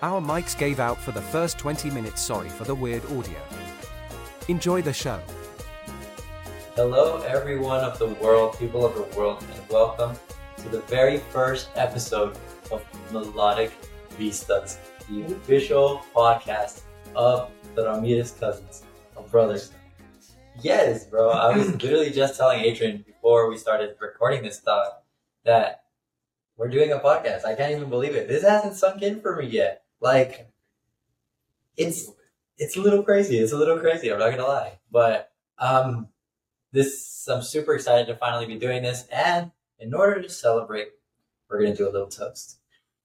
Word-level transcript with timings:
Our 0.00 0.20
mics 0.20 0.56
gave 0.56 0.78
out 0.78 0.96
for 0.96 1.10
the 1.10 1.20
first 1.20 1.58
20 1.58 1.90
minutes. 1.90 2.22
Sorry 2.22 2.48
for 2.48 2.62
the 2.62 2.74
weird 2.74 3.04
audio. 3.06 3.40
Enjoy 4.46 4.80
the 4.80 4.92
show. 4.92 5.20
Hello, 6.76 7.20
everyone 7.22 7.80
of 7.80 7.98
the 7.98 8.06
world, 8.22 8.56
people 8.60 8.86
of 8.86 8.94
the 8.94 9.18
world, 9.18 9.44
and 9.52 9.68
welcome 9.68 10.16
to 10.58 10.68
the 10.68 10.82
very 10.82 11.18
first 11.18 11.70
episode 11.74 12.38
of 12.70 12.84
Melodic 13.10 13.72
Vistas, 14.10 14.78
the 15.10 15.24
official 15.24 16.04
podcast 16.14 16.82
of 17.16 17.50
the 17.74 17.82
Ramirez 17.82 18.30
cousins, 18.38 18.84
of 19.16 19.28
brothers. 19.32 19.72
Yes, 20.60 21.06
bro. 21.06 21.30
I 21.30 21.56
was 21.56 21.72
literally 21.82 22.10
just 22.10 22.36
telling 22.36 22.60
Adrian 22.60 23.02
before 23.04 23.50
we 23.50 23.56
started 23.56 23.96
recording 24.00 24.44
this 24.44 24.58
stuff 24.58 24.92
that 25.44 25.82
we're 26.56 26.68
doing 26.68 26.92
a 26.92 27.00
podcast. 27.00 27.44
I 27.44 27.56
can't 27.56 27.72
even 27.72 27.90
believe 27.90 28.14
it. 28.14 28.28
This 28.28 28.44
hasn't 28.44 28.76
sunk 28.76 29.02
in 29.02 29.20
for 29.20 29.34
me 29.34 29.48
yet. 29.48 29.82
Like, 30.00 30.50
it's 31.76 32.10
it's 32.58 32.76
a 32.76 32.80
little 32.80 33.02
crazy. 33.02 33.38
It's 33.38 33.52
a 33.52 33.56
little 33.56 33.78
crazy. 33.78 34.12
I'm 34.12 34.18
not 34.18 34.30
gonna 34.30 34.44
lie, 34.44 34.78
but 34.90 35.32
um, 35.58 36.08
this 36.72 37.28
I'm 37.28 37.42
super 37.42 37.74
excited 37.74 38.06
to 38.08 38.16
finally 38.16 38.46
be 38.46 38.58
doing 38.58 38.82
this. 38.82 39.06
And 39.12 39.52
in 39.78 39.94
order 39.94 40.20
to 40.20 40.28
celebrate, 40.28 40.88
we're 41.48 41.60
gonna 41.60 41.76
do 41.76 41.88
a 41.88 41.92
little 41.92 42.08
toast. 42.08 42.58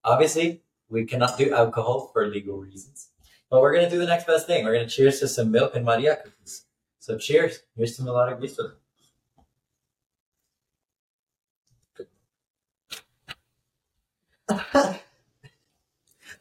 Obviously, 0.04 0.64
we 0.90 1.06
cannot 1.06 1.38
do 1.38 1.54
alcohol 1.54 2.10
for 2.14 2.28
legal 2.28 2.58
reasons, 2.60 3.10
but 3.50 3.62
we're 3.62 3.74
gonna 3.74 3.90
do 3.90 4.00
the 4.00 4.06
next 4.06 4.28
best 4.28 4.48
thing. 4.48 4.66
We're 4.66 4.74
gonna 4.74 4.88
cheers 4.90 5.20
to 5.20 5.28
some 5.28 5.52
milk 5.52 5.76
and 5.76 5.86
Maria 5.86 6.18
cookies. 6.18 6.66
So 7.00 7.18
cheers. 7.18 7.60
Here's 7.76 7.96
to 7.98 8.04
Melodic 8.04 8.40
Vista. 8.40 8.74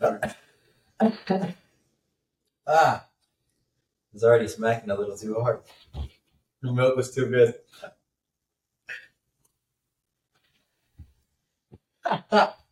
ah, 2.67 3.07
it's 4.15 4.25
already 4.25 4.49
smacking 4.49 4.91
a 4.91 4.95
little 4.95 5.17
too 5.17 5.35
hard. 5.41 5.61
The 6.63 6.73
milk 6.73 6.97
was 6.97 7.15
too 7.15 7.27
good. 7.27 7.55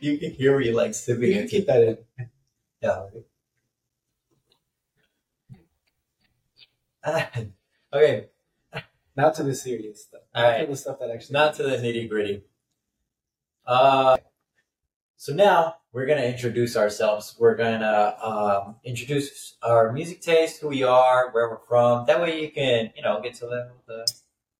you 0.00 0.18
can 0.18 0.32
hear 0.32 0.58
me 0.58 0.72
like 0.72 0.94
sipping 0.94 1.32
it. 1.32 1.50
keep 1.50 1.66
that 1.66 1.82
in. 1.82 1.98
Yeah. 2.82 3.06
Ah, 7.04 7.30
okay, 7.92 8.28
Not 9.16 9.34
to 9.36 9.42
the 9.42 9.54
serious 9.54 10.04
stuff. 10.04 10.22
All 10.34 10.42
Not 10.42 10.48
right. 10.50 10.60
to 10.60 10.66
the 10.66 10.76
stuff 10.76 10.98
that 11.00 11.10
actually. 11.10 11.32
not 11.34 11.54
to 11.56 11.62
the 11.64 11.76
nitty 11.76 12.08
gritty. 12.08 12.42
Uh, 13.66 14.16
so 15.22 15.32
now 15.32 15.76
we're 15.92 16.06
gonna 16.06 16.22
introduce 16.22 16.76
ourselves. 16.76 17.36
We're 17.38 17.54
gonna 17.54 18.16
um, 18.20 18.74
introduce 18.82 19.54
our 19.62 19.92
music 19.92 20.20
taste, 20.20 20.60
who 20.60 20.66
we 20.66 20.82
are, 20.82 21.30
where 21.30 21.48
we're 21.48 21.64
from. 21.68 22.06
That 22.06 22.20
way, 22.20 22.42
you 22.42 22.50
can 22.50 22.90
you 22.96 23.02
know 23.02 23.20
get 23.22 23.34
to 23.34 23.44
know 23.44 23.70
the 23.86 24.04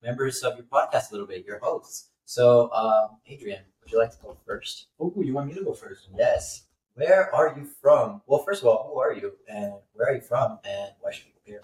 members 0.05 0.45
of 0.45 0.55
your 0.55 0.67
podcast 0.67 1.11
a 1.11 1.15
little 1.15 1.27
bit, 1.27 1.45
your 1.45 1.59
hosts. 1.59 2.11
So, 2.27 2.71
um, 2.71 3.19
Adrian, 3.27 3.65
would 3.81 3.91
you 3.91 3.99
like 3.99 4.13
to 4.13 4.23
go 4.23 4.37
first? 4.47 4.87
Oh, 5.01 5.13
you 5.17 5.35
want 5.35 5.49
me 5.49 5.55
to 5.55 5.65
go 5.65 5.75
first? 5.75 6.07
Yes. 6.17 6.63
Where 6.95 7.35
are 7.35 7.57
you 7.59 7.65
from? 7.65 8.23
Well, 8.29 8.45
first 8.45 8.63
of 8.63 8.69
all, 8.69 8.89
who 8.89 9.01
are 9.01 9.13
you, 9.13 9.33
and 9.49 9.73
where 9.95 10.11
are 10.11 10.15
you 10.15 10.21
from, 10.21 10.61
and 10.65 10.93
why 11.01 11.11
should 11.11 11.25
people 11.25 11.43
care? 11.45 11.63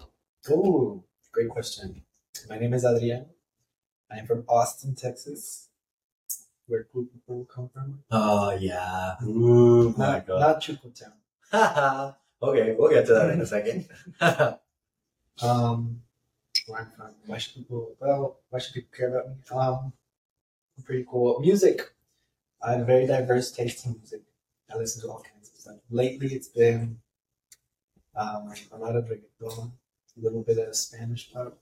Oh, 0.53 1.05
great 1.31 1.47
question. 1.47 2.01
My 2.49 2.59
name 2.59 2.73
is 2.73 2.83
Adrian. 2.83 3.27
I 4.11 4.17
am 4.17 4.27
from 4.27 4.43
Austin, 4.49 4.93
Texas. 4.93 5.68
Where 6.69 6.85
cool 6.93 7.05
people 7.05 7.47
come 7.53 7.67
from? 7.73 8.03
Oh 8.11 8.51
yeah. 8.51 9.15
Ooh 9.23 9.91
Not, 9.97 10.27
not 10.27 10.61
Chuco 10.61 10.93
Town. 10.93 12.13
Okay, 12.41 12.73
we'll 12.77 12.89
get 12.89 13.05
to 13.07 13.13
that 13.15 13.31
in 13.31 13.41
a 13.41 13.45
second. 13.45 13.87
Um, 15.41 16.01
where 16.67 16.81
I'm 16.81 16.91
from. 16.97 17.15
Why 17.25 17.37
should 17.37 17.55
people? 17.55 17.95
Well, 18.01 18.39
why 18.49 18.59
should 18.59 18.73
people 18.73 18.89
care 18.95 19.07
about 19.07 19.29
me? 19.29 19.35
Um, 19.51 19.93
I'm 20.77 20.83
pretty 20.83 21.05
cool. 21.09 21.39
Music. 21.39 21.93
I 22.61 22.73
have 22.73 22.81
a 22.81 22.85
very 22.85 23.07
diverse 23.07 23.49
taste 23.49 23.85
in 23.85 23.93
music. 23.93 24.21
I 24.69 24.75
listen 24.75 25.01
to 25.03 25.07
all 25.07 25.21
kinds 25.21 25.49
of 25.49 25.55
stuff. 25.55 25.77
Lately, 25.89 26.27
it's 26.33 26.49
been 26.49 26.97
um, 28.17 28.51
a 28.73 28.77
lot 28.77 28.97
of 28.97 29.05
reggaeton, 29.05 29.71
a 30.17 30.21
little 30.21 30.43
bit 30.43 30.57
of 30.57 30.75
Spanish 30.75 31.31
pop, 31.31 31.57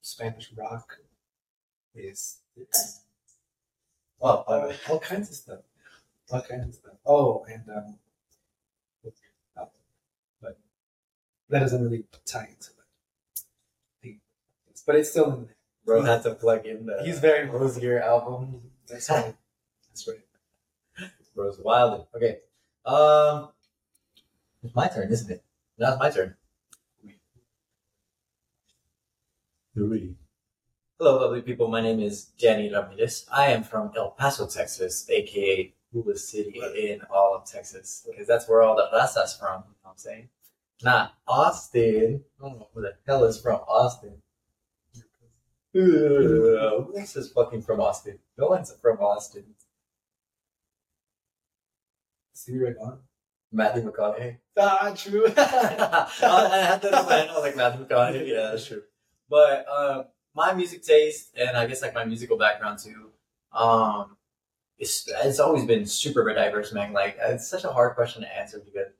Spanish 0.00 0.50
rock. 0.56 0.96
Is 1.94 2.38
it's 2.56 3.01
well, 4.22 4.44
uh, 4.46 4.52
uh, 4.52 4.72
all 4.88 5.00
kinds 5.00 5.28
of 5.30 5.34
stuff. 5.34 5.58
All 6.30 6.40
kinds 6.40 6.68
of 6.68 6.74
stuff. 6.74 6.94
Oh, 7.04 7.44
and 7.48 7.64
um, 7.68 7.98
what's 9.02 9.20
the 9.20 9.60
album? 9.60 9.72
but 10.40 10.58
that 11.50 11.58
doesn't 11.58 11.82
really 11.82 12.04
tie 12.24 12.48
into 12.48 12.70
it. 14.04 14.16
But 14.86 14.96
it's 14.96 15.10
still 15.10 15.32
in 15.32 15.44
there. 15.46 15.56
bro 15.84 16.02
had 16.02 16.22
to 16.22 16.34
plug 16.34 16.66
in 16.66 16.86
the 16.86 17.02
He's 17.04 17.18
very 17.18 17.48
Rosier 17.48 18.00
album. 18.00 18.60
That's 18.88 19.10
right. 19.10 19.34
That's 19.88 20.08
right. 20.08 21.10
Bro's 21.34 21.58
wild. 21.58 22.06
Okay. 22.14 22.38
Um, 22.84 23.48
it's 24.62 24.74
my 24.74 24.88
turn, 24.88 25.10
isn't 25.10 25.30
it? 25.30 25.44
Now 25.78 25.92
it's 25.92 25.98
my 25.98 26.10
turn. 26.10 26.36
Hello, 31.02 31.20
lovely 31.20 31.42
people. 31.42 31.66
My 31.66 31.80
name 31.80 31.98
is 31.98 32.26
Danny 32.38 32.72
Ramirez. 32.72 33.26
I 33.28 33.46
am 33.48 33.64
from 33.64 33.90
El 33.96 34.10
Paso, 34.12 34.46
Texas, 34.46 35.10
aka 35.10 35.74
coolest 35.92 36.28
city 36.28 36.60
in 36.78 37.00
all 37.12 37.34
of 37.34 37.44
Texas, 37.44 38.06
because 38.08 38.28
that's 38.28 38.48
where 38.48 38.62
all 38.62 38.76
the 38.76 38.88
raza's 38.96 39.36
from. 39.36 39.64
You 39.66 39.74
know 39.82 39.82
what 39.82 39.90
I'm 39.90 39.96
saying? 39.96 40.28
Not 40.84 41.14
Austin. 41.26 42.22
I 42.38 42.46
don't 42.48 42.56
know 42.56 42.68
who 42.72 42.82
the 42.82 42.92
hell 43.04 43.24
is 43.24 43.40
from 43.40 43.56
Austin. 43.66 44.22
Who 45.72 46.56
else 46.96 47.16
is 47.16 47.32
fucking 47.32 47.62
from 47.62 47.80
Austin? 47.80 48.20
No 48.38 48.46
one's 48.46 48.72
from 48.80 48.98
Austin. 48.98 49.56
See 52.32 52.60
right 52.60 52.76
on. 52.80 53.00
Matthew 53.50 53.90
McConaughey. 53.90 54.36
Ah, 54.56 54.94
true. 54.96 55.26
I 55.36 56.68
had 56.70 56.80
that 56.80 56.84
in 56.84 56.92
my 56.92 57.12
head. 57.12 57.28
I 57.28 57.34
was 57.34 57.42
like 57.42 57.56
Matthew 57.56 57.86
McConaughey. 57.86 58.28
Yeah, 58.28 58.50
that's 58.52 58.66
true. 58.66 58.82
But 59.28 59.66
uh, 59.66 60.04
my 60.34 60.52
music 60.52 60.82
taste 60.82 61.30
and 61.36 61.56
I 61.56 61.66
guess 61.66 61.82
like 61.82 61.94
my 61.94 62.04
musical 62.04 62.38
background 62.38 62.78
too, 62.78 63.10
um, 63.52 64.16
it's 64.78 65.08
it's 65.24 65.38
always 65.38 65.64
been 65.64 65.86
super 65.86 66.32
diverse, 66.34 66.72
man. 66.72 66.92
Like 66.92 67.16
it's 67.20 67.48
such 67.48 67.64
a 67.64 67.72
hard 67.72 67.94
question 67.94 68.22
to 68.22 68.36
answer 68.36 68.60
because 68.64 68.92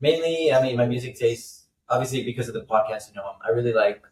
mainly, 0.00 0.52
I 0.52 0.62
mean, 0.62 0.76
my 0.76 0.86
music 0.86 1.18
taste 1.18 1.66
obviously 1.88 2.24
because 2.24 2.48
of 2.48 2.54
the 2.54 2.62
podcast. 2.62 3.08
You 3.08 3.16
know, 3.16 3.32
I 3.44 3.50
really 3.50 3.72
like 3.72 4.02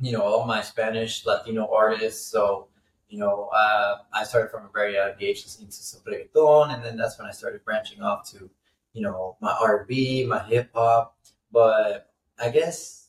you 0.00 0.12
know 0.12 0.22
all 0.22 0.46
my 0.46 0.62
Spanish 0.62 1.26
Latino 1.26 1.68
artists. 1.72 2.24
So 2.26 2.68
you 3.08 3.18
know, 3.18 3.50
uh, 3.54 3.98
I 4.14 4.24
started 4.24 4.50
from 4.50 4.64
a 4.64 4.70
very 4.72 4.94
young 4.94 5.12
age 5.20 5.44
listening 5.44 5.68
to 5.68 5.74
some 5.74 6.00
and 6.06 6.84
then 6.84 6.96
that's 6.96 7.18
when 7.18 7.28
I 7.28 7.32
started 7.32 7.64
branching 7.64 8.02
off 8.02 8.30
to 8.30 8.48
you 8.94 9.02
know 9.02 9.36
my 9.40 9.54
R&B, 9.60 10.24
my 10.26 10.42
hip 10.44 10.70
hop. 10.74 11.16
But 11.52 12.10
I 12.38 12.48
guess 12.48 13.01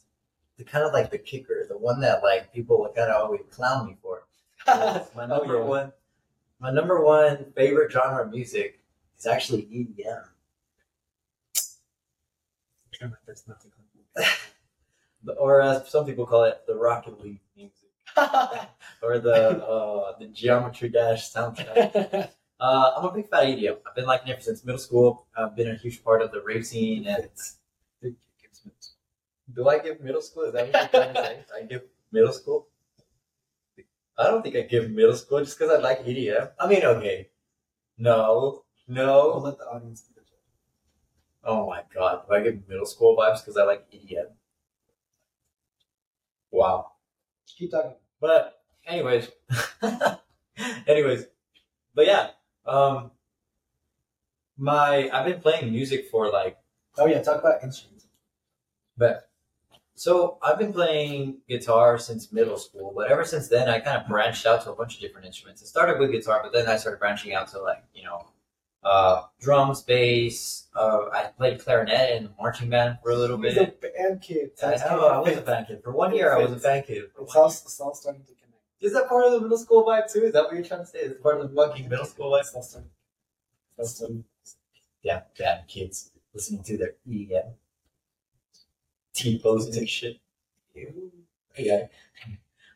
the 0.64 0.72
kind 0.72 0.86
of 0.86 0.94
like 0.94 1.12
the 1.12 1.18
kicker, 1.18 1.66
the 1.68 1.78
one 1.78 2.00
that 2.02 2.24
like 2.24 2.54
people 2.54 2.88
kind 2.96 3.12
of 3.12 3.22
always 3.24 3.42
clown 3.52 3.88
me 3.88 3.98
for. 4.02 4.24
my 5.16 5.26
number 5.26 5.58
Oh, 5.58 5.64
yeah. 5.64 5.66
one, 5.66 5.92
my 6.60 6.72
number 6.72 7.04
one 7.04 7.52
favorite 7.56 7.92
genre 7.92 8.24
of 8.26 8.32
music 8.32 8.80
is 9.20 9.26
actually 9.28 9.64
EDM. 9.64 10.24
That's 13.28 13.48
nothing. 13.48 13.72
The- 15.26 15.34
or 15.36 15.62
as 15.62 15.90
some 15.90 16.06
people 16.06 16.26
call 16.26 16.44
it, 16.44 16.64
the 16.68 16.76
Rocket 16.76 17.18
League 17.22 17.40
music, 17.56 17.88
or 19.02 19.20
the 19.20 19.66
uh, 19.66 20.18
the 20.20 20.26
Geometry 20.28 20.90
Dash 20.90 21.32
soundtrack. 21.32 22.30
Uh, 22.60 22.92
I'm 22.98 23.06
a 23.06 23.12
big 23.14 23.30
fan 23.30 23.44
of 23.54 23.58
EDM. 23.58 23.78
I've 23.88 23.96
been 23.96 24.06
liking 24.06 24.28
it 24.34 24.44
since 24.44 24.66
middle 24.66 24.80
school. 24.80 25.26
I've 25.38 25.56
been 25.56 25.72
a 25.72 25.76
huge 25.76 26.04
part 26.04 26.22
of 26.22 26.32
the 26.34 26.42
rave 26.42 26.66
scene, 26.66 27.08
and 27.08 27.30
do 29.56 29.68
I 29.70 29.80
give 29.80 30.02
middle 30.02 30.22
school? 30.22 30.44
Is 30.44 30.54
that 30.54 30.72
what 30.72 30.74
you're 30.74 31.04
trying 31.04 31.14
to 31.14 31.22
say? 31.24 31.46
I 31.56 31.64
give 31.66 31.84
middle 32.12 32.34
school. 32.34 32.68
I 34.18 34.26
don't 34.28 34.44
think 34.44 34.56
I 34.56 34.62
give 34.62 34.92
middle 34.92 35.16
school 35.16 35.40
just 35.40 35.58
because 35.58 35.74
I 35.74 35.82
like 35.82 36.06
EDM. 36.06 36.52
I 36.60 36.68
mean, 36.68 36.84
okay, 36.84 37.30
no, 37.98 38.64
no. 38.88 39.38
let 39.38 39.58
the 39.58 39.66
audience 39.66 40.02
be 40.02 40.14
the 40.16 40.22
judge. 40.22 40.40
Oh 41.44 41.68
my 41.68 41.82
god, 41.94 42.22
do 42.28 42.34
I 42.36 42.42
give 42.42 42.68
middle 42.68 42.86
school 42.86 43.18
vibes 43.18 43.42
because 43.44 43.58
I 43.58 43.64
like 43.64 43.90
EDM? 43.92 44.28
Wow. 46.52 46.92
Keep 47.58 47.72
talking. 47.72 47.96
But 48.22 48.62
anyways, 48.86 49.30
anyways, 50.88 51.26
but 51.96 52.06
yeah, 52.06 52.30
um, 52.66 53.12
my 54.58 55.10
I've 55.12 55.26
been 55.26 55.42
playing 55.42 55.72
music 55.72 56.08
for 56.10 56.30
like, 56.32 56.58
Oh 56.98 57.08
yeah, 57.08 57.22
talk 57.22 57.40
about 57.40 57.64
instruments. 57.64 58.06
but 58.96 59.30
so 60.04 60.38
I've 60.42 60.60
been 60.60 60.74
playing 60.74 61.38
guitar 61.48 61.98
since 61.98 62.34
middle 62.34 62.58
school, 62.58 62.92
but 62.94 63.10
ever 63.10 63.24
since 63.24 63.48
then 63.48 63.70
I 63.70 63.80
kind 63.80 63.96
of 64.02 64.06
branched 64.06 64.46
out 64.46 64.62
to 64.64 64.74
a 64.74 64.76
bunch 64.76 64.96
of 64.96 65.00
different 65.00 65.26
instruments. 65.26 65.62
It 65.62 65.68
started 65.68 65.98
with 65.98 66.12
guitar, 66.12 66.42
but 66.44 66.52
then 66.52 66.68
I 66.68 66.76
started 66.76 67.00
branching 67.00 67.34
out 67.34 67.48
to 67.52 67.62
like 67.62 67.82
you 67.94 68.04
know, 68.04 68.26
uh, 68.84 69.22
drums, 69.40 69.82
bass. 69.82 70.68
Uh, 70.76 71.06
I 71.14 71.30
played 71.38 71.64
clarinet 71.64 72.18
in 72.18 72.32
marching 72.38 72.70
band 72.70 72.98
for 73.02 73.12
a 73.12 73.16
little 73.16 73.42
He's 73.42 73.56
bit. 73.56 73.80
a 73.82 73.88
band 73.98 74.22
kid. 74.22 74.52
I 74.62 74.76
know, 74.76 75.08
I 75.08 75.20
was 75.20 75.38
a 75.38 75.42
band 75.42 75.68
kid. 75.68 75.82
For 75.82 75.94
one 75.94 76.14
year, 76.14 76.36
I 76.36 76.40
was 76.40 76.52
a 76.52 76.58
band 76.58 76.86
kid. 76.86 77.04
It's 77.22 77.34
one 77.36 77.44
all, 77.46 77.48
it's 77.48 77.80
all 77.80 77.96
starting 77.96 78.24
to 78.24 78.34
connect. 78.34 78.60
Is 78.82 78.92
that 78.92 79.08
part 79.08 79.24
of 79.26 79.32
the 79.32 79.40
middle 79.40 79.58
school 79.58 79.86
vibe 79.86 80.12
too? 80.12 80.24
Is 80.24 80.34
that 80.34 80.44
what 80.44 80.54
you're 80.54 80.66
trying 80.66 80.82
to 80.82 80.86
say? 80.86 81.00
Is 81.00 81.14
part 81.24 81.40
of 81.40 81.50
the 81.50 81.56
fucking 81.56 81.88
middle 81.88 82.06
school 82.06 82.32
vibe? 82.32 82.42
It's 82.42 82.54
all 82.54 82.62
starting. 82.62 82.90
It's 83.78 83.80
all 83.80 83.86
starting. 83.86 84.26
Yeah, 85.02 85.22
bad 85.40 85.70
kids 85.70 86.12
listening 86.34 86.64
to 86.64 86.78
their 86.78 86.96
EDM. 87.08 87.54
T-pose 89.14 89.76
and 89.76 89.88
shit. 89.90 90.20
Yeah. 91.58 91.88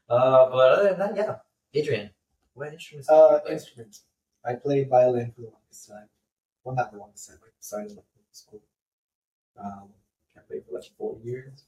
Uh, 0.09 0.49
but 0.49 0.71
other 0.71 0.89
than 0.95 0.99
that, 0.99 1.17
yeah. 1.17 1.35
Adrian, 1.73 2.09
what 2.53 2.71
instruments? 2.71 3.09
do 3.09 3.13
Uh, 3.13 3.39
play? 3.41 3.51
instruments. 3.51 4.03
I 4.45 4.53
played 4.53 4.87
violin 4.87 5.33
for 5.35 5.41
the 5.41 5.47
longest 5.49 5.85
time. 5.89 6.07
Well, 6.63 6.75
not 6.75 6.93
the 6.93 6.97
longest 6.97 7.27
time. 7.27 7.39
I 7.43 7.49
started 7.59 7.89
like 7.89 8.05
in 8.15 8.23
school. 8.31 8.61
Um, 9.59 9.89
I 10.37 10.39
played 10.47 10.63
for 10.65 10.75
like 10.75 10.85
four 10.97 11.17
years. 11.21 11.65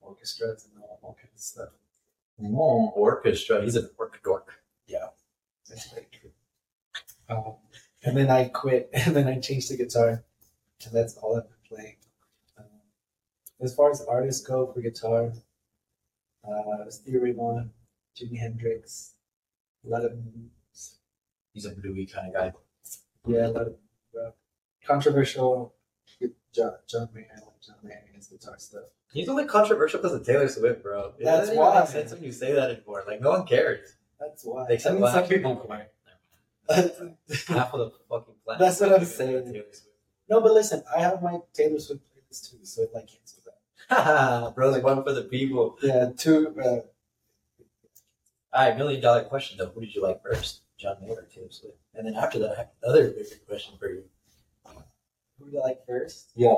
Orchestras 0.00 0.64
and 0.72 0.82
all, 0.82 0.98
all 1.02 1.14
kinds 1.20 1.34
of 1.34 1.40
stuff. 1.40 1.68
Oh, 2.42 2.88
orchestra. 2.96 3.60
He's 3.62 3.76
an 3.76 3.90
orc 3.98 4.18
dork. 4.22 4.62
Yeah, 4.86 5.08
that's 5.68 5.90
very 5.90 6.06
true. 6.10 6.30
Um, 7.28 7.56
and 8.02 8.16
then 8.16 8.30
I 8.30 8.48
quit, 8.48 8.88
and 8.94 9.14
then 9.14 9.28
I 9.28 9.38
changed 9.40 9.68
to 9.68 9.76
guitar, 9.76 10.24
and 10.86 10.92
that's 10.94 11.18
all 11.18 11.36
I've 11.36 11.42
been 11.50 11.76
playing. 11.76 11.96
As 13.60 13.74
far 13.74 13.90
as 13.90 14.00
artists 14.02 14.46
go 14.46 14.70
for 14.72 14.80
guitar, 14.80 15.32
uh, 16.48 16.88
Stevie 16.90 17.18
Ray 17.18 17.32
Vaughan, 17.32 17.70
Jimi 18.16 18.38
Hendrix, 18.38 19.14
a 19.84 19.88
lot 19.88 20.04
of 20.04 20.12
He's 21.52 21.64
a 21.64 21.70
bluey 21.70 22.06
kind 22.06 22.28
of 22.28 22.34
guy. 22.34 22.52
yeah, 23.26 23.46
a 23.46 23.48
lot 23.48 23.66
of 23.66 23.74
uh, 24.16 24.30
controversial. 24.86 25.74
John, 26.54 26.72
John 26.88 27.08
Mayer, 27.14 27.26
I 27.30 27.40
like 27.40 27.60
John 27.60 27.76
Mayer 27.82 28.02
and 28.06 28.16
his 28.16 28.28
guitar 28.28 28.54
stuff. 28.58 28.84
He's 29.12 29.28
only 29.28 29.44
controversial 29.44 30.00
because 30.00 30.14
of 30.14 30.24
Taylor 30.24 30.48
Swift, 30.48 30.82
bro. 30.82 31.12
It 31.18 31.24
That's 31.24 31.50
why. 31.50 31.80
make 31.80 31.88
sense 31.88 32.12
when 32.12 32.22
you 32.22 32.32
say 32.32 32.52
that 32.52 32.70
anymore. 32.70 33.04
Like, 33.06 33.20
no 33.20 33.30
one 33.30 33.46
cares. 33.46 33.96
That's 34.20 34.44
why. 34.44 34.66
Except 34.70 34.96
I 34.96 34.98
mean, 34.98 35.08
actually, 35.08 35.36
people. 35.38 35.68
Half 36.68 37.74
of 37.74 37.80
the 37.80 37.92
fucking 38.08 38.34
planet. 38.44 38.60
That's 38.60 38.80
what 38.80 38.92
I'm 38.92 39.04
saying. 39.04 39.62
No, 40.28 40.40
but 40.40 40.52
listen, 40.52 40.82
I 40.94 41.00
have 41.00 41.22
my 41.22 41.38
Taylor 41.54 41.78
Swift 41.78 42.02
playlist 42.04 42.50
too, 42.50 42.58
so 42.62 42.82
it 42.82 42.90
like 42.94 43.06
cancels 43.06 43.42
that. 43.44 43.47
Bro's 44.54 44.82
one 44.82 45.02
for 45.02 45.12
the 45.12 45.26
people. 45.30 45.78
Yeah, 45.82 46.10
two. 46.16 46.54
Uh, 46.62 46.66
All 48.52 48.68
right, 48.68 48.76
million 48.76 49.00
dollar 49.00 49.24
question 49.24 49.56
though. 49.58 49.68
Who 49.70 49.80
did 49.80 49.94
you 49.94 50.02
like 50.02 50.22
first, 50.22 50.62
John 50.76 50.96
Mayer 51.00 51.12
or 51.12 51.22
Taylor 51.22 51.50
Swift? 51.50 51.76
And 51.94 52.06
then 52.06 52.14
after 52.14 52.38
that, 52.40 52.52
I 52.52 52.56
have 52.58 52.68
another 52.82 53.10
bigger 53.10 53.36
question 53.48 53.74
for 53.78 53.88
you. 53.88 54.04
who 55.38 55.46
do 55.46 55.52
you 55.52 55.60
like 55.60 55.86
first? 55.86 56.30
Yeah. 56.34 56.54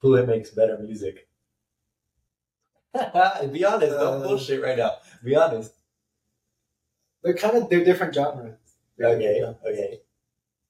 Who 0.00 0.14
it 0.16 0.26
makes 0.26 0.50
better 0.50 0.76
music? 0.78 1.28
Be 2.94 3.64
honest, 3.64 3.92
don't 3.92 4.22
Uh, 4.22 4.26
bullshit 4.26 4.62
right 4.62 4.76
now. 4.78 4.92
Be 5.24 5.34
honest. 5.36 5.72
They're 7.22 7.34
kind 7.34 7.56
of 7.56 7.70
they're 7.70 7.84
different 7.84 8.14
genres. 8.14 8.58
Okay, 9.00 9.42
okay. 9.66 10.00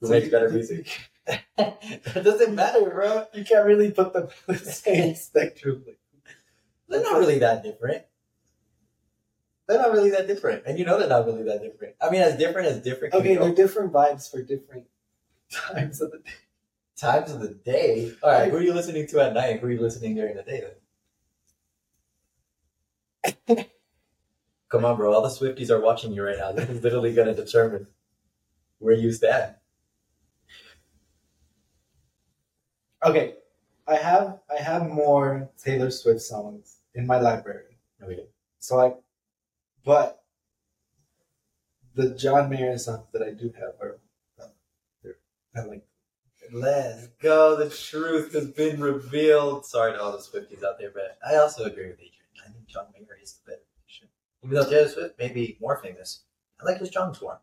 Who 0.01 0.07
So 0.07 0.13
makes 0.13 0.29
better 0.29 0.49
music? 0.51 0.87
it 1.27 2.25
doesn't 2.25 2.55
matter, 2.55 2.91
bro. 2.91 3.27
You 3.33 3.45
can't 3.45 3.67
really 3.67 3.91
put 3.91 4.13
them 4.13 4.29
in 4.49 4.55
the 4.55 4.61
same 4.61 5.15
spectrum. 5.15 5.85
They're 6.89 7.03
not 7.03 7.19
really 7.19 7.39
that 7.39 7.63
different. 7.63 8.05
They're 9.67 9.79
not 9.79 9.93
really 9.93 10.11
that 10.11 10.27
different, 10.27 10.65
and 10.67 10.79
you 10.79 10.85
know 10.85 10.99
they're 10.99 11.09
not 11.09 11.25
really 11.25 11.45
that 11.45 11.63
different. 11.63 11.95
I 12.01 12.11
mean, 12.11 12.21
as 12.21 12.37
different 12.37 12.69
as 12.69 12.81
different. 12.83 13.15
Okay, 13.15 13.37
they're 13.37 13.55
different 13.55 13.93
vibes 13.93 14.31
for 14.31 14.43
different 14.43 14.85
times 15.51 16.03
of 16.03 16.11
the 16.11 16.19
day. 16.19 16.31
times 16.97 17.33
of 17.33 17.41
the 17.41 17.49
day. 17.49 18.13
All 18.23 18.31
right, 18.31 18.51
who 18.51 18.59
are 18.59 18.63
you 18.63 18.75
listening 18.75 19.07
to 19.07 19.21
at 19.21 19.33
night? 19.33 19.61
Who 19.61 19.69
are 19.69 19.71
you 19.71 19.81
listening 19.81 20.17
during 20.17 20.37
the 20.37 20.43
day 20.43 20.65
then? 23.47 23.65
Come 24.69 24.85
on, 24.85 24.97
bro. 24.97 25.15
All 25.15 25.23
the 25.23 25.29
Swifties 25.29 25.71
are 25.71 25.81
watching 25.81 26.13
you 26.13 26.23
right 26.23 26.37
now. 26.37 26.53
This 26.53 26.69
is 26.69 26.83
literally 26.83 27.15
going 27.15 27.29
to 27.29 27.35
determine 27.35 27.87
where 28.81 28.95
you 28.95 29.13
stand. 29.13 29.55
Okay, 33.05 33.35
I 33.87 33.97
have 33.97 34.39
I 34.51 34.63
have 34.63 34.89
more 34.89 35.51
Taylor 35.63 35.91
Swift 35.91 36.23
songs 36.23 36.79
in 36.95 37.07
my 37.07 37.21
library. 37.21 37.77
Okay. 38.03 38.25
So 38.61 38.81
I, 38.81 38.95
but 39.85 40.23
the 41.95 42.15
John 42.15 42.49
Mayer 42.49 42.79
songs 42.79 43.07
that 43.13 43.23
I 43.23 43.31
do 43.31 43.53
have 43.61 43.75
are, 43.81 43.99
I 45.55 45.61
like. 45.67 45.85
Let's 46.53 47.09
go. 47.23 47.57
The 47.57 47.69
truth 47.69 48.33
has 48.33 48.47
been 48.47 48.81
revealed. 48.81 49.67
Sorry 49.67 49.93
to 49.93 50.01
all 50.01 50.13
the 50.13 50.19
Swifties 50.19 50.65
out 50.65 50.79
there, 50.79 50.91
but 50.93 51.19
I 51.27 51.37
also 51.37 51.65
agree 51.65 51.87
with 51.87 51.97
Adrian. 51.97 52.11
I 52.47 52.53
think 52.53 52.67
John 52.67 52.87
Mayer 52.95 53.19
is 53.23 53.35
the 53.35 53.53
better 53.53 53.63
musician. 53.77 54.09
Even 54.43 54.55
though 54.55 54.69
Taylor 54.69 54.89
Swift 54.89 55.19
may 55.19 55.29
be 55.29 55.59
more 55.61 55.79
famous, 55.83 56.25
I 56.61 56.65
like 56.65 56.79
his 56.79 56.91
songs 56.91 57.21
more. 57.21 57.41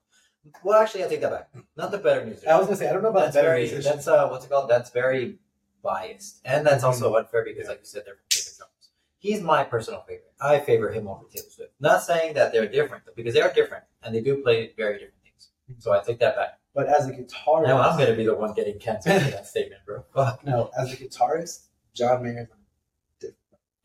Well, 0.64 0.82
actually, 0.82 1.04
I 1.04 1.08
take 1.08 1.22
that 1.22 1.32
back. 1.32 1.50
Not 1.78 1.92
the 1.92 2.00
better 2.00 2.26
music. 2.26 2.48
I 2.48 2.58
was 2.58 2.66
gonna 2.66 2.78
say 2.78 2.90
I 2.90 2.94
don't 2.94 3.04
know 3.04 3.10
about 3.10 3.26
that's 3.26 3.36
better 3.36 3.50
very 3.50 3.62
musicians. 3.62 3.86
that's 3.86 4.08
uh 4.08 4.28
what's 4.28 4.46
it 4.46 4.50
called 4.50 4.70
that's 4.70 4.90
very 4.90 5.38
biased 5.84 6.42
and 6.46 6.66
that's 6.66 6.84
also 6.84 7.08
mm-hmm. 7.08 7.18
unfair 7.18 7.44
because 7.44 7.68
like 7.68 7.80
you 7.80 7.86
said 7.86 8.04
they're 8.06 8.16
from 8.16 8.24
different 8.30 8.58
genres 8.58 8.90
he's 9.20 9.42
my 9.42 9.64
personal 9.64 10.02
favorite 10.02 10.34
i 10.42 10.60
favor 10.60 10.92
him 10.92 11.08
over 11.08 11.24
taylor 11.34 11.50
swift 11.50 11.72
not 11.80 12.02
saying 12.02 12.34
that 12.34 12.52
they're 12.52 12.68
different 12.68 13.04
because 13.16 13.34
they 13.34 13.42
are 13.42 13.54
different 13.54 13.84
and 14.04 14.14
they 14.14 14.22
do 14.22 14.38
play 14.38 14.74
very 14.78 14.94
different 14.94 15.24
things 15.24 15.50
so 15.80 15.92
i 15.92 16.00
take 16.02 16.20
that 16.20 16.36
back 16.36 16.60
But 16.74 16.88
as 16.88 17.08
a 17.08 17.12
guitarist, 17.12 17.68
now 17.68 17.82
i'm 17.82 17.98
gonna 17.98 18.16
be 18.16 18.26
the 18.26 18.36
one 18.36 18.54
getting 18.54 18.80
canceled 18.80 19.22
for 19.22 19.32
that 19.32 19.48
statement 19.48 19.82
bro 19.86 20.04
Fuck. 20.14 20.44
no, 20.46 20.70
as 20.78 20.94
a 20.94 20.98
guitarist, 20.98 21.68
John 21.94 22.24
Mayer. 22.24 22.50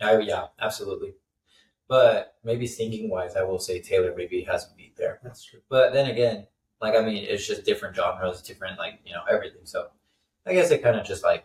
I, 0.01 0.19
yeah 0.19 0.49
absolutely 0.61 1.15
but 1.89 2.35
maybe 2.45 2.67
singing 2.67 3.09
wise 3.09 3.35
i 3.35 3.43
will 3.43 3.59
say 3.59 3.81
taylor 3.81 4.13
maybe 4.15 4.43
has 4.43 4.65
a 4.65 4.77
beat 4.77 4.87
there 4.97 5.21
That's 5.23 5.45
true. 5.45 5.61
But 5.69 5.93
then 5.93 6.11
again, 6.11 6.47
like 6.81 6.95
I 6.95 7.05
mean, 7.05 7.25
it's 7.29 7.47
just 7.47 7.65
different 7.65 7.97
genres, 7.97 8.43
different 8.43 8.79
like 8.79 9.01
you 9.05 9.13
know 9.13 9.23
everything. 9.31 9.63
So 9.65 9.89
I 10.47 10.53
guess 10.53 10.71
it 10.71 10.83
kind 10.83 10.99
of 10.99 11.07
just 11.07 11.25
like, 11.25 11.45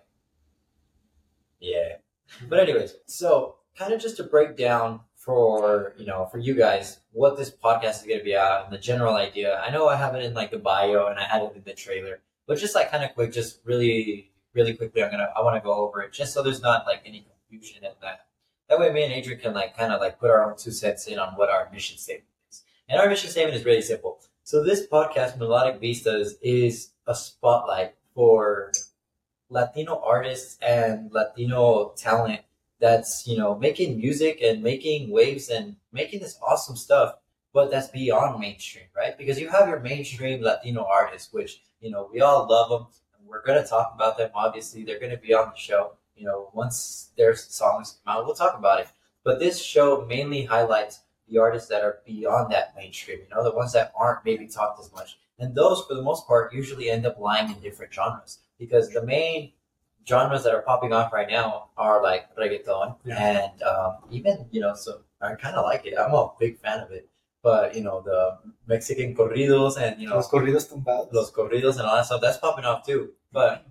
yeah. 1.61 1.97
But 2.49 2.59
anyways, 2.59 2.95
so 3.05 3.55
kind 3.77 3.93
of 3.93 4.01
just 4.01 4.17
to 4.17 4.23
break 4.23 4.57
down 4.57 4.99
for 5.15 5.93
you 5.97 6.05
know 6.05 6.25
for 6.31 6.39
you 6.39 6.55
guys 6.55 6.99
what 7.11 7.37
this 7.37 7.51
podcast 7.51 8.01
is 8.01 8.07
going 8.07 8.17
to 8.17 8.25
be 8.25 8.33
about 8.33 8.65
and 8.65 8.73
the 8.73 8.79
general 8.79 9.15
idea. 9.15 9.59
I 9.59 9.69
know 9.69 9.87
I 9.87 9.95
have 9.95 10.15
it 10.15 10.23
in 10.23 10.33
like 10.33 10.51
the 10.51 10.57
bio 10.57 11.07
and 11.07 11.19
I 11.19 11.23
had 11.23 11.43
it 11.43 11.53
in 11.55 11.63
the 11.63 11.73
trailer, 11.73 12.21
but 12.47 12.57
just 12.57 12.75
like 12.75 12.91
kind 12.91 13.03
of 13.03 13.13
quick, 13.13 13.31
just 13.31 13.59
really 13.63 14.31
really 14.53 14.73
quickly, 14.73 15.03
I'm 15.03 15.11
gonna 15.11 15.29
I 15.35 15.41
want 15.41 15.55
to 15.55 15.65
go 15.65 15.73
over 15.73 16.01
it 16.01 16.11
just 16.11 16.33
so 16.33 16.43
there's 16.43 16.61
not 16.61 16.85
like 16.85 17.03
any 17.05 17.25
confusion 17.49 17.83
in 17.83 17.89
that. 18.01 18.27
That 18.69 18.79
way, 18.79 18.91
me 18.91 19.03
and 19.03 19.13
Adrian 19.13 19.39
can 19.39 19.53
like 19.53 19.77
kind 19.77 19.91
of 19.91 19.99
like 19.99 20.19
put 20.19 20.31
our 20.31 20.49
own 20.49 20.57
two 20.57 20.71
cents 20.71 21.07
in 21.07 21.19
on 21.19 21.33
what 21.33 21.49
our 21.49 21.69
mission 21.71 21.97
statement 21.97 22.27
is. 22.49 22.63
And 22.87 22.99
our 22.99 23.09
mission 23.09 23.29
statement 23.29 23.55
is 23.55 23.65
really 23.65 23.81
simple. 23.81 24.19
So 24.43 24.63
this 24.63 24.87
podcast, 24.87 25.37
Melodic 25.37 25.79
Vistas, 25.79 26.35
is 26.41 26.91
a 27.05 27.13
spotlight 27.13 27.95
for 28.15 28.71
Latino 29.51 30.01
artists 30.03 30.57
and 30.61 31.11
Latino 31.11 31.93
talent 31.97 32.41
that's, 32.79 33.27
you 33.27 33.37
know, 33.37 33.53
making 33.55 33.97
music 33.97 34.39
and 34.41 34.63
making 34.63 35.11
waves 35.11 35.49
and 35.49 35.75
making 35.91 36.21
this 36.21 36.39
awesome 36.41 36.75
stuff, 36.75 37.15
but 37.53 37.69
that's 37.69 37.89
beyond 37.89 38.39
mainstream, 38.39 38.85
right? 38.95 39.17
Because 39.17 39.39
you 39.39 39.49
have 39.49 39.67
your 39.67 39.81
mainstream 39.81 40.41
Latino 40.41 40.85
artists, 40.85 41.31
which, 41.33 41.61
you 41.81 41.91
know, 41.91 42.09
we 42.11 42.21
all 42.21 42.47
love 42.49 42.69
them. 42.69 42.87
And 43.19 43.27
we're 43.27 43.43
going 43.43 43.61
to 43.61 43.67
talk 43.67 43.91
about 43.93 44.17
them. 44.17 44.31
Obviously, 44.33 44.83
they're 44.83 44.99
going 44.99 45.11
to 45.11 45.17
be 45.17 45.33
on 45.33 45.51
the 45.51 45.59
show. 45.59 45.91
You 46.15 46.25
know, 46.25 46.49
once 46.53 47.11
their 47.17 47.35
songs 47.35 47.99
come 48.05 48.17
out, 48.17 48.25
we'll 48.25 48.35
talk 48.35 48.57
about 48.57 48.79
it. 48.79 48.87
But 49.23 49.39
this 49.39 49.61
show 49.61 50.05
mainly 50.07 50.45
highlights 50.45 51.01
the 51.27 51.39
artists 51.39 51.69
that 51.69 51.83
are 51.83 51.99
beyond 52.05 52.51
that 52.51 52.73
mainstream, 52.75 53.19
you 53.19 53.35
know, 53.35 53.43
the 53.43 53.55
ones 53.55 53.73
that 53.73 53.93
aren't 53.97 54.25
maybe 54.25 54.47
talked 54.47 54.79
as 54.79 54.91
much. 54.91 55.17
And 55.41 55.55
those, 55.55 55.83
for 55.87 55.95
the 55.95 56.01
most 56.03 56.27
part, 56.27 56.53
usually 56.53 56.89
end 56.89 57.05
up 57.05 57.19
lying 57.19 57.51
in 57.51 57.59
different 57.59 57.93
genres 57.93 58.39
because 58.59 58.89
the 58.91 59.03
main 59.05 59.51
genres 60.07 60.43
that 60.43 60.53
are 60.53 60.61
popping 60.61 60.93
off 60.93 61.11
right 61.11 61.29
now 61.29 61.69
are 61.77 62.01
like 62.01 62.33
reggaeton 62.35 62.95
Yeah. 63.03 63.17
and 63.51 63.63
um, 63.63 63.97
even, 64.11 64.45
you 64.51 64.61
know, 64.61 64.73
so 64.75 65.01
I 65.21 65.35
kind 65.35 65.55
of 65.55 65.65
like 65.65 65.85
it. 65.85 65.95
I'm 65.99 66.13
a 66.13 66.31
big 66.39 66.57
fan 66.59 66.79
of 66.79 66.91
it. 66.91 67.07
But, 67.43 67.75
you 67.75 67.83
know, 67.83 68.01
the 68.01 68.37
Mexican 68.67 69.15
corridos 69.15 69.77
and, 69.77 69.99
you 69.99 70.07
know, 70.07 70.15
Los 70.15 70.29
corridos 70.29 70.71
tumbados. 70.71 71.11
los 71.11 71.31
corridos 71.31 71.77
and 71.79 71.87
all 71.87 71.95
that 71.95 72.05
stuff, 72.05 72.21
that's 72.21 72.37
popping 72.37 72.65
off 72.65 72.85
too. 72.85 73.11
But 73.31 73.65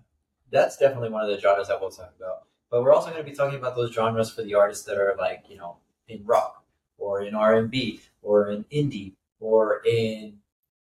that's 0.50 0.77
definitely 0.77 1.11
one 1.11 1.23
of 1.23 1.31
the 1.31 1.41
genres 1.41 1.69
that 1.69 1.81
we'll 1.81 1.91
talk 1.91 2.12
about. 2.19 2.43
But 2.71 2.83
we're 2.83 2.93
also 2.93 3.11
going 3.11 3.25
to 3.25 3.31
be 3.31 3.37
talking 3.37 3.59
about 3.59 3.77
those 3.77 3.93
genres 3.95 4.33
for 4.33 4.43
the 4.43 4.55
artists 4.55 4.85
that 4.87 4.97
are 4.99 5.15
like, 5.19 5.45
you 5.49 5.57
know, 5.57 5.77
in 6.09 6.25
rock 6.25 6.65
or 6.99 7.23
in 7.23 7.35
R&B 7.35 8.00
or 8.23 8.50
in 8.50 8.65
indie 8.73 9.12
or 9.39 9.83
in 9.87 10.39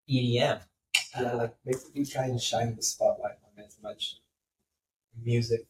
EDM. 0.10 0.62
Yeah, 1.20 1.34
like 1.34 1.56
basically 1.66 2.06
try 2.06 2.26
and 2.26 2.42
shine 2.42 2.76
the 2.76 2.84
spotlight 2.84 3.38
on 3.46 3.64
as 3.64 3.78
much 3.82 4.18
music 5.22 5.68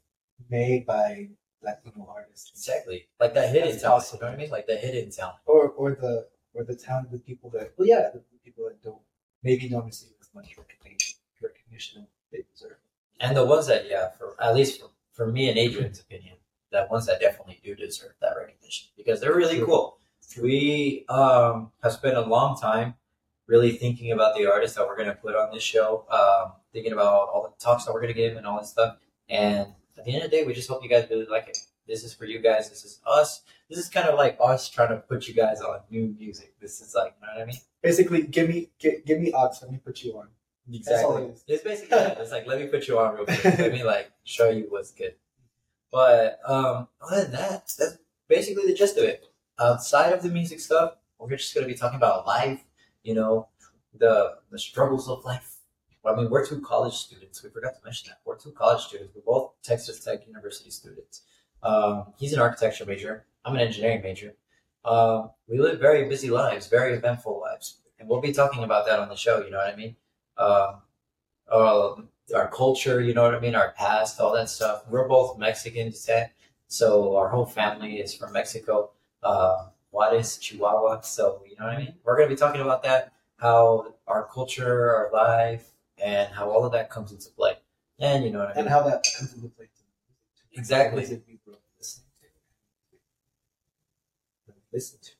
made 0.49 0.85
by 0.85 1.29
Latino 1.61 2.07
artists, 2.15 2.51
Exactly. 2.51 3.07
Like 3.19 3.33
that 3.33 3.49
hidden 3.49 3.69
That's 3.71 3.81
talent. 3.81 4.03
awesome. 4.03 4.17
You 4.17 4.21
know 4.21 4.27
what 4.31 4.39
I 4.39 4.41
mean? 4.41 4.51
Like 4.51 4.67
the 4.67 4.77
hidden 4.77 5.11
talent. 5.11 5.37
or 5.45 5.69
or 5.69 5.91
the 5.91 6.27
or 6.53 6.63
the 6.63 6.75
talented 6.75 7.25
people 7.25 7.49
that 7.51 7.73
well, 7.77 7.87
yeah, 7.87 8.09
the 8.13 8.21
people 8.43 8.65
that 8.65 8.81
don't 8.81 9.01
maybe 9.43 9.67
don't 9.67 9.85
receive 9.85 10.11
as 10.21 10.29
much 10.33 10.57
recognition 10.57 11.17
recognition 11.41 12.07
they 12.31 12.43
deserve. 12.53 12.77
And 13.19 13.35
the 13.35 13.45
ones 13.45 13.67
that, 13.67 13.89
yeah, 13.89 14.11
for 14.17 14.41
at 14.41 14.55
least 14.55 14.79
for, 14.81 14.89
for 15.11 15.27
me 15.31 15.49
and 15.49 15.57
Adrian's 15.57 15.99
opinion, 15.99 16.37
the 16.71 16.87
ones 16.89 17.05
that 17.07 17.19
definitely 17.19 17.59
do 17.63 17.75
deserve 17.75 18.13
that 18.21 18.35
recognition 18.37 18.87
because 18.95 19.19
they're 19.19 19.35
really 19.35 19.57
True. 19.57 19.65
cool. 19.65 19.97
We 20.41 21.05
um, 21.09 21.71
have 21.83 21.91
spent 21.93 22.15
a 22.15 22.21
long 22.21 22.57
time 22.57 22.93
really 23.49 23.71
thinking 23.71 24.11
about 24.11 24.37
the 24.37 24.45
artists 24.45 24.77
that 24.77 24.87
we're 24.87 24.95
going 24.95 25.09
to 25.09 25.15
put 25.15 25.35
on 25.35 25.51
this 25.51 25.63
show, 25.63 26.05
um, 26.11 26.53
thinking 26.71 26.93
about 26.93 27.29
all 27.29 27.43
the 27.43 27.63
talks 27.63 27.85
that 27.85 27.93
we're 27.93 28.01
going 28.01 28.13
to 28.13 28.19
give 28.19 28.37
and 28.37 28.45
all 28.45 28.59
this 28.59 28.69
stuff. 28.69 28.97
And 29.27 29.73
at 29.97 30.05
the 30.05 30.13
end 30.13 30.23
of 30.23 30.31
the 30.31 30.37
day, 30.37 30.43
we 30.45 30.53
just 30.53 30.69
hope 30.69 30.83
you 30.83 30.89
guys 30.89 31.07
really 31.09 31.25
like 31.25 31.47
it. 31.47 31.57
This 31.87 32.03
is 32.03 32.13
for 32.13 32.25
you 32.25 32.39
guys. 32.39 32.69
This 32.69 32.85
is 32.85 33.01
us. 33.05 33.41
This 33.67 33.79
is 33.79 33.89
kind 33.89 34.07
of 34.07 34.15
like 34.15 34.37
us 34.39 34.69
trying 34.69 34.89
to 34.89 34.97
put 34.97 35.27
you 35.27 35.33
guys 35.33 35.61
on 35.61 35.79
new 35.89 36.15
music. 36.17 36.53
This 36.61 36.79
is 36.79 36.93
like, 36.93 37.15
you 37.19 37.27
know 37.27 37.33
what 37.33 37.41
I 37.41 37.45
mean? 37.45 37.59
Basically, 37.81 38.21
give 38.23 38.47
me 38.47 38.69
give, 38.77 39.03
give 39.05 39.19
me 39.19 39.31
Ox, 39.31 39.63
let 39.63 39.71
me 39.71 39.79
put 39.83 40.03
you 40.03 40.17
on. 40.17 40.27
Exactly. 40.71 41.23
it. 41.23 41.41
It's 41.47 41.63
basically 41.63 41.97
that. 41.97 42.19
It's 42.19 42.31
like 42.31 42.45
let 42.45 42.59
me 42.59 42.67
put 42.67 42.87
you 42.87 42.99
on 42.99 43.15
real 43.15 43.25
quick. 43.25 43.43
let 43.43 43.71
me 43.71 43.83
like 43.83 44.11
show 44.23 44.49
you 44.49 44.67
what's 44.69 44.91
good. 44.91 45.15
But 45.91 46.39
um, 46.45 46.87
other 47.01 47.23
than 47.23 47.31
that, 47.31 47.73
that's 47.77 47.97
basically 48.27 48.67
the 48.67 48.75
gist 48.75 48.97
of 48.97 49.03
it. 49.05 49.25
Outside 49.59 50.13
of 50.13 50.21
the 50.21 50.29
music 50.29 50.59
stuff, 50.59 50.93
we're 51.17 51.35
just 51.35 51.55
gonna 51.55 51.65
be 51.65 51.73
talking 51.73 51.97
about 51.97 52.27
life. 52.27 52.63
You 53.09 53.15
know, 53.15 53.47
the 53.97 54.15
the 54.51 54.59
struggles 54.59 55.09
of 55.09 55.25
life. 55.25 55.49
I 56.05 56.15
mean, 56.15 56.29
we're 56.29 56.45
two 56.45 56.61
college 56.61 56.93
students. 56.93 57.43
We 57.43 57.49
forgot 57.49 57.73
to 57.77 57.83
mention 57.83 58.09
that 58.09 58.19
we're 58.23 58.37
two 58.37 58.51
college 58.51 58.83
students. 58.83 59.11
We're 59.15 59.33
both 59.33 59.53
Texas 59.63 60.03
Tech 60.05 60.27
University 60.27 60.69
students. 60.69 61.23
Um, 61.63 62.13
he's 62.19 62.33
an 62.33 62.39
architecture 62.39 62.85
major. 62.85 63.25
I'm 63.43 63.55
an 63.55 63.61
engineering 63.61 64.03
major. 64.03 64.35
Um, 64.85 65.31
we 65.47 65.57
live 65.57 65.79
very 65.79 66.07
busy 66.07 66.29
lives, 66.29 66.67
very 66.67 66.93
eventful 66.93 67.41
lives, 67.41 67.81
and 67.99 68.07
we'll 68.07 68.21
be 68.21 68.31
talking 68.31 68.63
about 68.63 68.85
that 68.85 68.99
on 68.99 69.09
the 69.09 69.15
show. 69.15 69.43
You 69.43 69.49
know 69.49 69.57
what 69.57 69.73
I 69.73 69.75
mean? 69.75 69.95
Um, 70.37 70.71
uh, 71.51 71.95
our 72.35 72.47
culture, 72.49 73.01
you 73.01 73.15
know 73.15 73.23
what 73.23 73.33
I 73.33 73.39
mean, 73.39 73.55
our 73.55 73.71
past, 73.71 74.19
all 74.19 74.33
that 74.35 74.49
stuff. 74.49 74.83
We're 74.87 75.07
both 75.07 75.39
Mexican 75.39 75.89
descent, 75.89 76.29
so 76.67 77.15
our 77.15 77.29
whole 77.29 77.47
family 77.47 77.93
is 77.99 78.13
from 78.13 78.33
Mexico, 78.33 78.91
uh, 79.23 79.69
Juarez, 79.91 80.37
Chihuahua. 80.37 81.01
So 81.01 81.41
you 81.47 81.55
know 81.59 81.65
what 81.65 81.75
I 81.75 81.77
mean. 81.77 81.93
We're 82.03 82.17
gonna 82.17 82.29
be 82.29 82.35
talking 82.35 82.61
about 82.61 82.83
that, 82.83 83.13
how 83.37 83.93
our 84.07 84.27
culture, 84.31 84.93
our 84.93 85.09
life, 85.11 85.71
and 86.03 86.33
how 86.33 86.49
all 86.49 86.65
of 86.65 86.71
that 86.73 86.89
comes 86.89 87.11
into 87.11 87.29
play. 87.31 87.53
And 87.99 88.23
you 88.23 88.31
know 88.31 88.39
what 88.39 88.49
I 88.49 88.51
mean. 88.51 88.59
And 88.59 88.69
how 88.69 88.83
that 88.83 89.05
comes 89.17 89.33
into 89.33 89.49
play. 89.49 89.67
Exactly. 90.53 90.99
Music 90.99 91.23
we 91.27 91.39
grew 91.45 91.53
up 91.53 91.61
listening 91.77 92.07
to. 92.21 92.27
Listen 94.73 94.99
to. 95.01 95.11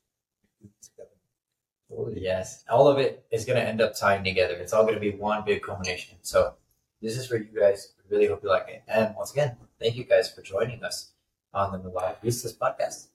Yes, 2.14 2.64
all 2.70 2.86
of 2.86 2.98
it 2.98 3.24
is 3.30 3.44
going 3.44 3.58
to 3.58 3.66
end 3.66 3.80
up 3.80 3.98
tying 3.98 4.22
together. 4.22 4.54
It's 4.54 4.72
all 4.72 4.82
going 4.82 4.94
to 4.94 5.00
be 5.00 5.10
one 5.10 5.42
big 5.44 5.62
culmination. 5.62 6.18
So, 6.22 6.54
this 7.02 7.16
is 7.16 7.26
for 7.26 7.36
you 7.36 7.48
guys. 7.58 7.92
Really 8.08 8.26
hope 8.26 8.42
you 8.42 8.48
like 8.48 8.68
it. 8.68 8.82
And 8.86 9.14
once 9.16 9.32
again, 9.32 9.56
thank 9.80 9.96
you 9.96 10.04
guys 10.04 10.30
for 10.30 10.42
joining 10.42 10.84
us 10.84 11.12
on 11.52 11.82
the 11.82 11.88
Live 11.88 12.20
Vistas 12.22 12.56
podcast. 12.56 13.08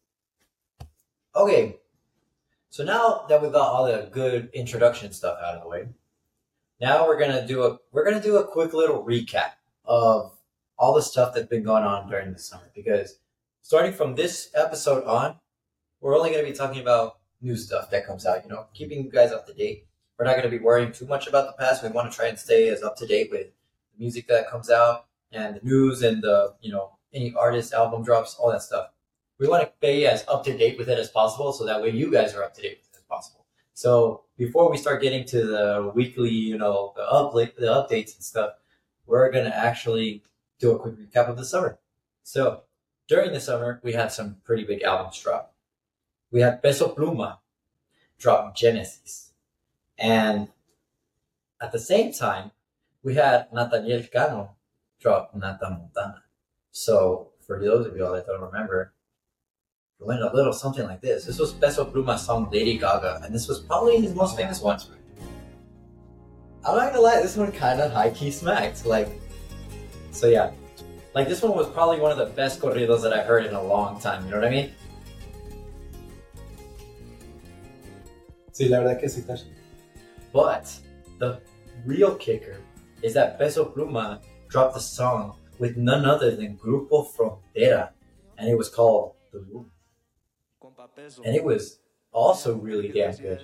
Okay, 1.36 1.80
so 2.70 2.86
now 2.86 3.26
that 3.28 3.42
we've 3.42 3.52
got 3.52 3.68
all 3.68 3.86
the 3.86 4.10
good 4.12 4.50
introduction 4.54 5.12
stuff 5.12 5.38
out 5.44 5.56
of 5.56 5.64
the 5.64 5.68
way, 5.68 5.88
now 6.80 7.06
we're 7.06 7.20
gonna 7.20 7.46
do 7.46 7.64
a 7.64 7.78
we're 7.92 8.06
gonna 8.06 8.22
do 8.22 8.38
a 8.38 8.48
quick 8.48 8.74
little 8.74 9.04
recap 9.04 9.52
of 9.84 10.32
all 10.78 10.94
the 10.94 11.02
stuff 11.02 11.34
that's 11.34 11.48
been 11.48 11.64
going 11.64 11.84
on 11.84 12.10
during 12.10 12.32
the 12.32 12.40
summer. 12.40 12.72
Because 12.74 13.20
starting 13.62 13.92
from 13.92 14.16
this 14.16 14.50
episode 14.56 15.04
on, 15.04 15.36
we're 16.00 16.18
only 16.18 16.32
gonna 16.32 16.44
be 16.44 16.54
talking 16.54 16.82
about 16.82 17.18
new 17.42 17.58
stuff 17.58 17.90
that 17.92 18.08
comes 18.08 18.26
out, 18.26 18.44
you 18.44 18.50
know, 18.50 18.68
keeping 18.74 19.04
you 19.04 19.12
guys 19.12 19.32
up 19.32 19.46
to 19.48 19.54
date. 19.54 19.86
We're 20.18 20.26
not 20.26 20.42
to 20.42 20.50
be 20.50 20.60
worrying 20.60 20.94
too 20.94 21.06
much 21.06 21.28
about 21.28 21.48
the 21.48 21.64
past. 21.64 21.84
We 21.84 21.90
want 21.90 22.10
to 22.10 22.16
try 22.16 22.28
and 22.28 22.40
stay 22.40 22.70
as 22.70 22.82
up 22.82 22.96
to 22.98 23.06
date 23.06 23.30
with 23.30 23.48
the 23.48 24.00
music 24.00 24.28
that 24.30 24.50
comes 24.50 24.70
out 24.70 25.08
and 25.34 25.58
the 25.58 25.60
news 25.62 26.02
and 26.02 26.24
the, 26.24 26.54
you 26.62 26.72
know, 26.72 26.92
any 27.14 27.34
artist 27.34 27.74
album 27.74 28.04
drops, 28.04 28.36
all 28.36 28.52
that 28.52 28.62
stuff. 28.62 28.92
We 29.40 29.48
want 29.48 29.64
to 29.64 29.72
be 29.82 30.08
as 30.08 30.24
up 30.28 30.44
to 30.46 30.58
date 30.58 30.78
with 30.78 30.90
it 30.90 30.98
as 30.98 31.10
possible 31.10 31.52
so 31.52 31.66
that 31.66 31.82
way 31.82 31.90
you 31.90 32.12
guys 32.12 32.34
are 32.34 32.44
up 32.44 32.54
to 32.56 32.62
date 32.62 32.80
with 32.82 32.94
it 32.94 32.98
as 32.98 33.04
possible. 33.04 33.46
So 33.74 34.24
before 34.38 34.72
we 34.72 34.78
start 34.78 35.02
getting 35.02 35.26
to 35.26 35.46
the 35.46 35.92
weekly, 35.94 36.30
you 36.30 36.58
know, 36.58 36.94
the 36.96 37.04
update, 37.04 37.56
the 37.56 37.68
updates 37.68 38.16
and 38.16 38.24
stuff, 38.24 38.52
we're 39.06 39.32
going 39.32 39.46
to 39.46 39.56
actually 39.56 40.24
do 40.60 40.72
a 40.72 40.80
quick 40.80 40.96
recap 40.98 41.30
of 41.30 41.38
the 41.38 41.46
summer. 41.46 41.78
So 42.24 42.62
during 43.08 43.34
the 43.34 43.42
summer, 43.42 43.82
we 43.84 43.94
had 43.94 44.12
some 44.12 44.38
pretty 44.46 44.64
big 44.64 44.84
albums 44.84 45.20
drop 45.20 45.56
we 46.36 46.42
had 46.42 46.62
Peso 46.62 46.94
Pluma 46.94 47.38
drop 48.20 48.58
Genesis. 48.58 49.32
And 49.98 50.50
at 51.62 51.72
the 51.72 51.80
same 51.80 52.12
time, 52.12 52.52
we 53.04 53.16
had 53.16 53.50
Natanael 53.52 54.12
Cano 54.12 54.56
drop 55.00 55.34
Nata 55.34 55.70
Montana. 55.70 56.24
So 56.72 57.30
for 57.40 57.58
those 57.64 57.88
of 57.88 57.96
y'all 57.96 58.14
that 58.14 58.28
don't 58.28 58.42
remember, 58.42 58.92
went 60.06 60.22
a 60.22 60.32
little 60.34 60.54
something 60.54 60.86
like 60.86 61.02
this. 61.02 61.26
This 61.26 61.40
was 61.40 61.54
Peso 61.54 61.86
Pluma's 61.86 62.26
song 62.26 62.50
Lady 62.52 62.78
Gaga, 62.78 63.22
and 63.24 63.34
this 63.34 63.48
was 63.48 63.60
probably 63.60 64.00
his 64.00 64.14
most 64.14 64.38
famous 64.38 64.62
one. 64.62 64.80
I'm 66.64 66.78
not 66.78 66.92
gonna 66.92 67.02
lie, 67.02 67.22
this 67.22 67.36
one 67.36 67.52
kind 67.52 67.82
of 67.82 67.92
high 67.92 68.12
key 68.12 68.32
smacked. 68.32 68.86
Like, 68.86 69.10
so 70.12 70.28
yeah, 70.28 70.52
like 71.14 71.28
this 71.28 71.42
one 71.42 71.56
was 71.56 71.68
probably 71.68 72.00
one 72.00 72.12
of 72.12 72.18
the 72.18 72.26
best 72.26 72.60
corridos 72.60 73.02
that 73.02 73.14
I 73.14 73.24
heard 73.24 73.46
in 73.46 73.54
a 73.54 73.64
long 73.64 74.00
time. 74.00 74.26
You 74.26 74.32
know 74.32 74.38
what 74.38 74.48
I 74.48 74.52
mean? 74.52 74.72
Sí, 78.52 78.70
la 78.70 78.80
verdad 78.80 79.00
que 79.00 79.10
sí. 79.10 79.44
But 80.32 80.74
the 81.20 81.42
real 81.86 82.16
kicker 82.16 82.62
is 83.02 83.14
that 83.14 83.38
Peso 83.38 83.66
Pluma 83.66 84.22
dropped 84.48 84.78
a 84.78 84.80
song 84.80 85.36
with 85.60 85.78
none 85.78 86.06
other 86.06 86.36
than 86.36 86.58
Grupo 86.58 87.06
Frontera, 87.14 87.90
and 88.38 88.50
it 88.50 88.58
was 88.58 88.70
called 88.70 89.16
Tulum. 89.34 89.66
And 91.26 91.36
it 91.36 91.44
was 91.44 91.80
also 92.12 92.56
really 92.56 92.90
damn 92.90 93.16
good. 93.16 93.42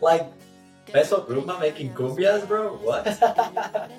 Like, 0.00 0.26
Peso 0.86 1.24
Pluma 1.24 1.58
making 1.60 1.94
cumbias, 1.94 2.46
bro? 2.46 2.76
What? 2.76 3.04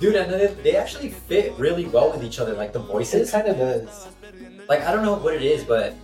Dude, 0.00 0.16
and 0.16 0.32
they, 0.32 0.46
they 0.62 0.76
actually 0.76 1.10
fit 1.10 1.54
really 1.58 1.86
well 1.86 2.10
with 2.10 2.22
each 2.22 2.38
other, 2.38 2.54
like 2.54 2.72
the 2.72 2.80
It 2.80 2.86
voices. 2.86 3.30
kind 3.30 3.48
of 3.48 3.56
does. 3.56 4.08
Like, 4.68 4.82
I 4.82 4.92
don't 4.92 5.02
know 5.02 5.14
what 5.14 5.34
it 5.34 5.42
is, 5.42 5.64
but 5.64 5.94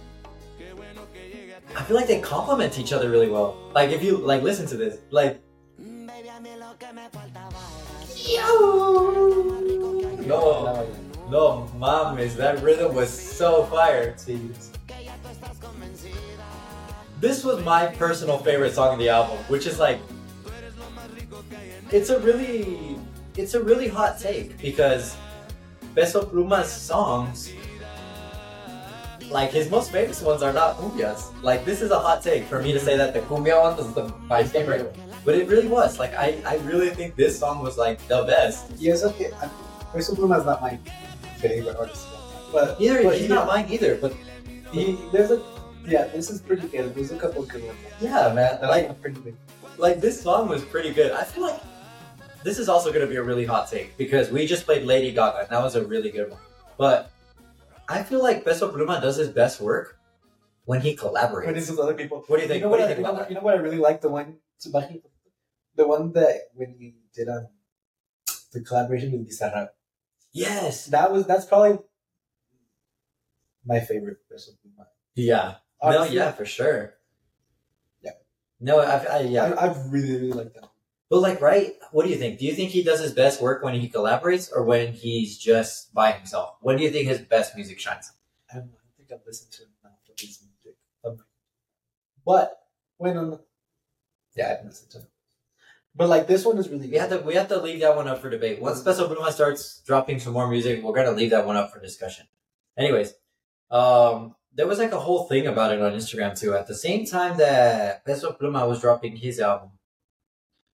I 1.77 1.83
feel 1.85 1.97
like 1.97 2.09
they 2.09 2.21
complement 2.21 2.79
each 2.79 2.93
other 2.93 3.11
really 3.11 3.29
well. 3.29 3.57
Like, 3.75 3.91
if 3.91 4.03
you, 4.03 4.17
like, 4.17 4.43
listen 4.43 4.67
to 4.67 4.77
this, 4.77 4.99
like, 5.11 5.41
no, 10.27 10.87
no, 11.31 11.71
mames, 11.77 12.35
that 12.37 12.63
rhythm 12.63 12.95
was 12.95 13.11
so 13.11 13.65
fire. 13.65 14.17
This 17.21 17.45
was 17.45 17.65
my 17.65 17.87
personal 17.87 18.39
favorite 18.39 18.75
song 18.75 18.95
of 18.95 18.99
the 18.99 19.09
album, 19.09 19.39
which 19.49 19.67
is 19.67 19.79
like, 19.79 20.01
it's 21.91 22.11
a 22.11 22.19
really, 22.21 22.99
it's 23.37 23.55
a 23.55 23.63
really 23.63 23.89
hot 23.89 24.19
take 24.19 24.59
because 24.61 25.17
Peso 25.95 26.25
Pluma's 26.25 26.71
songs, 26.71 27.53
like 29.31 29.51
his 29.53 29.71
most 29.71 29.93
famous 29.93 30.21
ones 30.23 30.43
are 30.43 30.53
not 30.53 30.77
cumbias. 30.77 31.31
Like 31.43 31.65
this 31.65 31.81
is 31.83 31.91
a 31.91 31.99
hot 31.99 32.23
take 32.23 32.45
for 32.45 32.61
me 32.63 32.73
to 32.73 32.81
say 32.81 32.97
that 32.97 33.15
the 33.15 33.21
cumbia 33.21 33.61
one 33.61 33.77
was 33.77 33.93
the, 33.95 34.13
my 34.29 34.43
favorite, 34.43 34.95
but 35.25 35.35
it 35.37 35.49
really 35.49 35.69
was. 35.69 35.99
Like 35.99 36.15
I, 36.15 36.39
I 36.45 36.57
really 36.59 36.91
think 36.91 37.17
this 37.17 37.39
song 37.39 37.63
was 37.63 37.79
like 37.79 37.99
the 38.09 38.25
best. 38.25 38.71
Y 38.81 38.89
eso 38.91 39.13
que 39.13 39.31
Peso 39.93 40.15
Pluma 40.15 40.39
is 40.41 40.45
not 40.47 40.61
my 40.61 40.79
favorite 41.39 41.77
artist. 41.77 42.07
of 42.07 42.15
all 42.15 42.21
time. 42.21 42.53
But 42.53 42.81
Neither, 42.81 43.03
but 43.05 43.13
he's 43.15 43.23
he- 43.23 43.29
not 43.29 43.47
mine 43.47 43.67
either. 43.71 43.97
But 43.97 44.13
He, 44.73 44.99
there's 45.13 45.31
a 45.31 45.43
yeah, 45.87 46.05
this 46.09 46.31
is 46.31 46.41
pretty 46.41 46.69
good. 46.69 46.95
There's 46.95 47.11
a 47.11 47.19
couple 47.19 47.43
good 47.45 47.65
ones. 47.65 47.79
yeah, 48.01 48.33
man, 48.35 48.61
like 48.63 49.01
pretty 49.01 49.21
good. 49.21 49.37
like 49.79 50.01
this 50.01 50.21
song 50.21 50.49
was 50.49 50.63
pretty 50.65 50.93
good. 50.93 51.11
I 51.13 51.25
feel 51.25 51.45
like 51.45 51.61
this 52.45 52.59
is 52.59 52.69
also 52.69 52.93
to 52.93 53.07
be 53.07 53.17
a 53.17 53.23
really 53.23 53.45
hot 53.47 53.71
take 53.71 53.97
because 53.97 54.31
we 54.31 54.47
just 54.47 54.65
played 54.67 54.85
Lady 54.85 55.11
Gaga 55.13 55.39
and 55.41 55.49
that 55.51 55.63
was 55.63 55.75
a 55.77 55.85
really 55.85 56.11
good 56.11 56.31
one. 56.31 56.41
But 56.79 57.11
I 57.91 58.03
feel 58.05 58.23
like 58.23 58.45
Peso 58.45 58.71
Pluma 58.71 59.03
does 59.03 59.17
his 59.17 59.29
best 59.31 59.61
work 59.61 59.99
when 60.65 60.81
he 60.81 60.97
collaborates. 60.97 61.47
But 61.47 61.55
this 61.57 61.69
is 61.69 61.79
other 61.79 61.95
people. 61.95 62.23
What 62.29 62.37
do 62.37 62.43
you 62.43 62.49
think? 62.49 62.61
You 62.61 62.67
know 62.67 62.71
What 62.71 62.81
what, 62.81 62.87
do 62.87 62.89
you 62.89 62.93
I, 62.93 62.95
think 62.95 62.99
you, 62.99 63.03
know, 63.05 63.11
about 63.11 63.19
that? 63.23 63.31
you 63.31 63.35
know 63.35 63.41
what 63.43 63.55
I 63.55 63.59
really 63.59 63.79
like 63.79 64.01
the 64.01 64.09
one 64.09 64.39
the 65.77 65.87
one 65.87 66.13
that 66.13 66.35
when 66.55 66.77
he 66.79 66.95
did 67.15 67.29
um 67.29 67.49
the 68.53 68.61
collaboration 68.63 69.13
with 69.13 69.29
Bizarrap. 69.29 69.69
yes. 70.33 70.87
That 70.87 71.11
was 71.13 71.27
that's 71.27 71.45
probably 71.47 71.79
my 73.65 73.81
favorite 73.81 74.19
Peso 74.31 74.53
Pluma. 74.53 74.87
Yeah. 75.15 75.57
No, 75.83 76.05
yeah, 76.05 76.31
for 76.33 76.45
sure. 76.45 76.95
Yeah. 78.03 78.13
No, 78.61 78.79
I, 78.81 78.97
I 79.05 79.21
yeah. 79.23 79.45
I, 79.45 79.67
I 79.67 79.77
really 79.89 80.15
really 80.17 80.33
like 80.33 80.55
that. 80.55 80.70
But 81.11 81.21
like, 81.21 81.41
right? 81.41 81.75
What 81.91 82.05
do 82.05 82.11
you 82.11 82.17
think? 82.17 82.39
Do 82.39 82.47
you 82.47 82.55
think 82.55 82.71
he 82.71 82.85
does 82.85 83.01
his 83.01 83.13
best 83.13 83.43
work 83.43 83.65
when 83.65 83.75
he 83.75 83.89
collaborates, 83.91 84.49
or 84.55 84.63
when 84.65 84.93
he's 84.93 85.37
just 85.37 85.93
by 85.93 86.13
himself? 86.13 86.55
When 86.61 86.77
do 86.77 86.85
you 86.85 86.91
think 86.91 87.09
his 87.09 87.21
best 87.21 87.57
music 87.57 87.81
shines? 87.81 88.13
I 88.51 88.59
don't 88.59 88.67
know. 88.67 88.79
I 88.79 88.97
think 88.97 89.11
I've 89.13 89.27
listened 89.27 89.51
to 89.53 89.63
enough 89.63 89.99
of 90.09 90.21
his 90.21 90.39
music. 90.41 90.79
Um, 91.05 91.19
But 92.25 92.57
when 92.99 93.17
on, 93.17 93.41
yeah, 94.37 94.47
I 94.47 94.49
haven't 94.51 94.69
listened 94.69 94.91
to. 94.93 94.99
It. 94.99 95.07
But 95.97 96.09
like 96.09 96.29
this 96.29 96.45
one 96.45 96.59
is 96.59 96.69
really 96.69 96.89
We 96.89 96.97
have 96.99 97.11
to 97.11 97.19
we 97.19 97.35
have 97.35 97.49
to 97.49 97.61
leave 97.61 97.81
that 97.81 97.97
one 97.97 98.07
up 98.07 98.21
for 98.21 98.31
debate. 98.31 98.61
Once 98.61 98.81
Peso 98.81 99.13
Pluma 99.13 99.33
starts 99.33 99.83
dropping 99.85 100.21
some 100.21 100.33
more 100.33 100.47
music, 100.49 100.83
we're 100.85 100.95
gonna 100.95 101.11
leave 101.11 101.31
that 101.31 101.45
one 101.45 101.57
up 101.57 101.73
for 101.73 101.81
discussion. 101.81 102.27
Anyways, 102.79 103.15
um, 103.73 104.37
there 104.55 104.69
was 104.69 104.79
like 104.79 104.93
a 104.93 105.01
whole 105.01 105.25
thing 105.27 105.49
about 105.49 105.73
it 105.73 105.83
on 105.83 105.93
Instagram 105.93 106.39
too. 106.39 106.55
At 106.55 106.69
the 106.69 106.77
same 106.77 107.05
time 107.05 107.37
that 107.39 108.05
Peso 108.05 108.31
Pluma 108.31 108.69
was 108.69 108.81
dropping 108.81 109.17
his 109.17 109.41
album, 109.41 109.71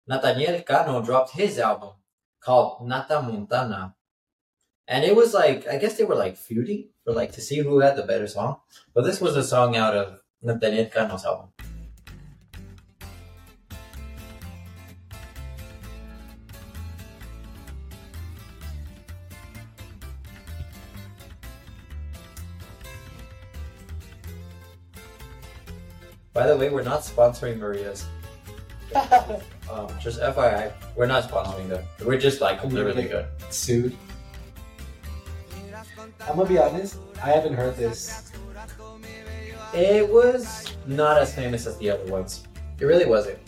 Natanael 0.09 0.65
Cano 0.65 1.03
dropped 1.03 1.33
his 1.33 1.59
album 1.59 1.95
called 2.39 2.87
Nata 2.87 3.21
Montana. 3.23 3.97
And 4.87 5.05
it 5.05 5.17
was 5.17 5.35
like 5.35 5.67
I 5.67 5.79
guess 5.79 5.97
they 5.97 6.05
were 6.05 6.15
like 6.15 6.37
feuding 6.37 6.91
for 7.05 7.13
like 7.13 7.33
to 7.33 7.41
see 7.41 7.59
who 7.59 7.81
had 7.81 7.97
the 7.97 8.05
better 8.05 8.29
song. 8.29 8.61
But 8.95 9.03
this 9.03 9.21
was 9.21 9.35
a 9.35 9.43
song 9.43 9.75
out 9.75 9.97
of 9.97 10.21
Natanael 10.45 10.93
Cano's 10.93 11.25
album. 11.25 11.49
By 26.33 26.47
the 26.47 26.57
way, 26.57 26.69
we're 26.69 26.83
not 26.83 27.01
sponsoring 27.01 27.59
Maria's. 27.59 28.07
Um, 29.69 29.89
just 30.01 30.21
FYI, 30.21 30.73
we're 30.95 31.07
not 31.07 31.25
sponsoring 31.25 31.69
them. 31.69 31.85
We're 32.05 32.21
just 32.21 32.41
like 32.41 32.63
they're 32.63 32.85
really 32.85 33.09
good. 33.09 33.27
Sued. 33.51 33.97
I'm 36.21 36.37
gonna 36.37 36.49
be 36.49 36.57
honest. 36.57 36.99
I 37.21 37.31
haven't 37.31 37.55
heard 37.55 37.77
this. 37.77 38.31
It 39.75 40.09
was 40.09 40.77
not 40.87 41.19
as 41.19 41.35
famous 41.35 41.67
as 41.67 41.77
the 41.79 41.91
other 41.91 42.05
ones. 42.11 42.47
It 42.79 42.85
really 42.85 43.07
wasn't. 43.07 43.39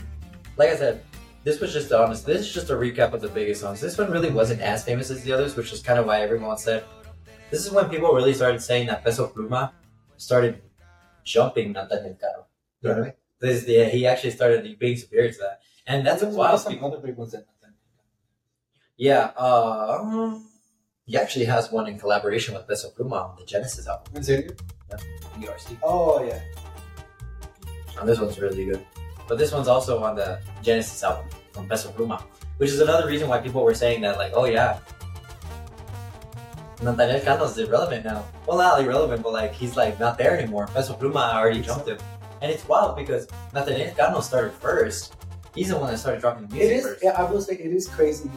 Like 0.56 0.70
I 0.70 0.76
said, 0.76 1.04
this 1.44 1.60
was 1.60 1.72
just 1.72 1.92
honest. 1.92 2.26
This 2.26 2.40
is 2.40 2.52
just 2.52 2.70
a 2.70 2.74
recap 2.74 3.12
of 3.12 3.20
the 3.20 3.28
biggest 3.28 3.60
songs. 3.60 3.80
This 3.80 3.96
one 3.96 4.10
really 4.10 4.30
wasn't 4.30 4.60
as 4.60 4.84
famous 4.84 5.10
as 5.10 5.22
the 5.22 5.32
others, 5.32 5.54
which 5.56 5.72
is 5.72 5.80
kind 5.80 6.00
of 6.00 6.06
why 6.06 6.20
everyone 6.20 6.58
said. 6.58 6.84
This 7.50 7.64
is 7.64 7.70
when 7.70 7.88
people 7.88 8.12
really 8.12 8.34
started 8.34 8.60
saying 8.60 8.88
that 8.88 9.04
Peso 9.04 9.28
Pluma 9.28 9.70
started 10.16 10.60
jumping 11.24 11.72
Natanael 11.74 12.18
Cano. 12.20 12.46
You 12.82 12.88
know 12.88 12.94
what 12.94 12.98
I 12.98 13.02
mean? 13.02 13.12
This, 13.40 13.64
yeah, 13.68 13.84
he 13.84 14.06
actually 14.06 14.30
started 14.32 14.78
being 14.78 14.96
superior 14.96 15.30
to 15.30 15.38
that, 15.38 15.60
and 15.86 16.06
that's 16.06 16.22
There's 16.22 16.34
wild. 16.34 16.60
some 16.60 16.82
other 16.84 16.98
big 16.98 17.16
ones 17.16 17.32
that. 17.32 17.46
Yeah, 18.96 19.30
uh, 19.36 19.98
um, 20.00 20.48
he 21.06 21.16
actually 21.16 21.44
has 21.44 21.70
one 21.70 21.86
in 21.86 21.98
collaboration 22.00 22.54
with 22.54 22.66
Peso 22.66 22.90
Pluma 22.90 23.30
on 23.30 23.36
the 23.38 23.44
Genesis 23.46 23.86
album, 23.86 24.16
In 24.16 24.22
serio? 24.24 24.50
PRC. 25.38 25.78
Oh 25.84 26.24
yeah. 26.24 26.40
And 28.00 28.08
this 28.08 28.18
one's 28.18 28.40
really 28.40 28.64
good. 28.64 28.84
But 29.28 29.38
this 29.38 29.52
one's 29.52 29.68
also 29.68 30.02
on 30.02 30.16
the 30.16 30.40
Genesis 30.62 31.00
album 31.04 31.26
from 31.52 31.68
Peso 31.68 31.90
Pluma, 31.92 32.20
which 32.56 32.70
is 32.70 32.80
another 32.80 33.06
reason 33.06 33.28
why 33.28 33.38
people 33.40 33.62
were 33.62 33.74
saying 33.74 34.00
that, 34.00 34.16
like, 34.18 34.32
oh 34.34 34.46
yeah, 34.46 34.80
Natanael 36.78 37.24
Cano's 37.24 37.56
irrelevant 37.58 38.04
now. 38.04 38.24
Well, 38.46 38.58
not 38.58 38.80
irrelevant, 38.80 39.22
but 39.22 39.32
like 39.32 39.52
he's 39.52 39.76
like 39.76 39.98
not 40.00 40.18
there 40.18 40.36
anymore. 40.38 40.66
Peso 40.74 40.94
Pluma 40.94 41.34
already 41.34 41.60
jumped 41.60 41.88
him, 41.88 41.98
and 42.40 42.50
it's 42.50 42.66
wild 42.68 42.96
because 42.96 43.26
Natanael 43.52 43.96
Cano 43.96 44.20
started 44.20 44.52
first. 44.52 45.16
He's 45.54 45.68
the 45.68 45.78
one 45.78 45.90
that 45.90 45.98
started 45.98 46.20
dropping 46.20 46.48
music 46.48 46.60
It 46.62 46.72
is. 46.72 46.82
first. 46.84 47.02
Yeah, 47.02 47.10
I 47.20 47.30
will 47.30 47.40
say 47.40 47.54
it 47.54 47.72
is 47.72 47.88
crazy 47.88 48.30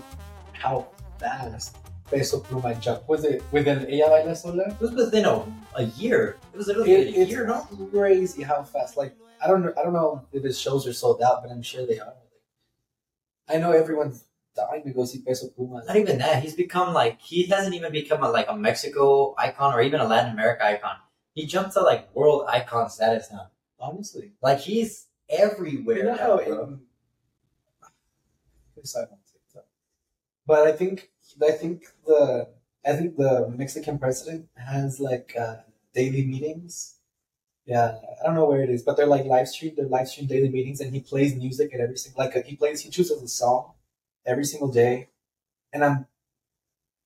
how 0.53 0.87
fast 1.19 1.77
Peso 2.09 2.39
Pluma 2.41 2.79
jumped. 2.81 3.07
Was 3.07 3.23
it 3.23 3.43
within 3.51 3.79
Ella 3.91 4.09
Baila 4.09 4.35
Sola? 4.35 4.63
It 4.69 4.79
was 4.79 4.91
within 4.91 5.25
a, 5.25 5.43
a 5.75 5.83
year. 5.97 6.37
It 6.53 6.57
was 6.57 6.67
literally 6.67 6.91
It, 6.93 7.27
a 7.27 7.29
year, 7.29 7.45
no? 7.47 7.61
crazy 7.91 8.43
how 8.43 8.63
fast. 8.63 8.97
Like 8.97 9.15
I 9.43 9.47
don't 9.47 9.63
know. 9.63 9.73
I 9.77 9.83
don't 9.83 9.93
know 9.93 10.25
if 10.33 10.43
his 10.43 10.59
shows 10.59 10.85
are 10.87 10.93
sold 10.93 11.21
out, 11.21 11.41
but 11.41 11.51
I'm 11.51 11.61
sure 11.61 11.85
they 11.85 11.99
are. 11.99 12.13
I 13.49 13.57
know 13.57 13.71
everyone's 13.71 14.25
dying 14.55 14.83
to 14.83 14.91
go 14.91 15.05
see 15.05 15.19
Peso 15.21 15.47
Pluma. 15.49 15.85
Not 15.87 15.95
even 15.95 16.17
that. 16.19 16.43
He's 16.43 16.55
become 16.55 16.93
like 16.93 17.19
he 17.21 17.43
hasn't 17.47 17.75
even 17.75 17.91
become 17.91 18.23
a, 18.23 18.29
like 18.29 18.47
a 18.49 18.55
Mexico 18.57 19.33
icon 19.37 19.73
or 19.73 19.81
even 19.81 19.99
a 20.01 20.05
Latin 20.07 20.31
America 20.33 20.65
icon. 20.65 20.95
He 21.33 21.45
jumped 21.45 21.73
to 21.73 21.81
like 21.81 22.13
world 22.15 22.45
icon 22.49 22.89
status 22.89 23.29
now. 23.31 23.47
Honestly, 23.81 24.31
Like 24.41 24.59
he's 24.59 25.07
everywhere. 25.29 25.97
you 25.97 26.03
know 26.03 26.11
now, 26.15 26.17
how 26.17 26.37
bro. 26.37 26.63
in, 26.63 26.81
I 28.77 28.77
won't 28.77 28.87
say. 28.97 29.59
But 30.45 30.67
I 30.67 30.71
think 30.73 31.09
I 31.41 31.51
think 31.51 31.83
the 32.05 32.47
I 32.85 32.93
think 32.93 33.17
the 33.17 33.53
Mexican 33.55 33.99
president 33.99 34.49
has 34.55 34.99
like 34.99 35.35
uh, 35.39 35.57
daily 35.93 36.25
meetings. 36.25 36.95
Yeah, 37.65 37.99
I 38.21 38.25
don't 38.25 38.35
know 38.35 38.45
where 38.45 38.63
it 38.63 38.69
is, 38.69 38.83
but 38.83 38.97
they're 38.97 39.07
like 39.07 39.25
live 39.25 39.49
stream. 39.49 39.73
They're 39.77 39.87
live 39.87 40.09
stream 40.09 40.27
daily 40.27 40.49
meetings, 40.49 40.81
and 40.81 40.93
he 40.93 41.01
plays 41.01 41.35
music 41.35 41.73
at 41.73 41.81
every 41.81 41.97
single 41.97 42.23
like 42.25 42.35
uh, 42.35 42.43
he 42.43 42.55
plays. 42.57 42.81
He 42.81 42.89
chooses 42.89 43.21
a 43.21 43.27
song 43.27 43.73
every 44.25 44.45
single 44.45 44.71
day, 44.71 45.09
and 45.73 45.83
I'm 45.85 46.07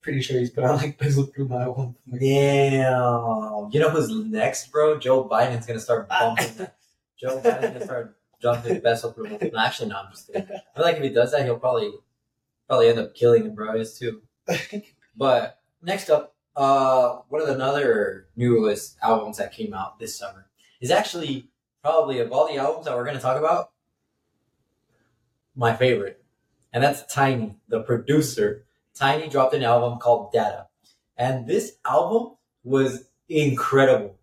pretty 0.06 0.22
sure 0.22 0.38
he's 0.38 0.50
put 0.50 0.62
on 0.62 0.76
like 0.76 0.96
Peso 0.98 1.24
Pluma 1.24 1.62
at 1.62 1.76
one 1.76 1.94
point. 2.08 2.20
Damn. 2.20 3.68
You 3.72 3.80
know 3.80 3.90
who's 3.90 4.08
next, 4.08 4.70
bro? 4.70 5.00
Joe 5.00 5.28
Biden's 5.28 5.66
gonna 5.66 5.80
start 5.80 6.08
bumping. 6.20 6.68
Joe 7.18 7.40
Biden's 7.40 7.72
gonna 7.72 7.84
start 7.84 8.16
jumping 8.40 8.80
Peso 8.80 9.10
Pluma. 9.10 9.52
No, 9.52 9.58
actually, 9.58 9.88
no. 9.88 9.96
I'm 9.96 10.12
just 10.12 10.28
kidding. 10.28 10.44
I 10.44 10.76
feel 10.76 10.84
like 10.84 10.96
if 10.96 11.02
he 11.02 11.08
does 11.08 11.32
that, 11.32 11.44
he'll 11.44 11.58
probably 11.58 11.90
probably 12.68 12.88
end 12.88 13.00
up 13.00 13.16
killing 13.16 13.46
him, 13.46 13.54
bro. 13.56 13.74
Is 13.74 13.98
too. 13.98 14.22
But 15.18 15.58
next 15.82 16.10
up, 16.10 16.34
uh, 16.54 17.20
one 17.30 17.40
of 17.40 17.48
the 17.48 17.64
other 17.64 18.28
newest 18.36 18.98
albums 19.02 19.38
that 19.38 19.50
came 19.50 19.72
out 19.72 19.98
this 19.98 20.14
summer 20.14 20.46
is 20.78 20.90
actually 20.90 21.48
probably 21.82 22.18
of 22.18 22.30
all 22.32 22.46
the 22.46 22.58
albums 22.58 22.84
that 22.84 22.94
we're 22.94 23.10
to 23.10 23.18
talk 23.18 23.38
about, 23.38 23.70
my 25.54 25.74
favorite, 25.74 26.22
and 26.70 26.84
that's 26.84 27.02
Tainy, 27.10 27.54
the 27.66 27.80
producer. 27.80 28.65
Tainy 28.98 29.30
dropped 29.30 29.54
an 29.54 29.62
album 29.62 29.98
called 29.98 30.32
Data, 30.32 30.66
and 31.16 31.46
this 31.46 31.76
album 31.84 32.36
was 32.64 33.08
incredible. 33.28 34.16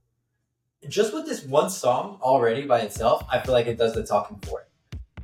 Just 0.90 1.14
with 1.14 1.26
this 1.26 1.44
one 1.46 1.70
song 1.70 2.18
already 2.22 2.66
by 2.66 2.80
itself, 2.82 3.24
I 3.32 3.40
feel 3.40 3.54
like 3.54 3.68
it 3.68 3.78
does 3.78 3.94
the 3.94 4.04
talking 4.04 4.38
for 4.40 4.62
it. 4.62 4.68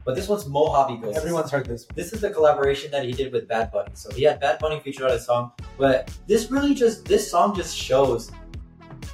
But 0.05 0.15
this 0.15 0.27
one's 0.27 0.45
Mojabi 0.45 1.01
Ghost. 1.01 1.17
Everyone's 1.17 1.51
heard 1.51 1.65
this. 1.65 1.85
This 1.93 2.13
is 2.13 2.21
the 2.21 2.29
collaboration 2.29 2.89
that 2.91 3.03
he 3.03 3.11
did 3.11 3.33
with 3.33 3.47
Bad 3.47 3.71
Bunny. 3.71 3.91
So 3.93 4.09
he 4.11 4.23
had 4.23 4.39
Bad 4.39 4.59
Bunny 4.59 4.79
featured 4.79 5.03
on 5.03 5.11
his 5.11 5.25
song, 5.25 5.51
but 5.77 6.15
this 6.27 6.49
really 6.49 6.73
just 6.73 7.05
this 7.05 7.29
song 7.29 7.55
just 7.55 7.75
shows 7.75 8.31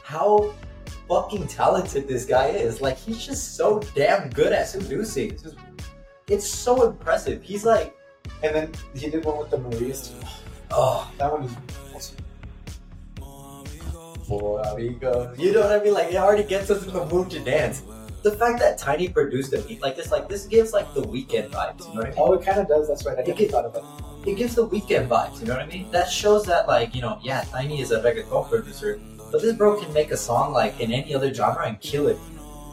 how 0.04 0.54
fucking 1.08 1.48
talented 1.48 2.08
this 2.08 2.26
guy 2.26 2.48
is. 2.48 2.82
Like 2.82 2.98
he's 2.98 3.26
just 3.26 3.56
so 3.56 3.80
damn 3.96 4.30
good 4.30 4.54
at 4.54 4.68
is- 5.44 5.56
It's 6.28 6.48
so 6.48 6.88
impressive. 6.88 7.42
He's 7.44 7.66
like, 7.66 7.95
And 8.44 8.56
then 8.56 8.72
he 8.96 9.10
did 9.10 9.26
one 9.26 9.38
with 9.40 9.50
the 9.50 9.58
too. 9.58 10.28
oh, 10.72 11.12
That 11.18 11.32
one 11.32 11.44
is 11.44 11.56
awesome. 11.94 12.18
you 15.38 15.54
know 15.54 15.62
what 15.62 15.72
I 15.72 15.84
mean? 15.84 15.94
Like 15.94 16.12
it 16.12 16.16
already 16.18 16.44
gets 16.44 16.70
us 16.70 16.86
in 16.86 16.94
the 16.94 17.06
mood 17.06 17.30
to 17.32 17.40
dance. 17.40 17.84
The 18.24 18.32
fact 18.32 18.58
that 18.60 18.80
Tainy 18.80 19.14
produced 19.14 19.54
a 19.54 19.62
beat 19.62 19.82
like 19.82 19.96
this, 19.96 20.12
like 20.12 20.28
this 20.28 20.48
gives 20.48 20.74
like 20.74 20.92
the 20.96 21.04
weekend 21.04 21.52
vibes. 21.54 21.88
You 21.88 21.94
know 21.94 22.02
what 22.02 22.06
I 22.06 22.10
mean? 22.10 22.20
Oh, 22.20 22.34
it 22.34 22.44
kind 22.44 22.60
of 22.60 22.68
does. 22.68 22.88
That's 22.88 23.06
right. 23.06 23.18
I 23.20 23.22
never 23.22 23.46
thought 23.46 23.66
about 23.66 23.84
it. 24.26 24.32
it 24.32 24.36
gives 24.36 24.56
the 24.56 24.66
weekend 24.66 25.10
vibes, 25.10 25.40
you 25.40 25.46
know 25.46 25.54
what 25.54 25.62
I 25.62 25.68
mean? 25.68 25.92
That 25.92 26.10
shows 26.10 26.44
that 26.46 26.68
like, 26.68 26.96
you 26.96 27.02
know, 27.02 27.20
yeah, 27.22 27.44
Tainy 27.44 27.80
is 27.82 27.92
a 27.92 28.02
reggaeton 28.02 28.50
producer, 28.50 29.00
but 29.32 29.42
this 29.44 29.54
bro 29.56 29.80
can 29.80 29.94
make 29.94 30.10
a 30.10 30.18
song 30.18 30.54
like 30.54 30.80
in 30.80 30.92
any 30.92 31.14
other 31.14 31.32
genre 31.32 31.68
and 31.68 31.80
kill 31.82 32.08
it. 32.08 32.18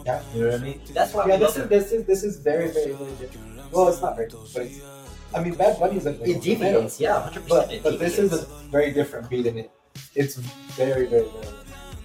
Yeah. 0.05 0.21
You 0.33 0.41
know 0.41 0.49
what 0.51 0.61
I 0.61 0.63
mean? 0.63 0.81
That's 0.91 1.13
why 1.13 1.27
Yeah, 1.27 1.37
this 1.37 1.55
is 1.55 1.69
this 1.69 1.91
is 1.91 2.05
this 2.05 2.23
is 2.23 2.37
very 2.39 2.69
very 2.71 2.93
very 2.93 3.11
different. 3.11 3.71
Well, 3.71 3.87
it's 3.89 4.01
not 4.01 4.15
very 4.15 4.29
different, 4.29 4.53
but 4.53 4.63
it's. 4.63 4.92
I 5.35 5.43
mean, 5.43 5.55
Bad 5.55 5.79
Bunny 5.79 5.97
is 5.97 6.05
a 6.05 6.11
It 6.23 6.41
deviates, 6.41 6.99
yeah, 6.99 7.21
hundred 7.21 7.47
but 7.47 7.65
percent. 7.65 7.83
but 7.83 7.99
this 7.99 8.17
is 8.19 8.33
a 8.33 8.45
very 8.69 8.91
different 8.91 9.29
beat 9.29 9.45
in 9.47 9.57
it. 9.57 9.71
It's 10.15 10.35
very 10.35 11.05
very 11.07 11.27
very. 11.29 11.47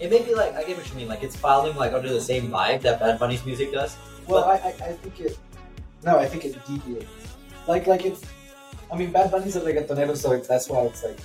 It 0.00 0.10
may 0.10 0.22
be 0.22 0.34
like 0.34 0.54
I 0.54 0.62
get 0.64 0.76
what 0.76 0.88
you 0.90 0.96
mean, 0.96 1.08
like 1.08 1.22
it's 1.22 1.36
following 1.36 1.76
like 1.76 1.92
under 1.92 2.08
the 2.08 2.20
same 2.20 2.50
vibe 2.50 2.80
that 2.82 3.00
Bad 3.00 3.18
Bunny's 3.18 3.44
music 3.44 3.72
does. 3.72 3.96
Well, 4.26 4.44
I, 4.44 4.54
I 4.56 4.68
I 4.90 4.92
think 5.02 5.20
it. 5.20 5.38
No, 6.04 6.18
I 6.18 6.26
think 6.26 6.44
it 6.44 6.54
deviates. 6.66 7.10
Like 7.66 7.86
like 7.86 8.04
it's. 8.06 8.22
I 8.92 8.96
mean, 8.96 9.10
Bad 9.12 9.30
Bunny's 9.30 9.56
a 9.56 9.60
reggaetonero, 9.60 10.16
so 10.16 10.32
it's 10.32 10.48
that's 10.48 10.68
why 10.68 10.82
it's 10.82 11.02
like 11.04 11.18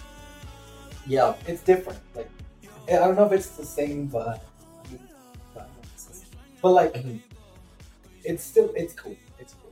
Yeah, 1.08 1.36
it's 1.48 1.62
different. 1.64 2.00
Like 2.16 2.30
I 2.90 2.94
don't 3.00 3.16
know 3.16 3.26
if 3.26 3.32
it's 3.32 3.50
the 3.50 3.66
same 3.66 4.10
vibe. 4.10 4.40
I 4.42 4.90
mean, 4.92 5.00
but- 5.54 5.70
But 6.62 6.72
like, 6.72 6.94
mm-hmm. 6.94 7.18
it's 8.24 8.44
still 8.44 8.72
it's 8.76 8.94
cool. 8.94 9.16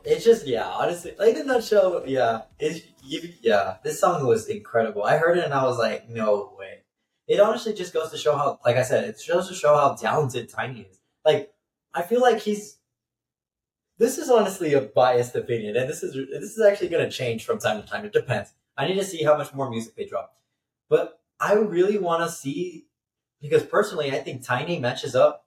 It's 0.04 0.26
just 0.26 0.48
yeah, 0.48 0.68
honestly, 0.68 1.14
like 1.20 1.36
in 1.36 1.42
a 1.42 1.44
nutshell, 1.46 2.04
yeah, 2.08 2.44
it's 2.60 2.82
yeah. 3.04 3.78
This 3.84 4.00
song 4.00 4.26
was 4.26 4.48
incredible. 4.48 5.04
I 5.04 5.18
heard 5.18 5.38
it 5.38 5.46
and 5.46 5.54
I 5.54 5.64
was 5.64 5.78
like, 5.78 6.10
no 6.10 6.56
way. 6.58 6.80
It 7.28 7.40
honestly 7.40 7.74
just 7.74 7.94
goes 7.94 8.12
to 8.12 8.18
show 8.18 8.36
how, 8.36 8.60
like 8.66 8.78
I 8.78 8.84
said, 8.84 9.06
it 9.06 9.20
shows 9.20 9.48
to 9.48 9.54
show 9.54 9.76
how 9.76 9.94
talented 9.94 10.52
Tainy 10.52 10.90
is. 10.90 11.00
Like, 11.24 11.54
I 11.94 12.02
feel 12.02 12.22
like 12.22 12.40
he's 12.40 12.78
this 13.98 14.18
is 14.18 14.32
honestly 14.32 14.74
a 14.74 14.82
biased 14.82 15.36
opinion, 15.36 15.76
and 15.76 15.88
this 15.88 16.02
is 16.02 16.14
this 16.14 16.58
is 16.58 16.62
actually 16.62 16.90
going 16.90 17.08
to 17.08 17.16
change 17.16 17.46
from 17.46 17.60
time 17.60 17.82
to 17.82 17.88
time. 17.88 18.04
It 18.04 18.14
depends. 18.14 18.54
I 18.76 18.88
need 18.88 18.96
to 18.96 19.04
see 19.06 19.24
how 19.24 19.38
much 19.38 19.54
more 19.54 19.70
music 19.70 19.96
they 19.96 20.06
drop, 20.06 20.34
but 20.90 21.20
I 21.40 21.54
really 21.54 22.00
want 22.00 22.24
to 22.24 22.30
see 22.30 22.88
because 23.40 23.64
personally, 23.64 24.12
I 24.12 24.20
think 24.20 24.44
Tainy 24.44 24.80
matches 24.80 25.16
up, 25.16 25.46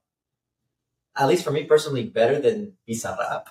at 1.16 1.26
least 1.26 1.44
for 1.44 1.50
me 1.50 1.64
personally, 1.64 2.04
better 2.04 2.40
than 2.40 2.74
Bizarrap. 2.88 3.46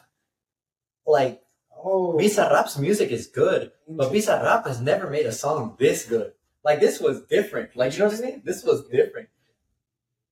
Like 1.05 1.43
Oh, 1.85 2.15
Bizarrap's 2.17 2.77
music 2.77 3.11
is 3.11 3.27
good, 3.27 3.71
but 3.89 4.11
Bizarrap 4.11 4.65
has 4.65 4.79
never 4.79 5.09
made 5.09 5.25
a 5.25 5.33
song 5.33 5.75
this 5.77 6.05
good. 6.05 6.31
Like 6.63 6.79
this 6.79 7.01
was 7.01 7.23
different. 7.23 7.75
Like 7.75 7.93
you 7.93 7.99
know 7.99 8.05
what 8.05 8.19
I 8.19 8.21
mean? 8.21 8.41
This 8.45 8.63
was 8.63 8.87
different. 8.87 9.27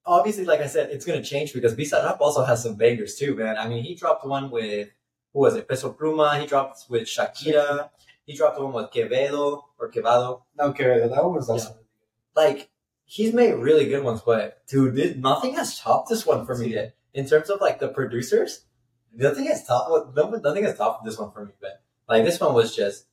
Obviously, 0.05 0.45
like 0.45 0.61
I 0.61 0.67
said, 0.67 0.91
it's 0.91 1.05
gonna 1.05 1.21
change 1.21 1.53
because 1.53 1.75
Bizarrap 1.75 2.21
also 2.21 2.45
has 2.45 2.63
some 2.63 2.75
bangers 2.75 3.15
too, 3.15 3.35
man. 3.35 3.57
I 3.57 3.67
mean, 3.67 3.83
he 3.83 3.95
dropped 3.95 4.25
one 4.25 4.49
with 4.49 4.89
who 5.33 5.39
was 5.39 5.55
it? 5.55 5.67
Peso 5.67 5.91
Pluma. 5.91 6.39
He 6.39 6.47
dropped 6.47 6.85
with 6.89 7.03
Shakira. 7.03 7.89
He 8.25 8.33
dropped 8.33 8.59
one 8.59 8.71
with 8.71 8.91
Quevedo 8.91 9.63
or 9.77 9.91
Quevedo. 9.91 10.43
okay, 10.57 10.99
that 10.99 11.23
one 11.23 11.35
was 11.35 11.49
also. 11.49 11.75
Like 12.33 12.69
he's 13.03 13.33
made 13.33 13.55
really 13.55 13.89
good 13.89 14.05
ones, 14.05 14.21
but 14.25 14.65
dude, 14.67 15.21
nothing 15.21 15.55
has 15.55 15.77
topped 15.77 16.07
this 16.07 16.25
one 16.25 16.45
for 16.45 16.57
me 16.57 16.69
yet. 16.75 16.95
In 17.13 17.27
terms 17.27 17.49
of 17.49 17.59
like 17.59 17.79
the 17.79 17.89
producers, 17.89 18.63
nothing 19.13 19.45
has 19.45 19.65
topped. 19.65 20.15
no- 20.15 20.29
Nothing 20.29 20.63
has 20.63 20.77
topped 20.77 21.05
this 21.05 21.17
one 21.17 21.31
for 21.31 21.45
me, 21.45 21.53
but 21.59 21.83
like 22.07 22.25
this 22.25 22.39
one 22.39 22.53
was 22.53 22.75
just 22.75 23.05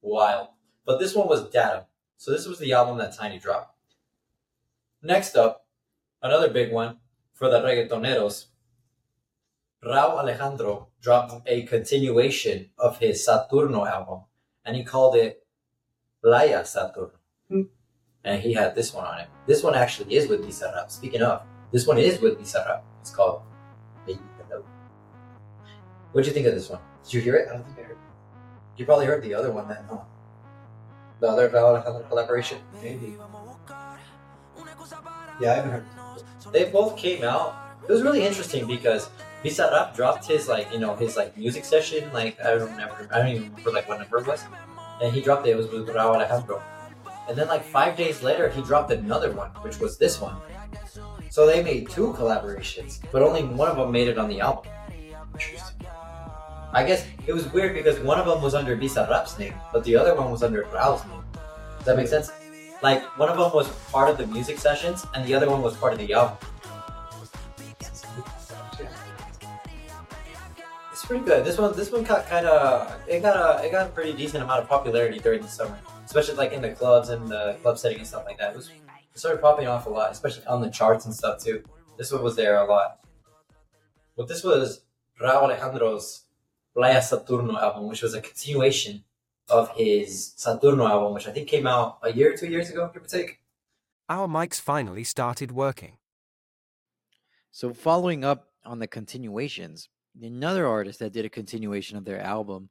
wild. 0.00 0.48
But 0.84 0.98
this 0.98 1.14
one 1.14 1.28
was 1.28 1.48
Datum. 1.50 1.84
So 2.16 2.30
this 2.30 2.46
was 2.46 2.58
the 2.58 2.72
album 2.72 2.98
that 2.98 3.16
Tainy 3.16 3.40
dropped. 3.40 3.74
Next 5.02 5.36
up, 5.36 5.66
another 6.22 6.48
big 6.48 6.72
one 6.72 6.98
for 7.34 7.50
the 7.50 7.60
reggaetoneros. 7.60 8.46
Rauw 9.84 10.18
Alejandro 10.18 10.88
dropped 11.00 11.46
a 11.46 11.62
continuation 11.62 12.70
of 12.78 12.98
his 12.98 13.24
Saturno 13.26 13.86
album, 13.86 14.22
and 14.64 14.74
he 14.76 14.82
called 14.82 15.16
it 15.16 15.46
Playa 16.22 16.62
Saturno. 16.62 17.12
Hmm. 17.48 17.62
And 18.24 18.42
he 18.42 18.54
had 18.54 18.74
this 18.74 18.92
one 18.92 19.04
on 19.04 19.20
it. 19.20 19.28
This 19.46 19.62
one 19.62 19.74
actually 19.74 20.16
is 20.16 20.28
with 20.28 20.44
Bizarrap. 20.44 20.90
Speaking 20.90 21.22
of, 21.22 21.42
this 21.70 21.86
one 21.86 21.98
is 21.98 22.20
with 22.20 22.38
Bizarrap. 22.40 22.82
It's 23.00 23.10
called. 23.10 23.42
What'd 26.16 26.28
you 26.28 26.32
think 26.32 26.46
of 26.46 26.54
this 26.54 26.70
one? 26.70 26.80
Did 27.04 27.12
you 27.12 27.20
hear 27.20 27.34
it? 27.34 27.48
I 27.50 27.52
don't 27.52 27.64
think 27.66 27.78
I 27.78 27.82
heard. 27.82 27.98
You 28.78 28.86
probably 28.86 29.04
heard 29.04 29.22
the 29.22 29.34
other 29.34 29.52
one 29.52 29.68
then, 29.68 29.84
huh? 29.86 29.98
The 31.20 31.28
other 31.28 31.54
Alejandro 31.54 32.04
collaboration. 32.08 32.56
Maybe. 32.82 33.18
Yeah, 35.38 35.52
I 35.52 35.54
haven't 35.56 35.72
heard. 35.72 35.84
they 36.52 36.70
both 36.70 36.96
came 36.96 37.22
out. 37.22 37.54
It 37.86 37.92
was 37.92 38.00
really 38.00 38.24
interesting 38.24 38.66
because 38.66 39.10
Bizarrap 39.44 39.94
dropped 39.94 40.24
his 40.24 40.48
like 40.48 40.72
you 40.72 40.78
know 40.78 40.96
his 40.96 41.18
like 41.18 41.36
music 41.36 41.66
session 41.66 42.10
like 42.14 42.40
I 42.40 42.54
don't 42.54 42.70
remember 42.70 43.08
I 43.12 43.18
don't 43.18 43.28
even 43.28 43.42
remember 43.50 43.72
like 43.72 43.86
what 43.86 44.00
number 44.00 44.16
it 44.16 44.26
was, 44.26 44.42
and 45.02 45.12
he 45.12 45.20
dropped 45.20 45.46
it. 45.46 45.50
It 45.50 45.56
was 45.58 45.68
with 45.68 45.86
Rauw 45.86 46.14
Alejandro, 46.14 46.62
and 47.28 47.36
then 47.36 47.46
like 47.48 47.62
five 47.62 47.94
days 47.94 48.22
later 48.22 48.48
he 48.48 48.62
dropped 48.62 48.90
another 48.90 49.32
one, 49.32 49.50
which 49.60 49.80
was 49.80 49.98
this 49.98 50.18
one. 50.18 50.36
So 51.28 51.46
they 51.46 51.62
made 51.62 51.90
two 51.90 52.14
collaborations, 52.14 53.02
but 53.12 53.20
only 53.20 53.42
one 53.44 53.68
of 53.68 53.76
them 53.76 53.92
made 53.92 54.08
it 54.08 54.16
on 54.16 54.30
the 54.30 54.40
album. 54.40 54.64
I 56.76 56.84
guess 56.84 57.06
it 57.26 57.32
was 57.32 57.50
weird 57.54 57.72
because 57.72 57.98
one 58.00 58.20
of 58.20 58.26
them 58.26 58.42
was 58.42 58.54
under 58.54 58.76
Bizarrap's 58.76 59.38
name, 59.38 59.54
but 59.72 59.82
the 59.82 59.96
other 59.96 60.14
one 60.14 60.30
was 60.30 60.42
under 60.42 60.64
Raul's 60.64 61.02
name. 61.06 61.24
Does 61.78 61.86
that 61.86 61.96
make 61.96 62.06
sense? 62.06 62.30
Like 62.82 63.02
one 63.18 63.30
of 63.30 63.38
them 63.38 63.50
was 63.54 63.66
part 63.90 64.10
of 64.10 64.18
the 64.18 64.26
music 64.26 64.58
sessions, 64.58 65.06
and 65.14 65.26
the 65.26 65.32
other 65.32 65.48
one 65.48 65.62
was 65.62 65.74
part 65.74 65.94
of 65.94 65.98
the 65.98 66.12
album. 66.12 66.36
It's 70.92 71.06
pretty 71.06 71.24
good. 71.24 71.46
This 71.46 71.56
one, 71.56 71.74
this 71.74 71.90
one 71.90 72.02
got 72.02 72.26
kind 72.26 72.44
of 72.44 72.92
it 73.08 73.22
got 73.22 73.36
a 73.38 73.64
it 73.64 73.72
got 73.72 73.86
a 73.86 73.90
pretty 73.90 74.12
decent 74.12 74.44
amount 74.44 74.60
of 74.60 74.68
popularity 74.68 75.18
during 75.18 75.40
the 75.40 75.48
summer, 75.48 75.78
especially 76.04 76.34
like 76.34 76.52
in 76.52 76.60
the 76.60 76.72
clubs 76.72 77.08
and 77.08 77.26
the 77.26 77.56
club 77.62 77.78
setting 77.78 78.00
and 78.00 78.06
stuff 78.06 78.26
like 78.26 78.36
that. 78.36 78.50
It 78.50 78.56
was 78.56 78.68
it 78.68 79.18
started 79.18 79.40
popping 79.40 79.66
off 79.66 79.86
a 79.86 79.88
lot, 79.88 80.12
especially 80.12 80.44
on 80.44 80.60
the 80.60 80.68
charts 80.68 81.06
and 81.06 81.14
stuff 81.14 81.42
too. 81.42 81.64
This 81.96 82.12
one 82.12 82.22
was 82.22 82.36
there 82.36 82.58
a 82.58 82.66
lot. 82.66 82.98
But 84.14 84.28
this 84.28 84.44
was 84.44 84.82
Raul 85.22 85.44
Alejandro's 85.44 86.25
Playa 86.76 87.00
Saturno 87.00 87.58
album, 87.58 87.88
which 87.88 88.02
was 88.02 88.12
a 88.12 88.20
continuation 88.20 89.02
of 89.48 89.70
his 89.70 90.34
Saturno 90.36 90.86
album, 90.86 91.14
which 91.14 91.26
I 91.26 91.32
think 91.32 91.48
came 91.48 91.66
out 91.66 91.98
a 92.02 92.12
year 92.12 92.34
or 92.34 92.36
two 92.36 92.48
years 92.48 92.68
ago, 92.68 92.90
give 92.92 93.02
or 93.02 93.06
take. 93.06 93.40
Our 94.10 94.28
mics 94.28 94.60
finally 94.60 95.02
started 95.02 95.52
working. 95.52 95.96
So 97.50 97.72
following 97.72 98.24
up 98.24 98.50
on 98.66 98.78
the 98.78 98.86
continuations, 98.86 99.88
another 100.20 100.66
artist 100.66 100.98
that 100.98 101.14
did 101.14 101.24
a 101.24 101.30
continuation 101.30 101.96
of 101.96 102.04
their 102.04 102.20
album 102.20 102.68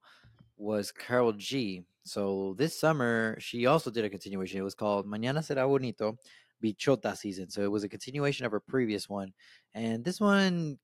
was 0.56 0.92
Karol 0.92 1.34
G. 1.34 1.84
So 2.04 2.54
this 2.60 2.80
summer 2.80 3.36
she 3.40 3.66
also 3.66 3.90
did 3.90 4.06
a 4.06 4.10
continuation. 4.10 4.60
It 4.60 4.64
was 4.64 4.76
called 4.76 5.08
Mañana 5.08 5.40
será 5.40 5.68
bonito, 5.68 6.18
Bichota 6.64 7.18
season. 7.18 7.50
So 7.50 7.64
it 7.64 7.72
was 7.72 7.84
a 7.84 7.90
continuation 7.90 8.46
of 8.46 8.52
her 8.52 8.60
previous 8.60 9.10
one, 9.10 9.34
and 9.74 10.06
this 10.06 10.20
one 10.20 10.78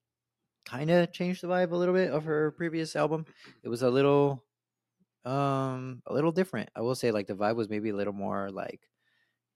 kind 0.64 0.90
of 0.90 1.12
changed 1.12 1.42
the 1.42 1.48
vibe 1.48 1.72
a 1.72 1.76
little 1.76 1.94
bit 1.94 2.10
of 2.10 2.24
her 2.24 2.50
previous 2.52 2.94
album. 2.96 3.26
It 3.62 3.68
was 3.68 3.82
a 3.82 3.90
little, 3.90 4.44
um, 5.24 6.02
a 6.06 6.12
little 6.12 6.32
different. 6.32 6.70
I 6.74 6.80
will 6.80 6.94
say, 6.94 7.10
like 7.10 7.26
the 7.26 7.34
vibe 7.34 7.56
was 7.56 7.68
maybe 7.68 7.90
a 7.90 7.96
little 7.96 8.12
more 8.12 8.50
like 8.50 8.80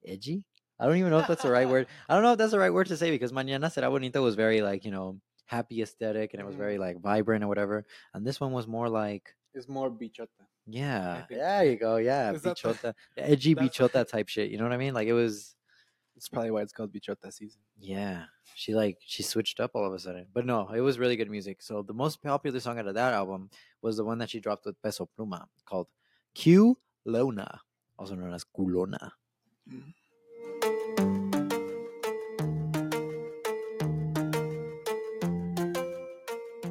edgy. 0.06 0.44
I 0.78 0.86
don't 0.86 0.96
even 0.98 1.10
know 1.10 1.18
if 1.18 1.26
that's 1.26 1.42
the 1.42 1.50
right 1.50 1.68
word. 1.74 1.86
I 2.08 2.14
don't 2.14 2.22
know 2.22 2.32
if 2.32 2.38
that's 2.38 2.52
the 2.52 2.58
right 2.58 2.72
word 2.72 2.86
to 2.88 2.96
say 2.96 3.10
because 3.10 3.32
Mañana 3.32 3.72
será 3.72 3.90
bonito 3.90 4.22
was 4.22 4.34
very 4.34 4.60
like 4.60 4.84
you 4.84 4.90
know 4.90 5.18
happy 5.46 5.80
aesthetic 5.82 6.34
and 6.34 6.40
it 6.40 6.46
was 6.46 6.54
Mm. 6.54 6.58
very 6.58 6.78
like 6.78 7.00
vibrant 7.00 7.42
or 7.44 7.48
whatever. 7.48 7.86
And 8.14 8.26
this 8.26 8.40
one 8.40 8.52
was 8.52 8.66
more 8.66 8.88
like 8.88 9.34
It's 9.54 9.68
more 9.68 9.90
bichota. 9.90 10.28
yeah, 10.66 11.24
there 11.30 11.64
you 11.64 11.76
go, 11.76 11.96
yeah, 11.96 12.32
Is 12.32 12.42
that 12.42 12.58
the- 12.58 12.94
edgy 13.16 13.54
bichota 13.62 14.06
type 14.06 14.28
shit. 14.28 14.50
You 14.50 14.58
know 14.58 14.64
what 14.64 14.72
I 14.72 14.76
mean? 14.76 14.92
Like 14.94 15.08
it 15.08 15.12
was, 15.14 15.55
It's 16.16 16.28
probably 16.28 16.50
why 16.50 16.62
it's 16.62 16.72
called 16.72 16.92
bichota 16.92 17.30
season. 17.32 17.60
yeah. 17.78 18.24
She 18.54 18.74
like 18.74 18.96
she 19.04 19.22
switched 19.22 19.60
up 19.60 19.72
all 19.74 19.84
of 19.84 19.92
a 19.92 19.98
sudden, 19.98 20.26
but 20.32 20.46
no, 20.46 20.68
it 20.74 20.80
was 20.80 20.98
really 20.98 21.16
good 21.16 21.30
music. 21.30 21.60
So 21.60 21.82
the 21.82 21.92
most 21.92 22.22
popular 22.22 22.58
song 22.58 22.78
out 22.78 22.86
of 22.86 22.94
that 22.94 23.12
album 23.12 23.50
was 23.82 23.98
the 23.98 24.04
one 24.04 24.16
that 24.18 24.30
she 24.30 24.40
dropped 24.40 24.64
with 24.64 24.80
Peso 24.82 25.08
Pluma 25.18 25.44
called 25.66 25.88
Q 26.34 26.78
Lona, 27.04 27.60
also 27.98 28.14
known 28.14 28.32
as 28.32 28.44
Culona. 28.44 29.10
Mm. 29.70 29.92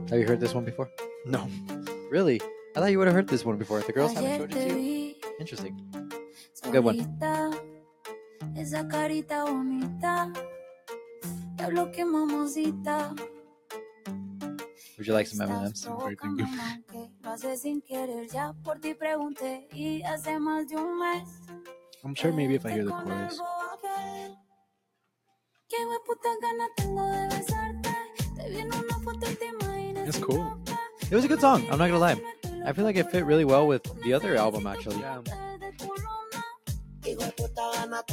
Have 0.10 0.20
you 0.20 0.28
heard 0.28 0.40
this 0.40 0.54
one 0.54 0.66
before? 0.66 0.90
No. 1.26 1.48
Really? 2.10 2.40
I 2.76 2.80
thought 2.80 2.92
you 2.92 2.98
would 3.00 3.08
have 3.08 3.16
heard 3.16 3.28
this 3.28 3.44
one 3.44 3.58
before. 3.58 3.82
The 3.82 3.92
girls 3.92 4.14
haven't 4.14 4.38
showed 4.38 4.52
it 4.52 4.68
to 4.68 4.68
you. 4.68 4.76
vi 4.76 5.16
Interesting. 5.40 5.82
Good 6.72 6.84
one. 6.84 7.44
Esa 8.56 8.88
carita 8.88 9.44
bonita. 9.44 10.32
Diablo 11.58 11.92
que 11.92 12.06
mamacita. 12.06 13.14
Would 14.98 15.08
you 15.08 15.14
like 15.14 15.28
some 15.28 15.42
M&M's? 15.42 15.82
Sorry, 15.82 16.16
thank 16.16 16.40
you. 16.40 16.46
Aunque 16.46 17.10
Lo 17.22 17.32
hace 17.32 17.58
sin 17.58 17.82
querer, 17.82 18.28
ya 18.32 18.54
por 18.64 18.80
ti 18.80 18.94
pregunté 18.94 19.68
y 19.74 20.02
hace 20.04 20.40
más 20.40 20.68
de 20.70 20.78
un 20.78 21.00
mes. 21.00 21.28
I'm 22.04 22.16
sure 22.16 22.32
maybe 22.32 22.56
if 22.56 22.66
I 22.66 22.72
hear 22.72 22.86
the 22.86 22.92
chorus. 22.92 23.40
algo 23.40 23.46
aquel. 23.74 24.38
Qué 25.68 25.78
hueputa 25.86 26.30
gana 26.42 26.68
tengo 26.78 27.04
de 27.04 27.28
besarte. 27.36 27.90
Te 28.38 28.50
vi 28.50 28.60
en 28.60 28.68
una 28.68 29.00
foto 29.04 29.30
y 29.30 29.36
te 29.36 29.48
imaginas 29.48 30.08
It's 30.08 30.20
cool. 30.20 30.58
It 31.12 31.16
was 31.16 31.26
a 31.26 31.28
good 31.28 31.42
song. 31.42 31.64
I'm 31.70 31.78
not 31.78 31.90
gonna 31.90 32.00
lie. 32.00 32.22
I 32.66 32.72
feel 32.72 32.86
like 32.86 32.96
it 32.96 33.12
fit 33.12 33.26
really 33.26 33.46
well 33.46 33.68
with 33.68 33.84
the 34.04 34.14
other 34.14 34.38
album 34.38 34.66
actually. 34.66 35.00
Yeah. 35.00 35.45
De 37.38 37.48
culona. 37.48 38.04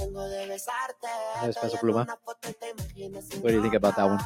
There's 1.43 1.57
Peso 1.57 1.77
Pluma. 1.77 2.07
What 3.41 3.49
do 3.49 3.55
you 3.55 3.63
think 3.63 3.75
about 3.75 3.97
that 3.97 4.05
one? 4.05 4.21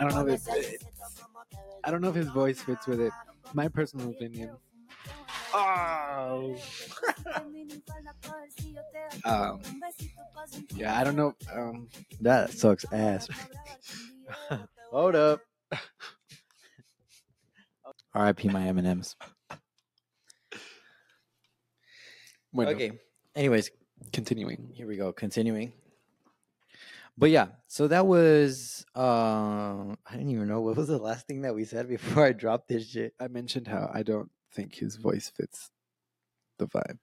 I 0.00 0.08
don't 0.08 0.14
know 0.14 0.32
if 0.32 0.48
it, 0.48 0.82
I 1.84 1.90
don't 1.90 2.00
know 2.00 2.08
if 2.08 2.14
his 2.14 2.28
voice 2.28 2.60
fits 2.60 2.86
with 2.86 3.00
it. 3.00 3.12
My 3.52 3.68
personal 3.68 4.10
opinion. 4.10 4.50
Oh. 5.52 6.56
um, 9.24 9.60
yeah, 10.76 10.98
I 10.98 11.04
don't 11.04 11.16
know. 11.16 11.34
Um, 11.52 11.88
That 12.20 12.52
sucks 12.52 12.84
ass. 12.92 13.28
Hold 14.90 15.16
up. 15.16 15.40
R.I.P. 18.14 18.48
my 18.50 18.66
M&M's. 18.68 19.16
Bueno, 22.52 22.70
Okay. 22.72 22.92
Anyways, 23.34 23.70
continuing. 24.12 24.70
here 24.74 24.86
we 24.86 24.96
go. 24.96 25.12
Continuing. 25.12 25.72
But 27.18 27.30
yeah, 27.30 27.48
so 27.66 27.86
that 27.88 28.06
was 28.06 28.84
uh 28.96 29.00
I 30.06 30.12
didn't 30.12 30.30
even 30.30 30.48
know 30.48 30.60
what 30.62 30.76
was 30.76 30.88
the 30.88 30.98
last 30.98 31.26
thing 31.26 31.42
that 31.42 31.54
we 31.54 31.64
said 31.64 31.88
before 31.88 32.24
I 32.24 32.32
dropped 32.32 32.68
this 32.68 32.88
shit. 32.88 33.14
I 33.20 33.28
mentioned 33.28 33.68
how 33.68 33.90
I 33.92 34.02
don't 34.02 34.30
think 34.52 34.74
his 34.74 34.96
voice 34.96 35.28
fits 35.36 35.70
the 36.58 36.66
vibe. 36.66 36.98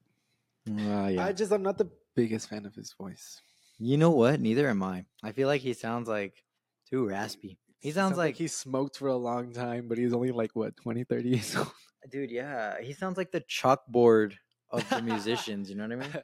Uh, 0.69 1.07
yeah. 1.07 1.25
I 1.25 1.33
just 1.33 1.51
I'm 1.51 1.63
not 1.63 1.77
the 1.77 1.89
biggest 2.15 2.49
fan 2.49 2.65
of 2.65 2.73
his 2.75 2.93
voice. 2.93 3.41
you 3.79 3.97
know 3.97 4.10
what? 4.12 4.39
Neither 4.41 4.67
am 4.69 4.81
I. 4.81 5.05
I 5.23 5.31
feel 5.33 5.47
like 5.47 5.62
he 5.62 5.73
sounds 5.73 6.07
like 6.10 6.43
too 6.89 7.07
raspy. 7.07 7.60
He 7.79 7.91
sounds 7.91 8.17
like 8.17 8.36
he 8.36 8.47
smoked 8.47 8.97
for 8.97 9.07
a 9.07 9.15
long 9.15 9.53
time, 9.53 9.88
but 9.88 9.99
he's 9.99 10.13
only 10.13 10.31
like 10.31 10.51
what 10.55 10.75
20, 10.77 11.03
30 11.03 11.29
years 11.29 11.55
old. 11.57 11.71
dude, 12.10 12.31
yeah. 12.31 12.81
He 12.81 12.93
sounds 12.93 13.17
like 13.17 13.31
the 13.31 13.41
chalkboard 13.41 14.33
of 14.69 14.91
the 14.93 15.01
musicians, 15.01 15.69
you 15.69 15.75
know 15.75 15.84
what 15.88 15.93
I 15.93 15.95
mean? 15.95 16.15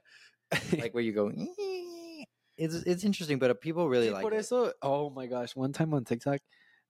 Like 0.79 0.93
where 0.95 1.03
you 1.03 1.13
go 1.13 1.29
it's 2.58 2.75
it's 2.75 3.03
interesting, 3.03 3.39
but 3.39 3.51
uh, 3.51 3.53
people 3.56 3.89
really 3.89 4.10
like 4.12 4.21
por 4.21 4.34
it. 4.34 4.47
eso, 4.47 4.73
oh 4.82 5.10
my 5.10 5.27
gosh! 5.27 5.56
One 5.56 5.73
time 5.73 5.93
on 5.93 6.03
TikTok, 6.06 6.41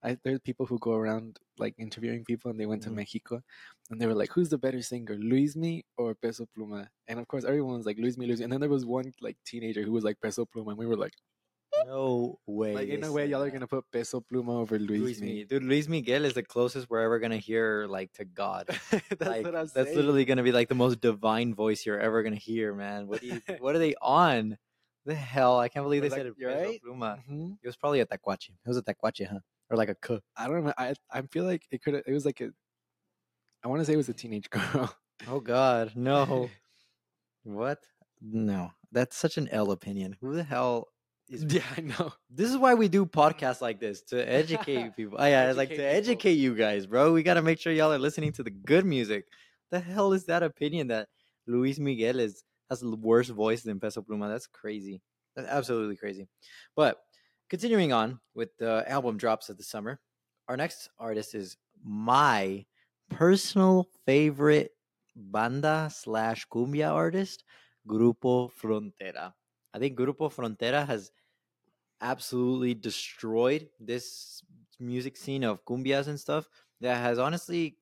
I, 0.03 0.17
there's 0.23 0.39
people 0.39 0.65
who 0.65 0.79
go 0.79 0.93
around 0.93 1.39
like 1.57 1.75
interviewing 1.77 2.25
people, 2.25 2.51
and 2.51 2.59
they 2.59 2.65
went 2.65 2.83
to 2.83 2.91
Mhm. 2.91 2.95
Mexico, 2.95 3.41
and 3.89 3.99
they 4.01 4.07
were 4.07 4.15
like, 4.15 4.31
"Who's 4.33 4.49
the 4.49 4.57
better 4.57 4.81
singer, 4.81 5.15
Luis 5.17 5.55
Luismi 5.55 5.83
or 5.97 6.15
Peso 6.15 6.45
Pluma?" 6.57 6.87
And 7.07 7.19
of 7.19 7.27
course, 7.27 7.45
everyone 7.45 7.77
was 7.77 7.85
like, 7.85 7.97
luis 7.97 8.17
"Luismi, 8.17 8.27
Luismi." 8.27 8.43
And 8.45 8.53
then 8.53 8.59
there 8.61 8.69
was 8.69 8.85
one 8.85 9.11
like 9.21 9.37
teenager 9.45 9.83
who 9.83 9.91
was 9.91 10.03
like 10.03 10.19
Peso 10.21 10.45
Pluma, 10.45 10.69
and 10.69 10.77
we 10.77 10.87
were 10.87 10.97
like, 10.97 11.13
No 11.85 12.39
way. 12.45 12.73
"Like 12.73 12.89
in 12.89 13.03
a 13.03 13.11
way, 13.11 13.25
y'all 13.27 13.41
are 13.41 13.49
gonna 13.49 13.67
put 13.67 13.85
Peso 13.91 14.21
Pluma 14.21 14.49
over 14.61 14.77
Luis 14.79 15.19
Luismi." 15.19 15.21
Mi- 15.21 15.43
Dude, 15.45 15.63
Luis 15.63 15.87
Miguel 15.87 16.25
is 16.25 16.33
the 16.33 16.43
closest 16.43 16.89
we're 16.89 17.01
ever 17.01 17.19
gonna 17.19 17.37
hear 17.37 17.85
like 17.87 18.11
to 18.13 18.25
God. 18.25 18.67
that's 18.91 19.21
like, 19.21 19.45
what 19.45 19.55
I'm 19.55 19.67
that's 19.67 19.73
saying. 19.73 19.95
literally 19.95 20.25
gonna 20.25 20.43
be 20.43 20.51
like 20.51 20.69
the 20.69 20.75
most 20.75 21.01
divine 21.01 21.53
voice 21.55 21.85
you're 21.85 21.99
ever 21.99 22.23
gonna 22.23 22.35
hear, 22.35 22.73
man. 22.73 23.07
What 23.07 23.21
do 23.21 23.27
you 23.27 23.41
what 23.59 23.75
are 23.75 23.79
they 23.79 23.95
on? 24.01 24.57
The 25.05 25.15
hell? 25.15 25.59
I 25.59 25.67
can't 25.67 25.83
believe 25.85 26.01
they 26.01 26.09
But, 26.09 26.15
said 26.15 26.25
it. 26.27 26.37
Peso 26.37 26.49
right. 26.49 26.79
Pluma. 26.85 27.19
Mhm. 27.29 27.57
It 27.61 27.67
was 27.67 27.75
probably 27.75 27.99
a 27.99 28.05
tacuache. 28.05 28.49
It 28.49 28.67
was 28.67 28.77
a 28.77 28.81
tacuache, 28.83 29.27
huh? 29.27 29.39
Or 29.69 29.77
like 29.77 29.89
a 29.89 29.95
k. 29.95 30.19
I 30.37 30.47
don't 30.47 30.63
know. 30.63 30.73
I 30.77 30.93
I 31.11 31.21
feel 31.23 31.43
like 31.45 31.67
it 31.71 31.81
could. 31.83 31.95
It 31.95 32.11
was 32.13 32.25
like 32.25 32.39
a. 32.41 32.51
I 33.63 33.67
want 33.67 33.81
to 33.81 33.85
say 33.85 33.93
it 33.93 33.97
was 33.97 34.09
a 34.09 34.13
teenage 34.13 34.49
girl. 34.49 34.93
Oh 35.27 35.39
God, 35.39 35.93
no. 35.95 36.49
what? 37.43 37.79
No, 38.21 38.71
that's 38.91 39.17
such 39.17 39.37
an 39.37 39.49
L 39.49 39.71
opinion. 39.71 40.15
Who 40.21 40.33
the 40.35 40.43
hell 40.43 40.87
is? 41.29 41.43
yeah, 41.53 41.63
I 41.77 41.81
know. 41.81 42.13
This 42.29 42.49
is 42.49 42.57
why 42.57 42.73
we 42.73 42.87
do 42.87 43.05
podcasts 43.05 43.61
like 43.61 43.79
this 43.79 44.01
to 44.03 44.17
educate 44.27 44.91
people. 44.95 45.17
Oh, 45.19 45.25
yeah, 45.25 45.47
it's 45.49 45.57
like 45.57 45.69
to 45.69 45.75
Educate 45.75 45.85
people. 45.85 45.97
educate 45.97 46.33
you 46.33 46.55
guys, 46.55 46.85
bro. 46.87 47.13
We 47.13 47.23
got 47.23 47.35
to 47.35 47.41
make 47.41 47.59
sure 47.59 47.71
y'all 47.73 47.93
are 47.93 47.99
listening 47.99 48.31
to 48.33 48.43
the 48.43 48.49
good 48.51 48.85
music. 48.85 49.25
The 49.71 49.79
hell 49.79 50.13
is 50.13 50.25
that 50.25 50.43
opinion 50.43 50.87
that 50.87 51.09
Luis 51.47 51.79
Miguel 51.79 52.19
is 52.19 52.43
has 52.69 52.79
the 52.81 52.95
worst 52.95 53.29
voice 53.31 53.61
than 53.63 53.79
Peso 53.79 54.01
Pluma? 54.01 54.29
That's 54.29 54.47
crazy. 54.47 55.01
That's 55.35 55.47
absolutely 55.47 55.95
crazy. 55.95 56.27
But 56.75 56.97
continuing 57.49 57.93
on 57.93 58.19
with 58.33 58.49
the 58.57 58.83
album 58.87 59.17
drops 59.17 59.49
of 59.49 59.57
the 59.57 59.63
summer, 59.63 59.99
our 60.47 60.57
next 60.57 60.89
artist 60.99 61.35
is 61.35 61.57
my 61.83 62.65
personal 63.09 63.87
favorite 64.05 64.71
banda 65.15 65.89
slash 65.93 66.47
cumbia 66.47 66.91
artist, 66.91 67.43
Grupo 67.87 68.49
Frontera. 68.51 69.33
I 69.73 69.79
think 69.79 69.97
Grupo 69.97 70.31
Frontera 70.33 70.85
has 70.85 71.11
absolutely 72.01 72.73
destroyed 72.73 73.69
this 73.79 74.43
music 74.79 75.15
scene 75.17 75.43
of 75.43 75.63
cumbias 75.65 76.07
and 76.07 76.19
stuff 76.19 76.49
that 76.81 76.97
has 76.97 77.19
honestly 77.19 77.77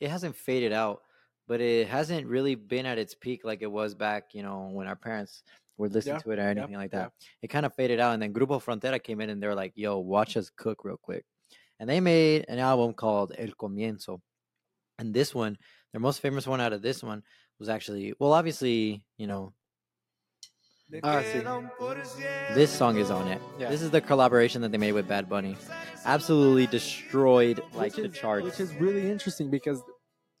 it 0.00 0.10
hasn't 0.10 0.36
faded 0.36 0.72
out 0.72 1.02
but 1.46 1.60
it 1.60 1.88
hasn't 1.88 2.26
really 2.26 2.54
been 2.54 2.86
at 2.86 2.98
its 2.98 3.14
peak 3.14 3.44
like 3.44 3.62
it 3.62 3.70
was 3.70 3.94
back 3.94 4.34
you 4.34 4.42
know 4.42 4.68
when 4.72 4.86
our 4.86 4.96
parents 4.96 5.42
would 5.78 5.92
listen 5.94 6.16
Yeah, 6.16 6.18
to 6.18 6.30
it 6.32 6.38
or 6.40 6.42
anything 6.48 6.74
like 6.74 6.92
yeah. 6.92 7.06
that. 7.06 7.12
It 7.42 7.48
kind 7.48 7.64
of 7.64 7.74
faded 7.74 8.00
out 8.00 8.12
and 8.14 8.22
then 8.22 8.34
grupo 8.34 8.62
frontera 8.62 9.02
came 9.02 9.20
in 9.20 9.30
and 9.30 9.42
they 9.42 9.46
were 9.46 9.54
like 9.54 9.72
yo 9.76 9.98
watch 9.98 10.36
us 10.36 10.50
cook 10.50 10.84
real 10.84 10.98
quick. 10.98 11.24
And 11.80 11.88
they 11.88 12.00
made 12.00 12.46
an 12.48 12.58
album 12.58 12.94
called 12.94 13.32
el 13.38 13.48
comienzo. 13.50 14.20
And 14.98 15.14
this 15.14 15.34
one 15.34 15.58
their 15.92 16.00
most 16.00 16.20
famous 16.20 16.46
one 16.46 16.60
out 16.60 16.72
of 16.72 16.82
this 16.82 17.02
one 17.02 17.22
was 17.58 17.68
actually 17.68 18.14
well 18.18 18.32
obviously 18.32 19.06
you 19.16 19.26
know 19.26 19.54
Ah, 21.02 21.20
sí. 21.22 22.54
this 22.54 22.70
song 22.70 22.96
is 22.96 23.10
on 23.10 23.28
it. 23.28 23.40
Yeah. 23.58 23.68
This 23.68 23.82
is 23.82 23.90
the 23.90 24.00
collaboration 24.00 24.62
that 24.62 24.72
they 24.72 24.78
made 24.78 24.92
with 24.92 25.06
Bad 25.06 25.28
Bunny. 25.28 25.56
Absolutely 26.04 26.66
destroyed 26.66 27.60
like 27.74 27.94
which 27.96 28.04
the 28.04 28.10
is, 28.10 28.18
charts. 28.18 28.44
which 28.44 28.60
is 28.60 28.74
really 28.76 29.10
interesting 29.10 29.50
because 29.50 29.82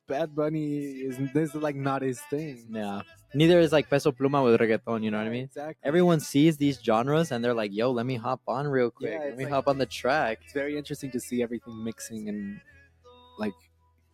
Bad 0.06 0.34
Bunny 0.34 0.78
is 1.04 1.18
this 1.34 1.50
is 1.50 1.54
like 1.56 1.76
not 1.76 2.00
his 2.02 2.20
thing. 2.30 2.64
yeah. 2.70 3.02
Neither 3.34 3.60
is 3.60 3.72
like 3.72 3.90
Peso 3.90 4.10
Pluma 4.10 4.42
with 4.42 4.58
reggaeton, 4.58 5.04
you 5.04 5.10
know 5.10 5.18
what 5.18 5.26
I 5.26 5.30
mean? 5.30 5.44
Exactly. 5.44 5.74
Everyone 5.84 6.18
sees 6.18 6.56
these 6.56 6.80
genres 6.82 7.30
and 7.30 7.44
they're 7.44 7.52
like, 7.52 7.72
yo, 7.74 7.90
let 7.90 8.06
me 8.06 8.14
hop 8.16 8.40
on 8.48 8.66
real 8.66 8.90
quick. 8.90 9.12
Yeah, 9.12 9.18
let 9.18 9.36
me 9.36 9.44
like- 9.44 9.52
hop 9.52 9.68
on 9.68 9.76
the 9.76 9.84
track. 9.84 10.38
It's 10.44 10.54
very 10.54 10.78
interesting 10.78 11.10
to 11.10 11.20
see 11.20 11.42
everything 11.42 11.84
mixing 11.84 12.30
and 12.30 12.58
like 13.38 13.52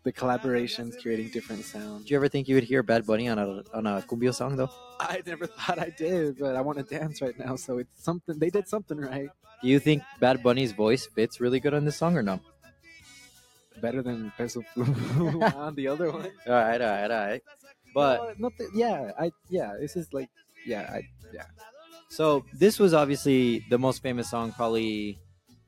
the 0.05 0.13
collaborations 0.13 1.01
creating 1.01 1.29
different 1.31 1.65
sounds. 1.65 2.05
Do 2.05 2.11
you 2.13 2.17
ever 2.17 2.29
think 2.29 2.47
you 2.49 2.55
would 2.57 2.65
hear 2.65 2.83
Bad 2.83 3.07
Bunny 3.07 3.29
on 3.29 3.39
a 3.39 3.63
on 3.73 3.87
a 3.87 4.03
cumbia 4.03 4.35
song 4.35 4.57
though? 4.57 4.71
I 5.01 5.23
never 5.27 5.47
thought 5.47 5.79
I 5.79 5.91
did, 5.91 6.39
but 6.39 6.55
I 6.57 6.61
want 6.61 6.79
to 6.79 6.85
dance 6.85 7.21
right 7.23 7.37
now, 7.39 7.57
so 7.57 7.79
it's 7.79 8.03
something 8.05 8.39
they 8.39 8.51
did 8.51 8.69
something 8.69 8.99
right. 8.99 9.29
Do 9.63 9.69
you 9.69 9.79
think 9.81 10.03
Bad 10.21 10.43
Bunny's 10.43 10.73
voice 10.73 11.07
fits 11.07 11.41
really 11.41 11.59
good 11.59 11.75
on 11.75 11.85
this 11.85 11.97
song 11.97 12.17
or 12.17 12.23
no? 12.23 12.41
Better 13.81 14.03
than 14.03 14.33
Peso 14.37 14.63
Pluma 14.77 15.55
on 15.57 15.75
the 15.75 15.89
other 15.89 16.11
one. 16.13 16.31
All 16.47 16.53
right, 16.55 16.81
all 16.81 16.89
right, 16.89 17.11
all 17.11 17.27
right. 17.27 17.43
But 17.93 18.39
No, 18.39 18.49
not 18.49 18.53
the- 18.59 18.71
yeah, 18.75 19.11
I 19.19 19.33
yeah, 19.49 19.75
this 19.81 19.97
is 19.97 20.13
like 20.13 20.29
yeah, 20.67 20.89
I 20.93 21.03
yeah. 21.33 21.45
So 22.09 22.45
this 22.53 22.79
was 22.79 22.95
obviously 22.95 23.65
the 23.71 23.79
most 23.79 24.01
famous 24.03 24.31
song 24.31 24.53
probably 24.53 25.19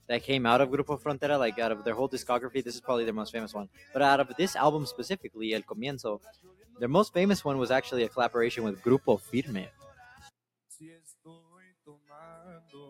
that 0.09 0.23
came 0.23 0.47
out 0.47 0.61
of 0.61 0.71
Grupo 0.71 1.01
Frontera, 1.01 1.39
like 1.39 1.59
out 1.59 1.73
of 1.73 1.85
their 1.85 1.95
whole 1.95 2.09
discography. 2.09 2.63
This 2.63 2.75
is 2.75 2.81
probably 2.81 3.05
their 3.05 3.15
most 3.15 3.33
famous 3.33 3.53
one. 3.55 3.69
But 3.93 4.03
out 4.03 4.21
of 4.21 4.29
this 4.37 4.57
album 4.57 4.87
specifically, 4.87 5.55
El 5.55 5.63
Comienzo, 5.63 6.21
their 6.79 6.89
most 6.89 7.13
famous 7.13 7.45
one 7.45 7.59
was 7.59 7.71
actually 7.71 8.05
a 8.05 8.09
collaboration 8.09 8.65
with 8.65 8.83
Grupo 8.83 9.21
Firme. 9.21 9.67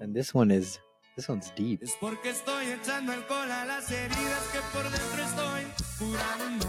And 0.00 0.14
this 0.14 0.34
one 0.34 0.50
is 0.50 0.78
this 1.16 1.28
one's 1.28 1.50
deep. 1.56 1.82
Es 1.82 1.96
porque 1.98 2.30
estoy 2.30 2.66
echando 2.66 3.12
alcohol 3.12 3.50
a 3.50 3.64
las 3.64 3.90
heridas 3.90 4.50
que 4.52 4.60
por 4.72 4.82
dentro 4.90 5.22
estoy 5.22 5.62
curando. 5.98 6.66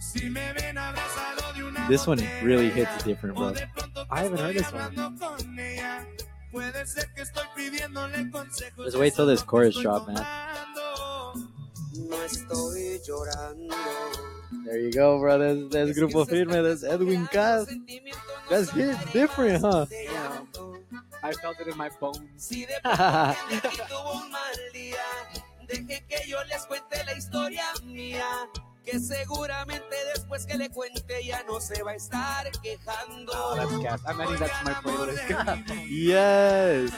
Si 0.00 0.30
me 0.30 0.52
ven 0.54 0.78
abrazado 0.78 1.52
de 1.54 1.64
una 1.64 1.86
This 1.88 2.06
one 2.06 2.22
really 2.42 2.70
hits 2.70 2.90
a 3.02 3.04
different, 3.04 3.36
bro. 3.36 3.52
de 3.52 3.66
pronto 3.74 4.06
que 4.06 4.14
I 4.14 4.24
haven't 4.24 4.40
heard 4.40 4.56
this 4.56 4.72
one. 4.72 5.18
Hablando 6.52 6.60
con 6.60 6.62
ella, 6.62 6.72
puede 6.72 6.86
ser 6.86 7.14
que 7.14 7.22
estoy 7.22 7.46
pidiéndole 7.56 8.30
consejos 8.30 8.84
Just 8.84 8.92
de 8.96 9.00
wait 9.00 9.14
till 9.14 9.26
this 9.26 9.42
chorus 9.44 9.74
drop, 9.80 10.06
man. 10.06 10.16
tomando. 10.16 11.48
No 12.08 12.22
estoy 12.22 13.00
llorando. 13.06 13.74
There 14.64 14.78
you 14.80 14.92
go, 14.92 15.18
bro. 15.18 15.38
There's, 15.38 15.68
there's 15.70 15.96
Grupo 15.98 16.24
Firme. 16.26 16.62
There's 16.62 16.84
Edwin 16.84 17.26
Cass. 17.32 17.66
That's 18.48 18.70
hit 18.70 18.96
different, 19.12 19.62
huh? 19.64 19.86
Damn. 19.90 20.48
I 21.22 21.32
felt 21.34 21.60
it 21.60 21.68
in 21.68 21.76
my 21.76 21.88
bones. 22.00 22.20
Si 22.36 22.66
de 22.66 22.74
pronto 22.82 23.34
tuvo 23.88 24.22
un 24.24 24.30
mal 24.30 24.72
día, 24.72 24.96
deje 25.68 26.04
que 26.08 26.28
yo 26.28 26.38
les 26.48 26.64
cuente 26.66 27.04
la 27.04 27.14
historia 27.16 27.64
mía. 27.84 28.24
Que 28.84 28.98
seguramente 28.98 29.96
después 30.14 30.44
que 30.46 30.58
le 30.58 30.68
cuente 30.70 31.24
ya 31.24 31.42
no 31.44 31.60
se 31.60 31.82
va 31.82 31.92
a 31.92 31.94
estar 31.94 32.50
quejando. 32.62 33.32
Oh, 33.34 33.54
that's 33.56 33.78
gas. 33.78 34.02
I'm 34.06 34.20
adding 34.20 34.38
that 34.38 34.50
to 34.50 34.64
my 34.64 34.74
playlist. 34.82 35.88
yes. 35.88 36.92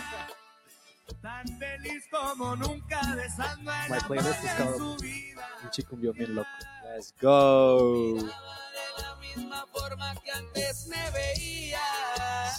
Tan 1.21 1.47
feliz 1.59 2.05
como 2.11 2.57
nunca 2.57 3.01
besando 3.15 3.71
a 3.71 3.89
My 3.89 3.97
la 3.97 4.01
playlist 4.01 4.45
is 4.45 4.51
called-. 4.57 5.05
Un 5.63 5.71
chico 5.71 5.97
vio 5.97 6.13
bien 6.13 6.35
loco. 6.35 6.49
Let's 6.85 7.13
go. 7.21 8.19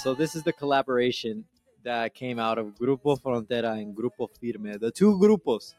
So 0.04 0.14
this 0.14 0.36
is 0.36 0.44
the 0.44 0.54
collaboration 0.54 1.46
that 1.84 2.14
came 2.14 2.40
out 2.40 2.58
of 2.58 2.76
Grupo 2.76 3.20
Frontera 3.20 3.80
and 3.82 3.96
Grupo 3.96 4.30
Firme. 4.40 4.80
The 4.80 4.92
two 4.92 5.18
grupos, 5.18 5.74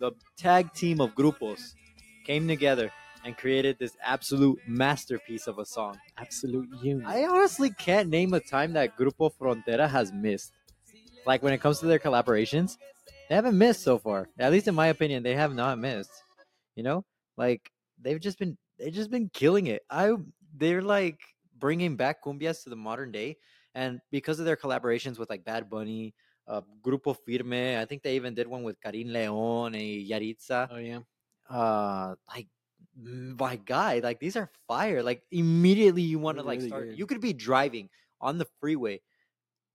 the 0.00 0.12
tag 0.36 0.72
team 0.72 1.00
of 1.00 1.14
grupos, 1.14 1.74
came 2.24 2.48
together 2.48 2.92
and 3.24 3.36
created 3.36 3.78
this 3.78 3.96
absolute 4.02 4.58
masterpiece 4.66 5.46
of 5.46 5.58
a 5.58 5.64
song. 5.64 5.98
Absolute 6.18 6.68
unit. 6.82 7.06
I 7.06 7.24
honestly 7.24 7.70
can't 7.70 8.08
name 8.08 8.32
a 8.34 8.40
time 8.40 8.72
that 8.74 8.96
Grupo 8.96 9.30
Frontera 9.32 9.88
has 9.88 10.12
missed. 10.12 10.52
Like 11.26 11.42
when 11.42 11.52
it 11.52 11.60
comes 11.60 11.80
to 11.80 11.86
their 11.86 11.98
collaborations, 11.98 12.78
they 13.28 13.34
haven't 13.34 13.58
missed 13.58 13.82
so 13.82 13.98
far. 13.98 14.28
At 14.38 14.52
least 14.52 14.68
in 14.68 14.74
my 14.74 14.88
opinion, 14.88 15.22
they 15.22 15.34
have 15.34 15.54
not 15.54 15.78
missed. 15.78 16.10
You 16.74 16.82
know, 16.82 17.04
like 17.36 17.70
they've 18.00 18.20
just 18.20 18.38
been 18.38 18.56
they've 18.78 18.92
just 18.92 19.10
been 19.10 19.30
killing 19.32 19.66
it. 19.66 19.82
I 19.90 20.14
they're 20.56 20.82
like 20.82 21.20
bringing 21.58 21.96
back 21.96 22.24
cumbias 22.24 22.64
to 22.64 22.70
the 22.70 22.76
modern 22.76 23.12
day, 23.12 23.36
and 23.74 24.00
because 24.10 24.40
of 24.40 24.46
their 24.46 24.56
collaborations 24.56 25.18
with 25.18 25.28
like 25.28 25.44
Bad 25.44 25.68
Bunny, 25.68 26.14
uh, 26.48 26.62
Grupo 26.82 27.14
Firme, 27.14 27.78
I 27.78 27.84
think 27.84 28.02
they 28.02 28.16
even 28.16 28.34
did 28.34 28.48
one 28.48 28.62
with 28.62 28.80
Carin 28.80 29.12
Leon 29.12 29.74
and 29.74 30.08
Yahritza 30.08 30.68
oh 30.70 30.78
yeah. 30.78 31.00
Uh 31.50 32.14
like 32.28 32.46
my 32.96 33.56
guy 33.64 33.98
like 34.00 34.20
these 34.20 34.36
are 34.36 34.50
fire 34.68 35.02
like 35.02 35.22
immediately 35.30 36.02
you 36.02 36.18
want 36.18 36.38
to 36.38 36.42
like 36.44 36.58
really 36.58 36.68
start 36.68 36.88
good. 36.88 36.98
you 36.98 37.06
could 37.06 37.20
be 37.20 37.32
driving 37.32 37.88
on 38.20 38.38
the 38.38 38.46
freeway 38.60 39.00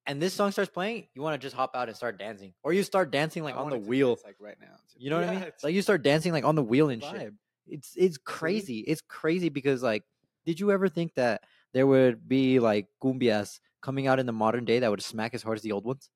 and 0.06 0.22
this 0.22 0.34
song 0.34 0.52
starts 0.52 0.70
playing 0.72 1.08
you 1.14 1.22
want 1.22 1.34
to 1.40 1.46
just 1.46 1.56
hop 1.56 1.76
out 1.76 1.88
and 1.88 1.98
start 1.98 2.18
dancing 2.18 2.54
or 2.64 2.72
you 2.74 2.84
start 2.84 3.12
dancing 3.12 3.44
like 3.44 3.56
I 3.56 3.60
on 3.60 3.70
the 3.70 3.78
wheel 3.78 4.16
dance, 4.16 4.24
like 4.26 4.36
right 4.40 4.58
now. 4.62 4.76
you 4.98 5.10
know 5.10 5.20
what 5.20 5.28
i 5.30 5.32
mean 5.32 5.52
like 5.64 5.74
you 5.74 5.82
start 5.82 6.02
dancing 6.04 6.32
like 6.32 6.46
on 6.46 6.56
the 6.56 6.64
wheel 6.64 6.90
and 6.90 7.04
shit 7.04 7.14
vibe. 7.14 7.36
it's 7.68 7.94
it's 7.98 8.18
crazy 8.18 8.80
it's 8.80 9.02
crazy 9.02 9.50
because 9.50 9.82
like 9.84 10.04
did 10.46 10.60
you 10.60 10.72
ever 10.72 10.88
think 10.88 11.14
that 11.16 11.42
there 11.74 11.88
would 11.88 12.28
be 12.28 12.60
like 12.60 12.88
cumbias 13.04 13.60
coming 13.82 14.08
out 14.08 14.20
in 14.20 14.26
the 14.26 14.32
modern 14.34 14.66
day 14.66 14.80
that 14.80 14.90
would 14.92 15.02
smack 15.02 15.34
as 15.34 15.44
hard 15.44 15.58
as 15.58 15.62
the 15.64 15.72
old 15.72 15.84
ones 15.86 16.10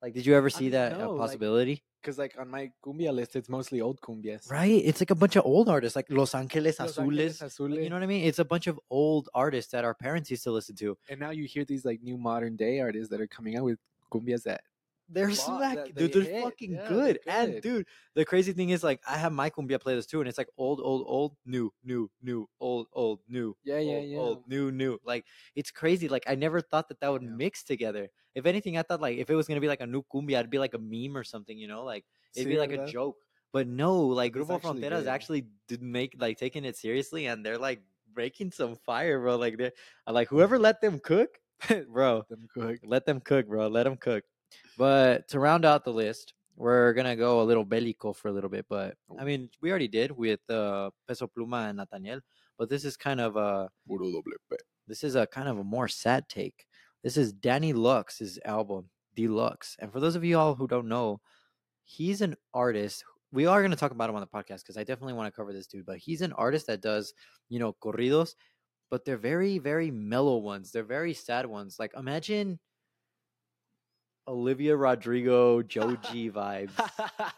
Like, 0.00 0.14
did 0.14 0.24
you 0.26 0.34
ever 0.36 0.46
I 0.46 0.50
see 0.50 0.64
mean, 0.66 0.72
that 0.72 0.92
uh, 0.94 0.98
no, 0.98 1.10
like- 1.12 1.18
possibility? 1.26 1.82
Because 2.00 2.18
like 2.18 2.34
on 2.38 2.48
my 2.48 2.70
cumbia 2.84 3.12
list, 3.12 3.36
it's 3.36 3.48
mostly 3.48 3.80
old 3.80 4.00
cumbias. 4.00 4.50
Right? 4.50 4.82
It's 4.84 5.00
like 5.00 5.10
a 5.10 5.14
bunch 5.14 5.36
of 5.36 5.44
old 5.44 5.68
artists, 5.68 5.96
like 5.96 6.06
Los 6.10 6.34
Angeles 6.34 6.78
Los 6.78 6.92
Azules. 6.92 7.02
Angeles 7.02 7.40
like, 7.40 7.50
Azules. 7.50 7.82
you 7.82 7.90
know 7.90 7.96
what 7.96 8.02
I 8.02 8.06
mean? 8.06 8.24
It's 8.24 8.38
a 8.38 8.44
bunch 8.44 8.66
of 8.66 8.78
old 8.90 9.28
artists 9.34 9.72
that 9.72 9.84
our 9.84 9.94
parents 9.94 10.30
used 10.30 10.44
to 10.44 10.52
listen 10.52 10.76
to. 10.76 10.96
and 11.10 11.18
now 11.20 11.30
you 11.30 11.44
hear 11.44 11.64
these 11.64 11.84
like 11.84 12.02
new 12.02 12.16
modern 12.16 12.56
day 12.56 12.80
artists 12.80 13.08
that 13.10 13.20
are 13.20 13.26
coming 13.26 13.56
out 13.56 13.64
with 13.64 13.78
cumbias 14.12 14.42
that 14.44 14.62
They're 15.10 15.30
smack, 15.32 15.80
dude. 15.96 16.12
they 16.12 16.12
They're 16.12 16.24
hit. 16.24 16.42
fucking 16.42 16.80
Yeah, 16.80 16.98
they're 17.02 17.14
good. 17.14 17.18
And 17.26 17.60
dude, 17.60 17.86
the 18.14 18.24
crazy 18.26 18.52
thing 18.52 18.70
is, 18.70 18.84
like, 18.84 19.00
I 19.08 19.16
have 19.16 19.32
my 19.32 19.48
cumbia 19.48 19.78
playlist 19.78 20.08
too, 20.08 20.20
and 20.20 20.28
it's 20.28 20.36
like 20.38 20.48
old, 20.58 20.80
old, 20.82 21.04
old, 21.06 21.36
new, 21.46 21.72
new, 21.82 22.10
new, 22.20 22.48
old, 22.60 22.88
old, 22.92 23.20
new. 23.26 23.56
Yeah, 23.62 23.78
yeah, 23.78 23.98
old, 23.98 24.00
yeah. 24.00 24.38
Old, 24.38 24.46
new, 24.46 24.70
new. 24.70 24.98
Like, 25.04 25.24
it's 25.54 25.70
crazy. 25.70 26.08
Like, 26.08 26.24
I 26.26 26.34
never 26.34 26.60
thought 26.60 26.88
that 26.88 27.00
that 27.00 27.08
would 27.08 27.22
Yeah. 27.22 27.38
mix 27.38 27.64
together. 27.64 28.08
If 28.34 28.44
anything, 28.44 28.76
I 28.76 28.82
thought 28.82 29.00
like 29.00 29.16
if 29.18 29.30
it 29.30 29.34
was 29.34 29.48
gonna 29.48 29.60
be 29.60 29.66
like 29.68 29.80
a 29.80 29.86
new 29.86 30.02
cumbia, 30.02 30.38
it'd 30.40 30.50
be 30.50 30.58
like 30.58 30.74
a 30.74 30.78
meme 30.78 31.16
or 31.16 31.24
something, 31.24 31.56
you 31.58 31.66
know? 31.68 31.84
Like 31.84 32.04
it'd 32.34 32.48
be 32.48 32.58
Sí, 32.58 32.58
like 32.58 32.72
a 32.72 32.78
joke. 32.78 33.16
But 33.52 33.66
no, 33.66 33.98
like 34.06 34.34
It's 34.34 34.50
Grupo 34.50 34.60
Fronteras 34.60 35.06
good. 35.06 35.06
actually 35.06 35.48
did 35.66 35.82
make 35.82 36.14
like 36.18 36.36
taking 36.38 36.64
it 36.66 36.76
seriously, 36.76 37.26
and 37.26 37.44
they're 37.44 37.58
like 37.58 37.82
breaking 38.12 38.50
some 38.52 38.76
fire, 38.76 39.18
bro. 39.20 39.36
Like 39.36 39.56
they, 39.56 39.72
are 40.06 40.12
like 40.12 40.28
whoever 40.28 40.58
let 40.58 40.80
them 40.82 41.00
cook, 41.00 41.38
bro. 41.88 42.24
Them 42.28 42.46
cook. 42.48 42.80
Let 42.84 43.04
them 43.06 43.20
cook, 43.20 43.46
bro. 43.48 43.68
Let 43.68 43.82
them 43.84 43.96
cook. 43.96 44.24
But 44.76 45.28
to 45.28 45.40
round 45.40 45.64
out 45.64 45.84
the 45.84 45.92
list, 45.92 46.34
we're 46.56 46.92
gonna 46.92 47.16
go 47.16 47.40
a 47.40 47.44
little 47.44 47.64
bellico 47.64 48.14
for 48.14 48.28
a 48.28 48.32
little 48.32 48.50
bit. 48.50 48.66
But 48.68 48.96
I 49.18 49.24
mean, 49.24 49.48
we 49.60 49.70
already 49.70 49.88
did 49.88 50.10
with 50.10 50.40
uh, 50.50 50.90
Peso 51.06 51.28
Pluma 51.28 51.70
and 51.70 51.78
Natanael. 51.78 52.20
But 52.58 52.68
this 52.68 52.84
is 52.84 52.96
kind 52.96 53.20
of 53.20 53.36
a 53.36 53.70
Puro 53.86 54.06
doble 54.06 54.22
P. 54.50 54.56
this 54.86 55.04
is 55.04 55.14
a 55.14 55.26
kind 55.26 55.48
of 55.48 55.58
a 55.58 55.64
more 55.64 55.86
sad 55.86 56.28
take. 56.28 56.66
This 57.04 57.16
is 57.16 57.32
Danny 57.32 57.72
Lux's 57.72 58.38
album, 58.44 58.90
Deluxe. 59.14 59.76
And 59.78 59.92
for 59.92 60.00
those 60.00 60.16
of 60.16 60.24
you 60.24 60.36
all 60.36 60.56
who 60.56 60.66
don't 60.66 60.88
know, 60.88 61.20
he's 61.84 62.20
an 62.20 62.34
artist. 62.52 63.04
We 63.30 63.46
are 63.46 63.60
going 63.60 63.70
to 63.70 63.76
talk 63.76 63.92
about 63.92 64.10
him 64.10 64.16
on 64.16 64.22
the 64.22 64.26
podcast 64.26 64.62
because 64.62 64.76
I 64.76 64.82
definitely 64.82 65.12
want 65.12 65.32
to 65.32 65.36
cover 65.36 65.52
this 65.52 65.68
dude. 65.68 65.86
But 65.86 65.98
he's 65.98 66.22
an 66.22 66.32
artist 66.32 66.66
that 66.66 66.80
does, 66.80 67.14
you 67.48 67.60
know, 67.60 67.76
corridos, 67.80 68.34
but 68.90 69.04
they're 69.04 69.16
very, 69.16 69.58
very 69.58 69.90
mellow 69.92 70.38
ones. 70.38 70.72
They're 70.72 70.82
very 70.82 71.14
sad 71.14 71.46
ones. 71.46 71.76
Like 71.78 71.92
imagine 71.96 72.58
Olivia 74.28 74.76
Rodrigo, 74.76 75.62
Joji 75.62 76.30
vibes. 76.30 76.70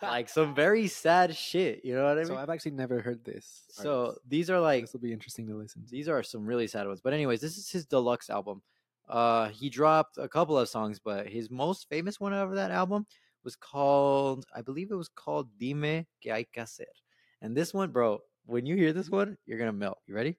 like 0.02 0.28
some 0.28 0.54
very 0.54 0.88
sad 0.88 1.36
shit. 1.36 1.84
You 1.84 1.94
know 1.94 2.04
what 2.04 2.12
I 2.18 2.22
mean? 2.22 2.26
so 2.26 2.36
I've 2.36 2.50
actually 2.50 2.72
never 2.72 3.00
heard 3.00 3.24
this. 3.24 3.62
so 3.70 4.00
artist. 4.06 4.18
these 4.28 4.50
are 4.50 4.60
like 4.60 4.82
this 4.82 4.92
will 4.92 5.00
be 5.00 5.12
interesting 5.12 5.46
to 5.46 5.54
listen 5.56 5.84
to. 5.84 5.90
these 5.90 6.08
are 6.08 6.22
some 6.22 6.44
really 6.44 6.66
sad 6.66 6.86
ones. 6.86 7.00
But 7.02 7.12
anyways, 7.14 7.40
this 7.40 7.56
is 7.56 7.70
his 7.70 7.86
deluxe 7.86 8.28
album. 8.28 8.62
Uh, 9.08 9.48
he 9.48 9.70
dropped 9.70 10.18
a 10.18 10.28
couple 10.28 10.58
of 10.58 10.68
songs, 10.68 11.00
but 11.02 11.26
his 11.28 11.50
most 11.50 11.88
famous 11.88 12.20
one 12.20 12.34
out 12.34 12.48
of 12.48 12.54
that 12.54 12.70
album 12.70 13.06
was 13.44 13.56
called, 13.56 14.44
I 14.54 14.62
believe 14.62 14.90
it 14.90 14.96
was 14.96 15.08
called 15.08 15.48
Dime 15.58 16.06
que 16.20 16.32
hay 16.32 16.44
que 16.52 16.62
hacer. 16.62 16.84
And 17.40 17.56
this 17.56 17.72
one, 17.72 17.90
bro, 17.90 18.20
when 18.46 18.66
you 18.66 18.76
hear 18.76 18.92
this 18.92 19.10
one, 19.10 19.38
you're 19.46 19.58
gonna 19.58 19.72
melt. 19.72 19.98
You 20.06 20.14
ready? 20.14 20.36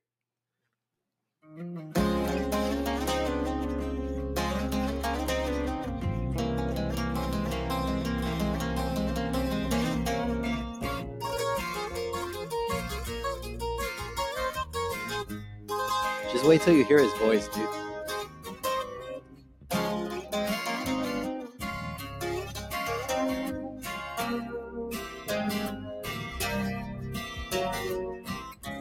Just 16.31 16.45
wait 16.45 16.61
till 16.61 16.73
you 16.73 16.85
hear 16.85 16.99
his 16.99 17.13
voice, 17.15 17.47
dude. 17.49 17.67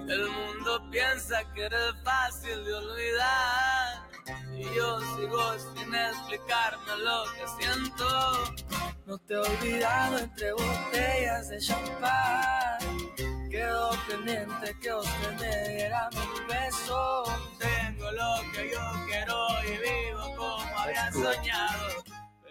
El 0.08 0.28
mundo 0.30 0.80
piensa 0.92 1.42
que 1.54 1.64
eres 1.64 1.94
fácil 2.04 2.64
de 2.64 2.74
olvidar. 2.74 4.10
Y 4.56 4.62
yo 4.74 5.00
sigo 5.16 5.58
sin 5.74 5.94
explicarme 5.94 6.96
lo 6.98 7.24
que 7.34 7.64
siento. 7.64 8.06
No 9.06 9.18
te 9.18 9.34
he 9.34 9.38
olvidado 9.38 10.18
entre 10.18 10.52
botellas 10.52 11.48
de 11.48 11.58
champán. 11.58 12.78
Quedó 13.50 13.90
pendiente 14.08 14.76
que 14.80 14.94
usted 14.94 15.39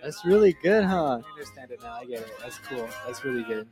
That's 0.01 0.23
really 0.25 0.53
good, 0.63 0.83
huh? 0.83 1.19
I 1.25 1.31
understand 1.31 1.71
it 1.71 1.81
now. 1.81 1.93
I 1.93 2.05
get 2.05 2.19
it. 2.19 2.31
That's 2.41 2.57
cool. 2.59 2.87
That's 3.05 3.23
really 3.23 3.43
good. 3.43 3.67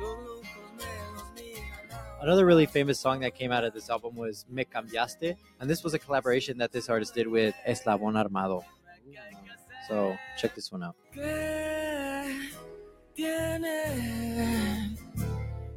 Los 0.00 0.18
lujos 0.18 0.42
me 0.78 0.84
los 1.14 1.24
miran 1.34 1.90
ahora. 1.90 2.22
Another 2.22 2.46
really 2.46 2.66
famous 2.66 3.00
song 3.00 3.20
that 3.20 3.34
came 3.34 3.50
out 3.50 3.64
of 3.64 3.72
this 3.74 3.90
album 3.90 4.14
was 4.14 4.44
Me 4.48 4.64
Cambiaste, 4.64 5.36
and 5.60 5.68
this 5.68 5.82
was 5.82 5.94
a 5.94 5.98
collaboration 5.98 6.58
that 6.58 6.72
this 6.72 6.88
artist 6.88 7.14
did 7.14 7.26
with 7.26 7.54
Eslabón 7.66 8.16
Armado. 8.16 8.64
So 9.88 10.16
check 10.36 10.54
this 10.54 10.70
one 10.72 10.82
out. 10.82 10.96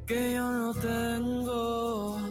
Que 0.07 0.31
yo 0.33 0.51
no 0.51 0.73
tengo? 0.73 2.29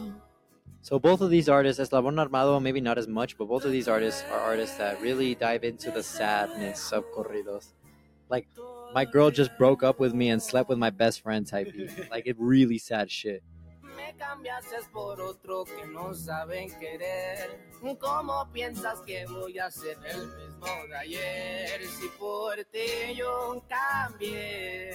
So 0.88 0.98
both 0.98 1.20
of 1.20 1.28
these 1.28 1.50
artists, 1.50 1.82
Eslabón 1.82 2.16
Armado, 2.16 2.62
maybe 2.62 2.80
not 2.80 2.96
as 2.96 3.06
much, 3.06 3.36
but 3.36 3.46
both 3.46 3.66
of 3.66 3.72
these 3.72 3.88
artists 3.88 4.24
are 4.32 4.40
artists 4.40 4.78
that 4.78 4.98
really 5.02 5.34
dive 5.34 5.62
into 5.62 5.90
the 5.90 6.02
sadness 6.02 6.92
of 6.92 7.04
corridos. 7.12 7.74
Like 8.30 8.48
my 8.94 9.04
girl 9.04 9.30
just 9.30 9.50
broke 9.58 9.82
up 9.82 10.00
with 10.00 10.14
me 10.14 10.30
and 10.30 10.42
slept 10.42 10.70
with 10.70 10.78
my 10.78 10.88
best 10.88 11.20
friend 11.20 11.46
type 11.46 11.70
beat. 11.74 11.90
Like 12.10 12.26
it 12.26 12.36
really 12.38 12.78
sad 12.78 13.10
shit. 13.10 13.42
Me 13.82 14.14
cambiaste 14.16 14.90
por 14.90 15.20
otro 15.20 15.66
que 15.66 15.86
no 15.92 16.14
saben 16.14 16.70
querer. 16.80 17.60
¿Cómo 17.82 18.50
piensas 18.50 19.02
que 19.02 19.26
voy 19.26 19.58
a 19.58 19.70
ser 19.70 19.98
el 20.06 20.26
mismo 20.26 20.68
de 20.88 20.96
ayer? 20.96 21.84
Si 21.84 22.08
por 22.18 22.56
ti 22.72 23.14
yo 23.14 23.62
cambié 23.68 24.94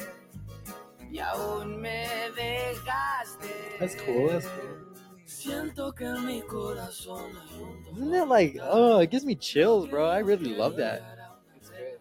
y 1.12 1.20
aún 1.20 1.80
me 1.80 2.32
dejaste. 2.36 3.78
That's 3.78 3.94
cool. 3.94 4.30
That's 4.30 4.48
cool. 4.48 4.93
Siento 5.34 5.94
que 5.94 6.06
en 6.06 6.26
mi 6.26 6.42
corazón 6.42 7.32
hay 7.36 7.62
un 7.62 7.84
dolor 7.84 7.98
Isn't 7.98 8.12
that 8.12 8.28
like 8.28 8.60
oh 8.62 9.00
it 9.00 9.10
gives 9.12 9.26
me 9.26 9.36
chills, 9.36 9.88
bro. 9.88 10.08
I 10.08 10.20
really 10.20 10.54
love 10.56 10.78
that. 10.78 11.02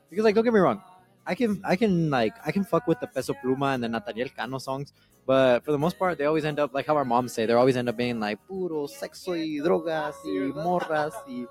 Because 0.08 0.24
like 0.24 0.34
don't 0.34 0.44
get 0.44 0.52
me 0.52 0.60
wrong, 0.60 0.82
I 1.26 1.34
can 1.34 1.60
I 1.64 1.76
can 1.76 2.10
like 2.10 2.34
I 2.44 2.52
can 2.52 2.64
fuck 2.64 2.86
with 2.86 3.00
the 3.00 3.06
Peso 3.06 3.34
Pluma 3.42 3.74
and 3.74 3.82
the 3.82 3.88
Natanael 3.88 4.34
Cano 4.36 4.58
songs, 4.58 4.92
but 5.26 5.64
for 5.64 5.72
the 5.72 5.78
most 5.78 5.98
part 5.98 6.18
they 6.18 6.26
always 6.26 6.44
end 6.44 6.60
up 6.60 6.74
like 6.74 6.86
how 6.86 6.96
our 6.96 7.04
moms 7.04 7.32
say, 7.32 7.46
they 7.46 7.54
always 7.54 7.76
end 7.76 7.88
up 7.88 7.96
being 7.96 8.20
like 8.20 8.38
puro 8.46 8.86
sexo 8.86 9.32
y 9.32 9.58
drogas 9.64 10.14
y 10.24 10.52
morras 10.52 11.14
y 11.26 11.46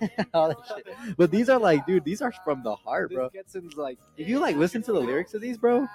all 0.34 0.48
that 0.48 0.58
shit. 0.66 1.16
But 1.16 1.30
these 1.30 1.48
are 1.48 1.58
like, 1.58 1.86
dude, 1.86 2.04
these 2.04 2.20
are 2.20 2.32
from 2.44 2.62
the 2.62 2.74
heart, 2.74 3.12
bro. 3.12 3.28
This 3.28 3.32
gets 3.32 3.54
into 3.54 3.80
like 3.80 3.98
If 4.16 4.28
you 4.28 4.40
like 4.40 4.56
listen 4.56 4.82
to 4.82 4.92
the 4.92 5.00
lyrics 5.00 5.34
of 5.34 5.40
these, 5.40 5.56
bro, 5.56 5.86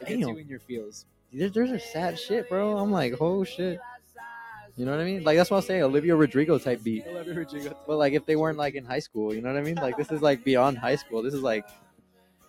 it 0.00 0.10
you 0.10 0.26
Damn. 0.26 0.38
in 0.38 0.48
your 0.48 0.60
feels. 0.60 1.06
these 1.32 1.50
there's 1.52 1.70
are 1.70 1.78
sad 1.78 2.18
shit, 2.18 2.48
bro. 2.48 2.76
I'm 2.76 2.92
like, 2.92 3.14
oh 3.20 3.44
shit. 3.44 3.80
You 4.76 4.86
know 4.86 4.92
what 4.92 5.00
I 5.00 5.04
mean? 5.04 5.22
Like 5.22 5.36
that's 5.36 5.50
what 5.50 5.58
I'm 5.58 5.62
saying, 5.64 5.82
Olivia 5.82 6.16
Rodrigo 6.16 6.58
type 6.58 6.82
beat. 6.82 7.04
Olivia 7.08 7.34
Rodrigo. 7.34 7.76
But 7.86 7.98
like 7.98 8.14
if 8.14 8.24
they 8.24 8.36
weren't 8.36 8.58
like 8.58 8.74
in 8.74 8.84
high 8.84 9.00
school, 9.00 9.34
you 9.34 9.42
know 9.42 9.52
what 9.52 9.58
I 9.58 9.62
mean? 9.62 9.74
Like 9.76 9.96
this 9.96 10.10
is 10.10 10.22
like 10.22 10.44
beyond 10.44 10.78
high 10.78 10.96
school. 10.96 11.22
This 11.22 11.34
is 11.34 11.42
like, 11.42 11.68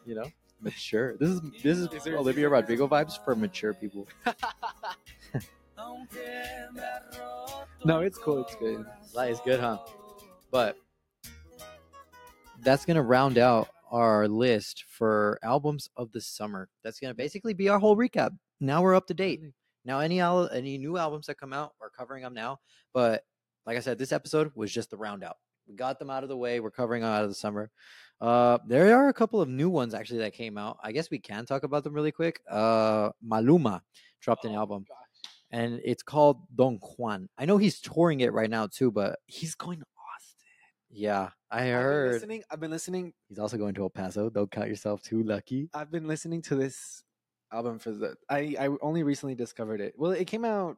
you 0.06 0.16
know, 0.16 0.26
mature. 0.62 1.18
This 1.18 1.30
is 1.30 1.42
this 1.62 1.78
is 1.78 1.88
Is 1.94 2.04
there- 2.04 2.18
Olivia 2.18 2.48
Rodrigo 2.50 2.88
vibes 2.88 3.24
for 3.24 3.36
mature 3.36 3.74
people. 3.74 4.08
Aunque 5.78 6.14
me 6.74 6.80
ha 6.80 7.00
roto 7.20 7.66
No, 7.84 8.00
it's 8.00 8.18
cool. 8.18 8.44
It's 8.44 8.56
good. 8.56 8.86
That 9.16 9.30
is 9.30 9.40
good, 9.42 9.60
huh? 9.60 9.80
But 10.52 10.78
that's 12.62 12.86
gonna 12.86 13.02
round 13.04 13.38
out 13.38 13.68
our 13.92 14.28
list 14.28 14.86
for 14.88 15.40
albums 15.44 15.90
of 15.98 16.12
the 16.13 16.21
summer. 16.21 16.69
That's 16.84 17.00
gonna 17.00 17.13
basically 17.13 17.54
be 17.54 17.67
our 17.69 17.80
whole 17.80 17.98
recap. 17.98 18.32
Now 18.62 18.82
we're 18.82 18.96
up 18.96 19.08
to 19.08 19.13
date. 19.13 19.42
Now 19.86 20.00
any 20.00 20.19
al- 20.19 20.50
any 20.50 20.77
new 20.77 20.98
albums 20.98 21.27
that 21.27 21.36
come 21.38 21.54
out, 21.54 21.73
we're 21.79 21.90
covering 21.90 22.23
them 22.23 22.34
now. 22.34 22.60
But 22.94 23.23
like 23.65 23.77
I 23.77 23.81
said, 23.81 23.98
this 23.98 24.12
episode 24.12 24.52
was 24.56 24.71
just 24.71 24.90
the 24.90 24.98
round 24.98 25.23
out. 25.23 25.38
We 25.67 25.75
got 25.75 25.98
them 26.00 26.10
out 26.10 26.23
of 26.23 26.29
the 26.29 26.38
way. 26.38 26.60
We're 26.60 26.71
covering 26.71 27.02
them 27.02 27.12
out 27.12 27.23
of 27.23 27.29
the 27.29 27.36
summer. 27.36 27.71
Uh, 28.19 28.58
there 28.67 28.96
are 28.98 29.10
a 29.10 29.13
couple 29.13 29.42
of 29.42 29.50
new 29.50 29.69
ones 29.69 29.94
actually 29.94 30.19
that 30.19 30.34
came 30.34 30.58
out. 30.58 30.77
I 30.84 30.92
guess 30.92 31.10
we 31.10 31.19
can 31.19 31.46
talk 31.46 31.63
about 31.63 31.84
them 31.84 31.94
really 31.94 32.12
quick. 32.12 32.42
Uh, 32.50 33.10
Maluma 33.25 33.81
dropped 34.21 34.46
an 34.46 34.54
album 34.56 34.86
and 35.52 35.79
it's 35.84 36.04
called 36.04 36.42
Don 36.56 36.79
Juan. 36.98 37.29
I 37.38 37.46
know 37.46 37.58
he's 37.58 37.79
touring 37.79 38.21
it 38.21 38.34
right 38.34 38.50
now 38.50 38.67
too, 38.67 38.92
but 38.92 39.19
he's 39.27 39.56
going 39.56 39.79
to 39.79 39.86
Austin. 40.15 40.38
Yeah, 40.90 41.29
I 41.52 41.60
I've 41.60 41.63
been 41.65 41.73
heard. 41.73 42.12
listening. 42.13 42.44
I've 42.52 42.60
been 42.60 42.71
listening. 42.71 43.13
He's 43.29 43.40
also 43.40 43.58
going 43.58 43.73
to 43.75 43.84
El 43.84 43.90
Paso. 43.90 44.29
Don't 44.29 44.52
count 44.52 44.67
yourself 44.69 45.02
too 45.02 45.23
lucky. 45.23 45.69
I've 45.73 45.92
been 45.92 46.08
listening 46.08 46.42
to 46.44 46.56
this 46.56 47.04
album 47.54 47.79
for 47.79 47.91
the. 47.91 48.15
I 48.29 48.56
I 48.60 48.69
only 48.81 49.04
recently 49.04 49.35
discovered 49.35 49.79
it. 49.81 49.93
Well, 49.97 50.12
it 50.12 50.25
came 50.25 50.43
out. 50.45 50.77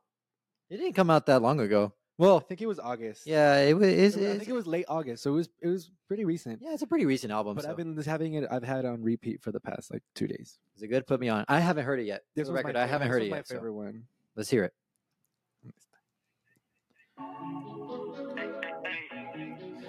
It 0.69 0.77
didn't 0.77 0.93
come 0.93 1.09
out 1.09 1.25
that 1.27 1.41
long 1.41 1.59
ago. 1.59 1.93
Well, 2.17 2.37
I 2.37 2.39
think 2.39 2.61
it 2.61 2.65
was 2.67 2.79
August. 2.79 3.27
yeah, 3.27 3.57
it 3.59 3.73
was. 3.77 3.87
It's, 3.89 4.15
I 4.15 4.37
think 4.37 4.47
it 4.47 4.53
was 4.53 4.65
late 4.67 4.85
August, 4.87 5.21
so 5.23 5.31
it 5.31 5.35
was 5.35 5.49
it 5.61 5.67
was 5.67 5.91
pretty 6.07 6.23
recent. 6.23 6.61
yeah, 6.61 6.73
it's 6.73 6.81
a 6.81 6.87
pretty 6.87 7.05
recent 7.05 7.31
album. 7.33 7.55
but 7.55 7.65
so. 7.65 7.69
I've 7.69 7.75
been 7.77 7.93
just 7.95 8.07
having 8.07 8.35
it. 8.35 8.47
I've 8.49 8.63
had 8.63 8.85
it 8.85 8.87
on 8.87 9.03
repeat 9.03 9.41
for 9.41 9.51
the 9.51 9.59
past 9.59 9.91
like 9.91 10.01
two 10.13 10.27
days. 10.27 10.57
Is 10.77 10.83
it 10.83 10.87
good? 10.87 11.05
Put 11.07 11.19
me 11.19 11.27
on. 11.29 11.43
I 11.49 11.59
haven't 11.59 11.85
heard 11.85 11.99
it 11.99 12.05
yet. 12.05 12.23
This 12.35 12.47
the 12.47 12.53
was 12.53 12.63
my 12.63 12.67
record, 12.69 12.77
I 12.77 12.85
haven't 12.87 13.09
heard 13.09 13.21
it 13.23 13.29
My 13.31 13.37
yet. 13.37 13.47
so 13.47 13.55
favorite 13.55 13.73
one. 13.73 14.03
let's 14.35 14.49
hear 14.49 14.63
it. 14.63 14.73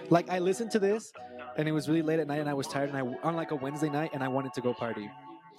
Like 0.08 0.30
I 0.30 0.38
listened 0.38 0.70
to 0.72 0.78
this, 0.78 1.12
and 1.56 1.68
it 1.68 1.72
was 1.72 1.88
really 1.88 2.02
late 2.02 2.20
at 2.20 2.26
night, 2.28 2.40
and 2.40 2.48
I 2.48 2.54
was 2.54 2.68
tired, 2.68 2.90
and 2.92 2.96
I 2.98 3.02
on 3.26 3.34
like 3.34 3.50
a 3.50 3.56
Wednesday 3.56 3.88
night, 3.88 4.10
and 4.14 4.22
I 4.22 4.28
wanted 4.28 4.52
to 4.54 4.60
go 4.60 4.72
party. 4.72 5.10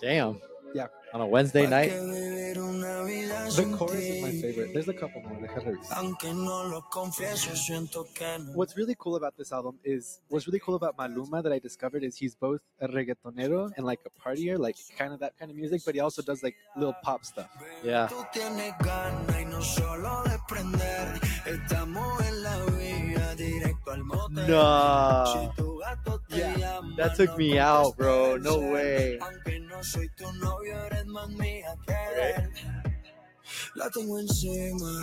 Damn. 0.01 0.39
Yeah. 0.73 0.87
On 1.13 1.21
a 1.21 1.25
Wednesday 1.25 1.67
night. 1.67 1.91
The 1.91 3.65
chorus 3.77 3.95
is 3.95 4.21
my 4.21 4.31
favorite. 4.31 4.73
There's 4.73 4.89
a 4.89 4.93
couple 4.93 5.21
more. 5.21 5.37
Déjalo 5.37 5.71
revisar. 5.71 5.97
Aunque 5.97 6.33
no 6.33 6.65
lo 6.65 6.81
confieso, 6.91 7.55
siento 7.55 8.05
que 8.13 8.39
no. 8.39 8.51
What's 8.53 8.75
really 8.75 8.95
cool 8.99 9.15
about 9.15 9.35
this 9.37 9.51
album 9.51 9.79
is 9.83 10.19
what's 10.27 10.47
really 10.47 10.59
cool 10.59 10.75
about 10.75 10.97
Maluma 10.97 11.41
that 11.41 11.53
I 11.53 11.59
discovered 11.59 12.03
is 12.03 12.17
he's 12.17 12.35
both 12.35 12.61
a 12.81 12.87
reggaetonero 12.87 13.71
and 13.77 13.85
like 13.85 13.99
a 14.05 14.09
partier, 14.09 14.57
like 14.57 14.75
kind 14.97 15.13
of 15.13 15.19
that 15.21 15.37
kind 15.39 15.49
of 15.49 15.57
music, 15.57 15.81
but 15.85 15.95
he 15.95 16.01
also 16.01 16.21
does 16.21 16.43
like 16.43 16.55
little 16.75 16.95
pop 17.03 17.23
stuff. 17.23 17.49
Yeah. 17.83 18.07
Tú 18.07 18.25
tienes 18.33 18.73
ganas 18.79 19.35
y 19.35 19.45
no 19.45 19.61
That 26.97 27.15
took 27.15 27.37
me 27.37 27.59
out, 27.59 27.97
bro. 27.97 28.37
No 28.37 28.59
way. 28.59 29.19
Aunque 29.21 29.59
no 29.59 29.83
soy 29.83 30.09
tu 30.15 30.31
novio, 30.33 30.75
eres 30.85 31.05
más 31.05 31.29
mía 31.29 31.75
que 31.85 31.93
él. 31.93 32.51
La 33.75 33.89
tengo 33.89 34.19
encima. 34.19 35.01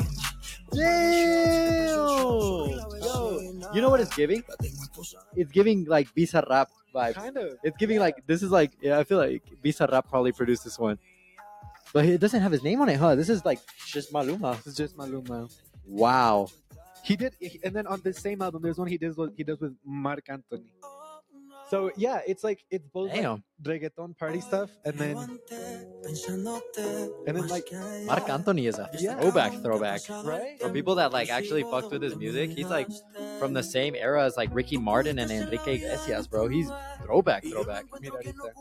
Damn. 0.72 1.86
Yo. 1.86 3.40
You 3.72 3.80
know 3.80 3.90
what 3.90 4.00
it's 4.00 4.14
giving? 4.14 4.42
La 4.48 4.56
tengo 4.56 4.82
esposada. 4.82 5.24
It's 5.36 5.52
giving 5.52 5.84
like 5.86 6.12
Bizarrap 6.14 6.66
vibes. 6.94 7.14
Kind 7.14 7.36
of. 7.36 7.58
It's 7.62 7.76
giving 7.76 7.98
like 7.98 8.26
this 8.26 8.42
is 8.42 8.50
like 8.50 8.72
yeah. 8.80 8.98
I 8.98 9.04
feel 9.04 9.18
like 9.18 9.42
Bizarrap 9.64 10.08
probably 10.08 10.32
produced 10.32 10.64
this 10.64 10.78
one, 10.78 10.98
but 11.92 12.04
it 12.04 12.20
doesn't 12.20 12.40
have 12.40 12.52
his 12.52 12.62
name 12.62 12.80
on 12.80 12.88
it, 12.88 12.96
huh? 12.96 13.14
This 13.14 13.28
is 13.28 13.44
like 13.44 13.60
just 13.86 14.12
Maluma. 14.12 14.58
It's 14.66 14.76
just 14.76 14.96
Maluma. 14.96 15.50
Wow. 15.86 16.48
He 17.04 17.16
did, 17.16 17.36
and 17.62 17.74
then 17.76 17.86
on 17.86 18.00
the 18.02 18.14
same 18.14 18.40
album, 18.40 18.62
there's 18.62 18.78
one 18.78 18.88
he 18.88 18.96
does. 18.96 19.18
He 19.36 19.44
does 19.44 19.60
with 19.60 19.76
Marc 19.84 20.24
Anthony. 20.28 20.72
So 21.70 21.90
yeah, 21.96 22.20
it's 22.26 22.44
like 22.44 22.64
it's 22.70 22.86
both 22.88 23.10
like, 23.10 23.22
Damn. 23.22 23.42
reggaeton 23.62 24.16
party 24.18 24.40
stuff, 24.40 24.70
and 24.84 24.94
then 24.98 25.16
And 27.26 27.36
then, 27.36 27.48
like, 27.48 27.64
que 27.66 27.76
a 27.76 28.04
Marc. 28.04 28.28
Anthony 28.28 28.66
is 28.66 28.78
a 28.78 28.90
Yeah. 28.98 29.18
throwback, 29.18 29.52
throwback. 29.62 30.00
right. 30.24 30.60
For 30.60 30.68
people 30.68 30.96
that 30.96 31.12
like 31.12 31.30
actually 31.30 31.62
fucked 31.62 31.90
with 31.90 32.02
his 32.02 32.14
music, 32.16 32.50
he's 32.50 32.68
like 32.68 32.88
from 33.38 33.54
the 33.54 33.62
same 33.62 33.94
era 33.94 34.24
as 34.24 34.36
like 34.36 34.50
Ricky 34.52 34.76
Martin 34.76 35.18
and 35.18 35.30
Enrique 35.30 35.76
Iglesias, 35.76 36.26
bro. 36.28 36.48
He's 36.48 36.68
throwback, 37.02 37.44
throwback. 37.44 37.84
Mira 38.00 38.18
ahorita. 38.20 38.52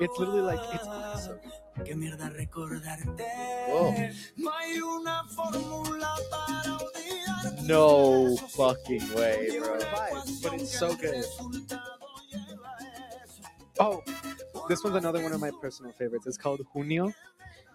It's 0.00 0.16
literally 0.18 0.42
like 0.42 0.60
it's 0.72 0.86
awesome. 0.86 1.40
Qué 1.84 1.94
mierda 1.96 2.30
recordarte. 2.30 3.26
Whoa. 3.68 3.90
No 4.36 4.50
hay 4.52 4.78
una 4.80 5.24
fórmula 5.34 6.14
para 6.30 6.78
olvidarte. 6.78 7.66
No 7.66 8.36
fucking 8.54 9.14
way, 9.14 9.58
bro. 9.58 9.78
but 10.42 10.52
it's 10.54 10.78
so 10.78 10.94
good. 10.94 11.24
Oh, 13.78 14.02
this 14.68 14.84
one's 14.84 14.96
another 14.96 15.22
one 15.22 15.32
of 15.32 15.40
my 15.40 15.50
personal 15.60 15.92
favorites. 15.92 16.26
It's 16.26 16.36
called 16.36 16.60
Junio. 16.74 17.12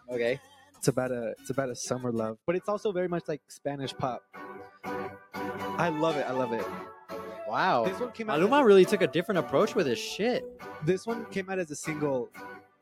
Okay. 0.09 0.39
It's 0.77 0.87
about 0.87 1.11
a 1.11 1.33
it's 1.39 1.49
about 1.49 1.69
a 1.69 1.75
summer 1.75 2.11
love, 2.11 2.37
but 2.45 2.55
it's 2.55 2.69
also 2.69 2.91
very 2.91 3.07
much 3.07 3.23
like 3.27 3.41
Spanish 3.47 3.93
pop. 3.95 4.21
I 4.83 5.89
love 5.89 6.17
it. 6.17 6.25
I 6.27 6.31
love 6.31 6.53
it. 6.53 6.65
Wow. 7.47 7.85
This 7.85 7.99
one 7.99 8.11
came 8.11 8.29
out. 8.29 8.39
Maluma 8.39 8.63
really 8.63 8.85
took 8.85 9.01
a 9.01 9.07
different 9.07 9.39
approach 9.39 9.73
with 9.73 9.87
his 9.87 9.97
shit. 9.97 10.43
This 10.85 11.07
one 11.07 11.25
came 11.25 11.49
out 11.49 11.59
as 11.59 11.71
a 11.71 11.75
single 11.75 12.29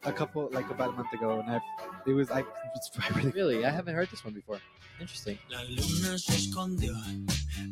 a 0.04 0.12
couple 0.12 0.50
like 0.52 0.70
about 0.70 0.90
a 0.90 0.92
month 0.94 1.12
ago, 1.14 1.40
and 1.40 1.50
I 1.50 1.62
it 2.06 2.14
was 2.14 2.30
I 2.32 2.44
it's 2.76 2.92
I 3.00 3.08
really 3.18 3.32
Really, 3.32 3.66
I 3.66 3.70
haven't 3.72 3.96
heard 3.96 4.10
this 4.10 4.24
one 4.24 4.34
before. 4.34 4.60
Interesting. 5.00 5.38
La 5.50 5.62
luna 5.62 6.18
se 6.18 6.34
escondió. 6.34 6.94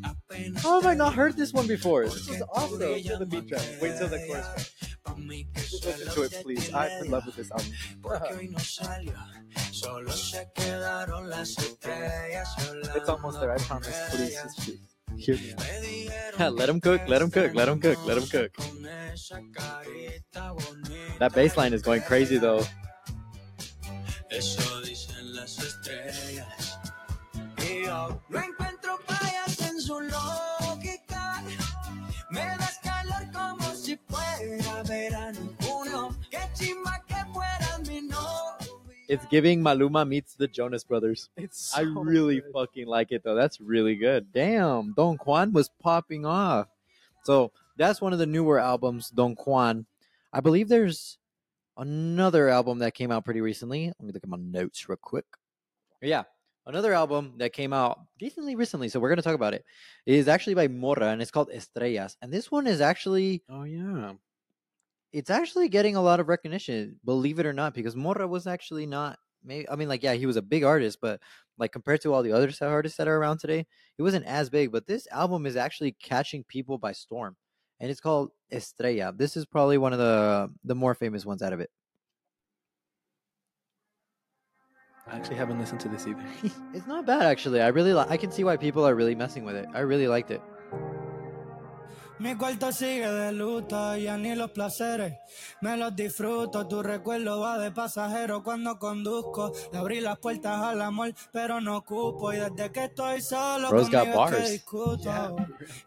Apenas 0.03 0.61
How 0.61 0.81
have 0.81 0.85
I 0.85 0.93
not 0.93 1.13
heard 1.13 1.35
this 1.37 1.53
one 1.53 1.67
before? 1.67 2.05
This 2.05 2.29
is 2.29 2.43
awesome. 2.53 2.79
Wait 2.79 3.05
till 3.05 3.19
the 3.19 3.25
beat 3.25 3.47
drop. 3.47 3.61
Wait 3.81 3.97
till 3.97 4.07
the 4.07 4.19
chorus. 4.27 4.92
Pa' 5.03 5.15
mí 5.15 5.45
que 5.53 5.61
Just 5.61 5.83
se 5.83 5.97
listen 5.97 6.13
to 6.13 6.23
it, 6.23 6.43
please. 6.43 6.73
I'm 6.73 7.05
in 7.05 7.11
love 7.11 7.25
with 7.25 7.35
this 7.35 7.51
album. 7.51 7.71
Porque 8.01 8.33
hoy 8.33 8.47
no 8.47 8.59
salió. 8.59 9.13
Solo 9.71 10.11
se 10.11 10.47
quedaron 10.55 11.29
las 11.29 11.57
estrellas 11.57 12.53
solas. 12.57 12.95
It's 12.95 13.09
almost 13.09 13.39
there. 13.39 13.51
I 13.51 13.57
promise. 13.57 13.95
Please, 14.11 14.41
just 14.43 14.59
please. 14.59 14.79
Hear 15.17 15.35
me 15.35 15.51
out. 15.51 15.59
Me 15.59 15.79
dijeron 15.81 16.55
let 16.59 16.69
him 16.69 16.79
cook, 16.81 17.01
let 17.07 17.21
him 17.21 17.31
cook, 17.31 17.53
let 17.53 17.67
him 17.67 17.79
cook, 17.79 18.05
let 18.05 18.17
him 18.17 18.27
cook. 18.27 18.53
con 18.53 18.85
esa 19.13 19.39
carita 19.53 20.53
bonita. 20.53 21.19
That 21.19 21.33
bass 21.33 21.57
line 21.57 21.73
is 21.73 21.81
going 21.81 22.01
crazy 22.01 22.37
though. 22.37 22.65
Eso 24.29 24.81
dicen 24.81 25.35
las 25.35 25.59
estrellas. 25.59 26.79
It's 39.13 39.27
giving 39.27 39.61
Maluma 39.61 40.07
meets 40.07 40.33
the 40.33 40.47
Jonas 40.47 40.83
Brothers. 40.83 41.29
It's 41.37 41.77
I 41.77 41.81
really 41.81 42.39
good. 42.41 42.51
fucking 42.51 42.87
like 42.87 43.11
it 43.11 43.23
though. 43.23 43.35
That's 43.35 43.61
really 43.61 43.95
good. 43.95 44.33
Damn, 44.33 44.93
Don 44.93 45.17
Juan 45.17 45.53
was 45.53 45.69
popping 45.79 46.25
off. 46.25 46.67
So 47.23 47.51
that's 47.77 48.01
one 48.01 48.11
of 48.11 48.17
the 48.17 48.25
newer 48.25 48.57
albums, 48.59 49.11
Don 49.11 49.35
Juan. 49.35 49.85
I 50.33 50.39
believe 50.39 50.67
there's 50.67 51.19
another 51.77 52.49
album 52.49 52.79
that 52.79 52.95
came 52.95 53.11
out 53.11 53.23
pretty 53.23 53.41
recently. 53.41 53.85
Let 53.85 54.01
me 54.01 54.13
look 54.13 54.23
at 54.23 54.29
my 54.29 54.37
notes 54.37 54.89
real 54.89 54.97
quick. 54.99 55.25
Yeah, 56.01 56.23
another 56.65 56.93
album 56.93 57.33
that 57.37 57.53
came 57.53 57.71
out 57.71 57.99
decently 58.17 58.55
recently. 58.55 58.89
So 58.89 58.99
we're 58.99 59.09
gonna 59.09 59.21
talk 59.21 59.35
about 59.35 59.53
it. 59.53 59.63
It 60.07 60.15
is 60.15 60.27
actually 60.27 60.55
by 60.55 60.67
Mora 60.69 61.09
and 61.09 61.21
it's 61.21 61.29
called 61.29 61.51
Estrellas. 61.51 62.17
And 62.23 62.33
this 62.33 62.49
one 62.49 62.65
is 62.65 62.81
actually 62.81 63.43
Oh 63.47 63.61
yeah. 63.61 64.13
It's 65.13 65.29
actually 65.29 65.69
getting 65.69 65.95
a 65.95 66.01
lot 66.01 66.19
of 66.19 66.27
recognition, 66.27 66.99
believe 67.05 67.39
it 67.39 67.45
or 67.45 67.53
not, 67.53 67.73
because 67.75 67.95
Mora 67.95 68.27
was 68.27 68.47
actually 68.47 68.87
not. 68.87 69.19
Maybe 69.43 69.69
I 69.69 69.75
mean, 69.75 69.89
like, 69.89 70.03
yeah, 70.03 70.13
he 70.13 70.25
was 70.25 70.37
a 70.37 70.41
big 70.41 70.63
artist, 70.63 70.99
but 71.01 71.21
like 71.57 71.71
compared 71.71 72.01
to 72.01 72.13
all 72.13 72.23
the 72.23 72.31
other 72.31 72.51
artists 72.61 72.97
that 72.97 73.07
are 73.07 73.17
around 73.17 73.39
today, 73.39 73.65
he 73.97 74.03
wasn't 74.03 74.25
as 74.25 74.49
big. 74.49 74.71
But 74.71 74.87
this 74.87 75.07
album 75.11 75.45
is 75.45 75.55
actually 75.55 75.93
catching 75.93 76.43
people 76.45 76.77
by 76.79 76.93
storm, 76.93 77.35
and 77.79 77.91
it's 77.91 77.99
called 78.01 78.31
Estrella. 78.51 79.13
This 79.15 79.37
is 79.37 79.45
probably 79.45 79.77
one 79.77 79.93
of 79.93 79.99
the 79.99 80.49
the 80.63 80.75
more 80.75 80.95
famous 80.95 81.25
ones 81.25 81.41
out 81.43 81.53
of 81.53 81.59
it. 81.59 81.69
I 85.07 85.15
actually 85.17 85.35
haven't 85.35 85.59
listened 85.59 85.81
to 85.81 85.89
this 85.89 86.07
either. 86.07 86.23
It's 86.73 86.87
not 86.87 87.05
bad 87.05 87.23
actually. 87.23 87.61
I 87.61 87.67
really 87.67 87.93
li- 87.93 88.05
I 88.09 88.17
can 88.17 88.31
see 88.31 88.43
why 88.43 88.57
people 88.57 88.85
are 88.87 88.95
really 88.95 89.15
messing 89.15 89.43
with 89.45 89.55
it. 89.55 89.67
I 89.73 89.79
really 89.79 90.07
liked 90.07 90.31
it. 90.31 90.41
Mi 92.19 92.35
cuarto 92.35 92.71
sigue 92.71 93.11
de 93.11 93.31
luto, 93.31 93.97
ya 93.97 94.17
ni 94.17 94.35
los 94.35 94.51
placeres 94.51 95.13
me 95.61 95.77
los 95.77 95.95
disfruto. 95.95 96.67
Tu 96.67 96.83
recuerdo 96.83 97.39
va 97.39 97.57
de 97.57 97.71
pasajero 97.71 98.43
cuando 98.43 98.77
conduzco. 98.77 99.51
Le 99.71 99.79
abrí 99.79 100.01
las 100.01 100.19
puertas 100.19 100.61
al 100.61 100.81
amor, 100.81 101.13
pero 101.31 101.61
no 101.61 101.83
cupo. 101.83 102.33
Y 102.33 102.37
desde 102.37 102.71
que 102.71 102.85
estoy 102.85 103.21
solo, 103.21 103.69
conmigo 103.69 104.27
es 104.27 104.35
que 104.35 104.51
discuto. 104.51 105.35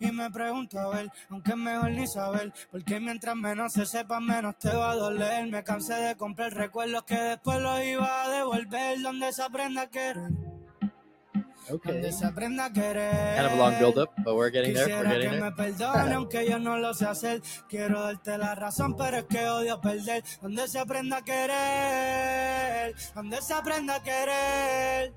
Y 0.01 0.11
me 0.11 0.31
pregunto 0.31 0.79
a 0.79 0.89
ver, 0.89 1.11
aunque 1.31 1.51
es 1.51 1.57
mejor 1.57 1.91
ni 1.91 2.07
saber. 2.07 2.53
Porque 2.70 2.99
mientras 3.01 3.37
menos 3.37 3.72
se 3.72 3.87
sepa, 3.87 4.18
menos 4.20 4.57
te 4.59 4.74
va 4.74 4.93
a 4.93 4.97
doler. 4.97 5.47
Me 5.49 5.62
cansé 5.62 5.95
de 5.95 6.16
comprar 6.16 6.53
recuerdos 6.55 7.05
que 7.05 7.16
después 7.16 7.61
los 7.61 7.83
iba 7.85 8.24
a 8.24 8.31
devolver. 8.31 9.01
Donde 9.03 9.33
se 9.33 9.43
aprenda 9.43 9.83
a 9.83 9.87
querer. 9.89 10.55
Donde 11.69 12.12
se 12.12 12.25
aprenda 12.27 12.67
a 12.67 12.73
querer. 12.73 13.35
Kind 13.37 13.47
of 13.47 13.53
a 13.53 13.57
long 13.57 13.79
build 13.79 13.99
up, 13.99 14.11
but 14.25 14.35
we're 14.37 14.51
getting 14.51 14.73
there. 14.75 14.87
We're 14.87 15.03
Quisiera 15.03 15.11
getting 15.14 15.31
que 15.31 15.37
there. 15.37 15.51
me 15.51 15.57
perdone 15.57 16.12
aunque 16.14 16.49
yo 16.49 16.59
no 16.59 16.77
lo 16.79 16.95
sé 16.95 17.07
hacer. 17.07 17.43
Quiero 17.69 18.01
darte 18.03 18.39
la 18.39 18.55
razón, 18.55 18.97
pero 18.97 19.17
es 19.19 19.25
que 19.25 19.49
odio 19.49 19.81
perder. 19.81 20.23
Donde 20.41 20.69
se 20.69 20.79
aprenda 20.79 21.17
a 21.19 21.23
querer, 21.25 22.95
donde 23.14 23.43
se 23.43 23.55
aprenda 23.55 23.97
a 23.97 24.03
querer. 24.03 25.12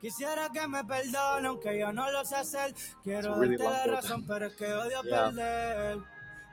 Quisiera 0.00 0.48
que 0.52 0.66
me 0.68 0.84
perdone 0.84 1.48
aunque 1.48 1.78
yo 1.78 1.92
no 1.92 2.10
lo 2.10 2.24
sé 2.24 2.36
hacer. 2.36 2.72
Quiero 3.02 3.30
It's 3.30 3.36
a 3.36 3.40
really 3.40 3.56
darte 3.56 3.64
long 3.64 3.72
la 3.74 3.84
build. 3.84 3.94
razón, 4.02 4.26
pero 4.26 4.46
es 4.46 4.54
que 4.54 4.72
odio 4.72 5.02
Yeah. 5.02 5.24
perder. 5.30 5.98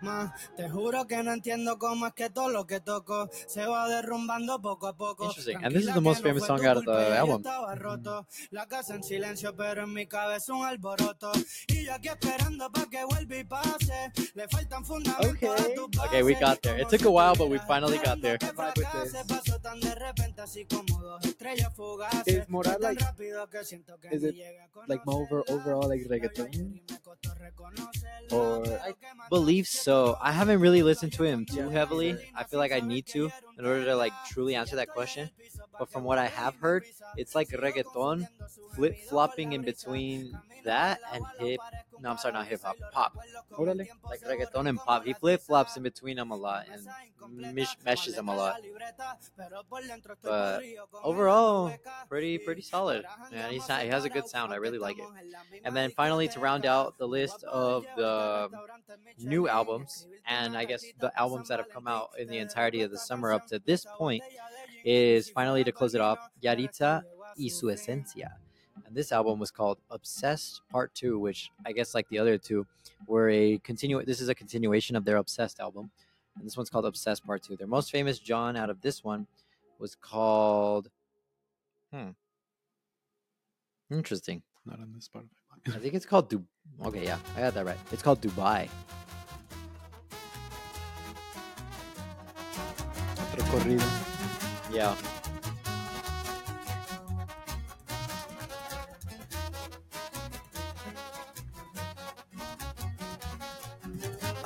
Más. 0.05 0.31
Te 0.55 0.69
juro 0.69 1.05
que 1.07 1.21
no 1.23 1.33
entiendo 1.33 1.77
cómo 1.77 2.07
es 2.07 2.13
que 2.13 2.29
todo 2.29 2.49
lo 2.49 2.65
que 2.65 2.79
toco 2.79 3.29
se 3.47 3.65
va 3.65 3.87
derrumbando 3.89 4.61
poco 4.61 4.87
a 4.87 4.93
poco. 4.95 5.25
Interesting. 5.25 5.57
And 5.63 5.73
this 5.75 5.85
is 5.87 5.93
the 5.93 6.01
most 6.01 6.21
famous 6.23 6.45
song 6.45 6.65
out 6.65 6.77
of 6.77 6.85
the 6.85 7.17
album. 7.17 7.37
estaba 7.41 7.75
roto. 7.75 8.25
La 8.51 8.67
casa 8.67 8.95
en 8.95 9.03
silencio, 9.03 9.55
pero 9.55 9.83
en 9.83 9.93
mi 9.93 10.05
cabeza 10.07 10.53
un 10.53 10.65
alboroto. 10.65 11.31
Y 11.67 11.85
yo 11.85 11.93
aquí 11.93 12.07
esperando 12.09 12.71
para 12.71 12.85
que 12.85 13.03
vuelva 13.03 13.35
y 13.37 13.43
pase. 13.43 14.11
Le 14.35 14.47
faltan 14.47 14.85
fundamentos 14.85 15.61
a 15.61 15.73
tu 15.73 15.85
Okay, 16.07 16.23
we 16.23 16.33
got 16.35 16.61
there. 16.61 16.79
It 16.81 16.87
took 16.89 17.03
a 17.05 17.09
while, 17.09 17.35
but 17.37 17.49
we 17.49 17.57
finally 17.67 17.97
got 17.97 18.21
there. 18.21 18.37
que 18.37 18.47
fracase. 18.47 19.23
Pasó 19.27 19.59
tan 19.59 19.79
de 19.79 19.95
repente 19.95 20.41
así 20.41 20.65
como 20.65 20.99
dos 21.01 21.25
estrellas 21.25 21.73
fugaces. 21.75 22.27
Is 22.27 22.45
like- 24.21 24.35
it 24.37 24.45
like 24.87 25.03
more 25.05 25.23
over, 25.23 25.43
overall 25.49 25.87
like 25.89 26.05
reggaeton? 26.07 26.49
Or 28.31 28.63
I 28.67 28.93
believe 29.29 29.67
so. 29.67 29.94
I 30.21 30.31
haven't 30.31 30.59
really 30.59 30.81
listened 30.83 31.13
to 31.13 31.23
him 31.23 31.45
too 31.45 31.69
heavily. 31.69 32.17
I 32.35 32.43
feel 32.43 32.59
like 32.59 32.71
I 32.71 32.79
need 32.79 33.05
to 33.07 33.31
in 33.57 33.65
order 33.65 33.83
to 33.85 33.95
like 33.95 34.13
truly 34.23 34.55
answer 34.55 34.75
that 34.77 34.89
question. 34.89 35.29
But 35.77 35.89
from 35.89 36.03
what 36.03 36.17
I 36.17 36.27
have 36.27 36.55
heard, 36.55 36.83
it's 37.15 37.35
like 37.35 37.49
reggaeton 37.49 38.27
flip 38.75 38.95
flopping 39.09 39.53
in 39.53 39.63
between 39.63 40.39
that 40.63 40.99
and 41.11 41.25
hip. 41.39 41.61
No, 42.01 42.09
I'm 42.11 42.17
sorry, 42.17 42.33
not 42.33 42.47
hip 42.47 42.61
hop, 42.63 42.77
pop. 42.91 43.15
Like 43.57 44.21
reggaeton 44.21 44.67
and 44.69 44.77
pop. 44.77 45.05
He 45.05 45.13
flip 45.13 45.41
flops 45.41 45.77
in 45.77 45.83
between 45.83 46.17
them 46.17 46.31
a 46.31 46.35
lot 46.35 46.65
and 46.71 47.55
mish- 47.55 47.77
meshes 47.85 48.15
them 48.15 48.27
a 48.29 48.35
lot. 48.35 48.61
But 50.21 50.63
overall, 51.03 51.73
pretty 52.09 52.37
pretty 52.37 52.61
solid. 52.61 53.05
And 53.31 53.51
he's 53.51 53.67
not, 53.67 53.81
he 53.81 53.87
has 53.89 54.05
a 54.05 54.09
good 54.09 54.27
sound. 54.27 54.53
I 54.53 54.57
really 54.57 54.77
like 54.77 54.97
it. 54.99 55.05
And 55.63 55.75
then 55.75 55.91
finally, 55.91 56.27
to 56.29 56.39
round 56.39 56.65
out 56.65 56.97
the 56.97 57.07
list 57.07 57.43
of 57.43 57.85
the 57.95 58.49
new 59.19 59.47
albums, 59.47 60.07
and 60.27 60.57
I 60.57 60.65
guess 60.65 60.83
the 60.99 61.17
albums 61.19 61.47
that 61.49 61.59
have 61.59 61.69
come 61.69 61.87
out 61.87 62.09
in 62.19 62.27
the 62.27 62.37
entirety 62.37 62.81
of 62.81 62.91
the 62.91 62.97
summer 62.97 63.31
up 63.31 63.47
to 63.47 63.59
this 63.59 63.85
point, 63.97 64.23
is 64.83 65.29
finally 65.29 65.63
to 65.63 65.71
close 65.71 65.95
it 65.95 66.01
off, 66.01 66.19
Yahritza 66.43 67.03
y 67.37 67.47
su 67.49 67.67
esencia. 67.67 68.37
And 68.85 68.95
this 68.95 69.11
album 69.11 69.39
was 69.39 69.51
called 69.51 69.79
Obsessed 69.89 70.61
Part 70.71 70.93
2, 70.93 71.17
which 71.17 71.49
I 71.65 71.71
guess, 71.71 71.95
like 71.95 72.07
the 72.09 72.19
other 72.19 72.37
two, 72.37 72.65
were 73.07 73.29
a 73.29 73.57
continue. 73.59 74.03
This 74.05 74.21
is 74.21 74.29
a 74.29 74.35
continuation 74.35 74.95
of 74.95 75.05
their 75.05 75.17
Obsessed 75.17 75.59
album. 75.59 75.89
And 76.37 76.45
this 76.45 76.55
one's 76.55 76.69
called 76.69 76.85
Obsessed 76.85 77.25
Part 77.25 77.43
2. 77.43 77.55
Their 77.55 77.67
most 77.67 77.91
famous 77.91 78.19
John 78.19 78.55
out 78.55 78.69
of 78.69 78.81
this 78.81 79.03
one 79.03 79.25
was 79.79 79.95
called. 79.95 80.89
Hmm. 81.91 82.09
Interesting. 83.89 84.43
Not 84.65 84.79
on 84.79 84.91
this 84.93 85.07
part. 85.07 85.25
I 85.67 85.77
think 85.79 85.93
it's 85.93 86.05
called 86.05 86.29
Du. 86.29 86.43
Okay, 86.85 87.03
yeah, 87.03 87.17
I 87.35 87.41
got 87.41 87.53
that 87.53 87.65
right. 87.65 87.77
It's 87.91 88.01
called 88.01 88.21
Dubai. 88.21 88.69
Yeah. 94.71 94.95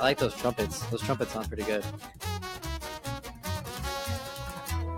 I 0.00 0.04
like 0.04 0.18
those 0.18 0.34
trumpets. 0.34 0.80
Those 0.86 1.02
trumpets 1.02 1.32
sound 1.32 1.48
pretty 1.48 1.64
good. 1.64 1.84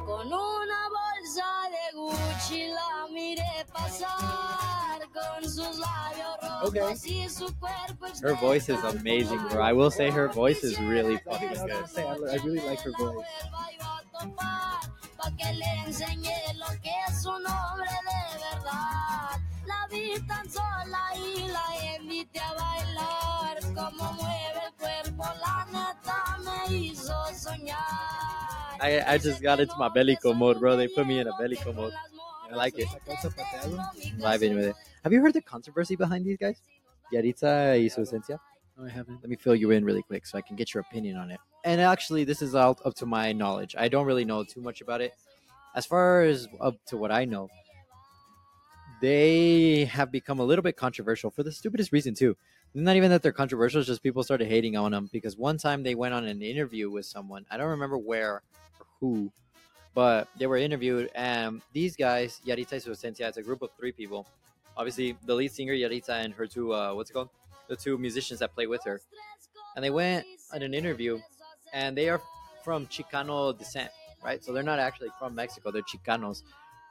Con 0.07 0.27
una 0.27 0.89
bolsa 0.95 1.43
de 1.73 1.97
Gucci 1.97 2.69
la 2.69 3.09
miré 3.11 3.67
pasar 3.73 5.01
con 5.13 5.43
sus 5.43 5.81
labios 5.81 6.73
rojos 6.73 7.05
y 7.05 7.29
su 7.29 7.53
cuerpo 7.59 8.07
Her 8.23 8.35
voice 8.35 8.69
is 8.69 8.79
amazing, 8.85 9.41
bro. 9.51 9.61
I 9.61 9.73
will 9.73 9.91
say 9.91 10.09
her 10.09 10.29
voice 10.29 10.63
is 10.63 10.79
really 10.81 11.17
fucking 11.19 11.49
good. 11.49 11.69
gonna 11.69 11.89
say, 11.89 12.05
I, 12.05 12.15
I 12.15 12.37
really 12.45 12.61
like 12.61 12.79
her 12.83 12.93
voice. 12.93 13.27
I, 28.81 29.03
I 29.07 29.19
just 29.19 29.43
got 29.43 29.61
into 29.61 29.77
my 29.79 29.89
bellico 29.89 30.37
mode, 30.37 30.59
bro. 30.59 30.77
They 30.77 30.89
put 30.89 31.07
me 31.07 31.21
in 31.21 31.29
a 31.29 31.33
bellico 31.33 31.75
mode. 31.75 31.93
I 32.51 32.55
like 32.55 32.79
it. 32.79 32.89
Vibing 34.19 34.57
with 34.57 34.67
it. 34.67 34.77
Have 35.05 35.13
you 35.13 35.21
heard 35.21 35.35
the 35.35 35.41
controversy 35.41 35.97
behind 35.97 36.25
these 36.25 36.37
guys? 36.37 36.61
Yahritza 37.13 37.81
y 37.81 37.89
su 37.89 38.03
esencia? 38.03 38.39
No, 38.77 38.87
I 38.87 38.91
haven't. 38.91 39.21
Let 39.23 39.29
me 39.29 39.37
fill 39.37 39.55
you 39.55 39.71
in 39.71 39.85
really 39.85 40.03
quick 40.03 40.27
so 40.27 40.39
I 40.39 40.41
can 40.41 40.57
get 40.57 40.75
your 40.75 40.81
opinion 40.81 41.17
on 41.17 41.31
it. 41.31 41.39
And 41.65 41.81
actually, 41.81 42.25
this 42.25 42.43
is 42.43 42.55
all 42.55 42.79
up 42.85 42.95
to 42.97 43.07
my 43.07 43.33
knowledge. 43.33 43.75
I 43.79 43.89
don't 43.89 44.07
really 44.07 44.25
know 44.25 44.45
too 44.45 44.61
much 44.61 44.81
about 44.81 45.01
it. 45.01 45.15
As 45.75 45.87
far 45.87 46.23
as 46.23 46.49
up 46.61 46.77
to 46.87 46.97
what 46.97 47.13
I 47.13 47.25
know, 47.25 47.49
they 49.01 49.85
have 49.87 50.13
become 50.13 50.39
a 50.39 50.45
little 50.45 50.63
bit 50.63 50.77
controversial 50.77 51.31
for 51.31 51.43
the 51.43 51.53
stupidest 51.53 51.93
reason 51.93 52.15
too. 52.15 52.37
Not 52.75 52.97
even 52.97 53.11
that 53.11 53.23
they're 53.23 53.33
controversial, 53.33 53.81
it's 53.81 53.89
just 53.89 54.03
people 54.03 54.23
started 54.23 54.49
hating 54.49 54.77
on 54.77 54.93
them 54.93 55.11
because 55.13 55.37
one 55.37 55.59
time 55.59 55.83
they 55.83 55.95
went 55.95 56.15
on 56.15 56.25
an 56.25 56.41
interview 56.41 56.91
with 56.91 57.05
someone. 57.05 57.45
I 57.51 57.59
don't 57.59 57.69
remember 57.69 57.99
where 57.99 58.33
or 58.33 58.43
who, 58.99 59.31
but 59.95 60.29
they 60.39 60.47
were 60.47 60.57
interviewed, 60.57 61.11
and 61.15 61.61
these 61.75 61.97
guys, 61.97 62.41
Yahritza 62.47 62.73
y 62.73 62.79
su 62.79 62.93
it's 62.93 63.37
a 63.37 63.43
group 63.43 63.61
of 63.61 63.71
three 63.79 63.93
people. 63.93 64.27
Obviously, 64.75 65.17
the 65.27 65.35
lead 65.35 65.53
singer 65.53 65.75
Yahritza 65.75 66.25
and 66.25 66.33
her 66.33 66.47
two, 66.47 66.73
uh, 66.73 66.95
what's 66.95 67.11
it 67.11 67.13
called? 67.13 67.29
The 67.69 67.77
two 67.77 67.99
musicians 67.99 68.41
that 68.41 68.55
play 68.55 68.67
with 68.67 68.83
her, 68.85 69.03
and 69.77 69.85
they 69.85 69.91
went 69.91 70.25
on 70.55 70.63
an 70.63 70.73
interview, 70.73 71.21
and 71.75 71.95
they 71.95 72.09
are 72.09 72.23
from 72.65 72.87
Chicano 72.87 73.57
descent, 73.59 73.91
right? 74.25 74.43
So 74.43 74.55
they're 74.55 74.63
not 74.63 74.79
actually 74.79 75.11
from 75.19 75.35
Mexico; 75.35 75.71
they're 75.71 75.83
Chicanos. 75.83 76.43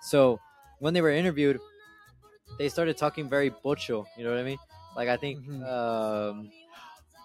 So 0.01 0.39
when 0.77 0.93
they 0.93 1.01
were 1.01 1.09
interviewed, 1.09 1.59
they 2.59 2.69
started 2.69 2.97
talking 2.97 3.27
very 3.27 3.49
pocho. 3.49 4.05
You 4.15 4.25
know 4.25 4.29
what 4.29 4.39
I 4.39 4.43
mean? 4.43 4.59
Like 4.95 5.09
I 5.09 5.17
think, 5.17 5.39
Mhm. 5.45 5.63
um, 5.67 6.51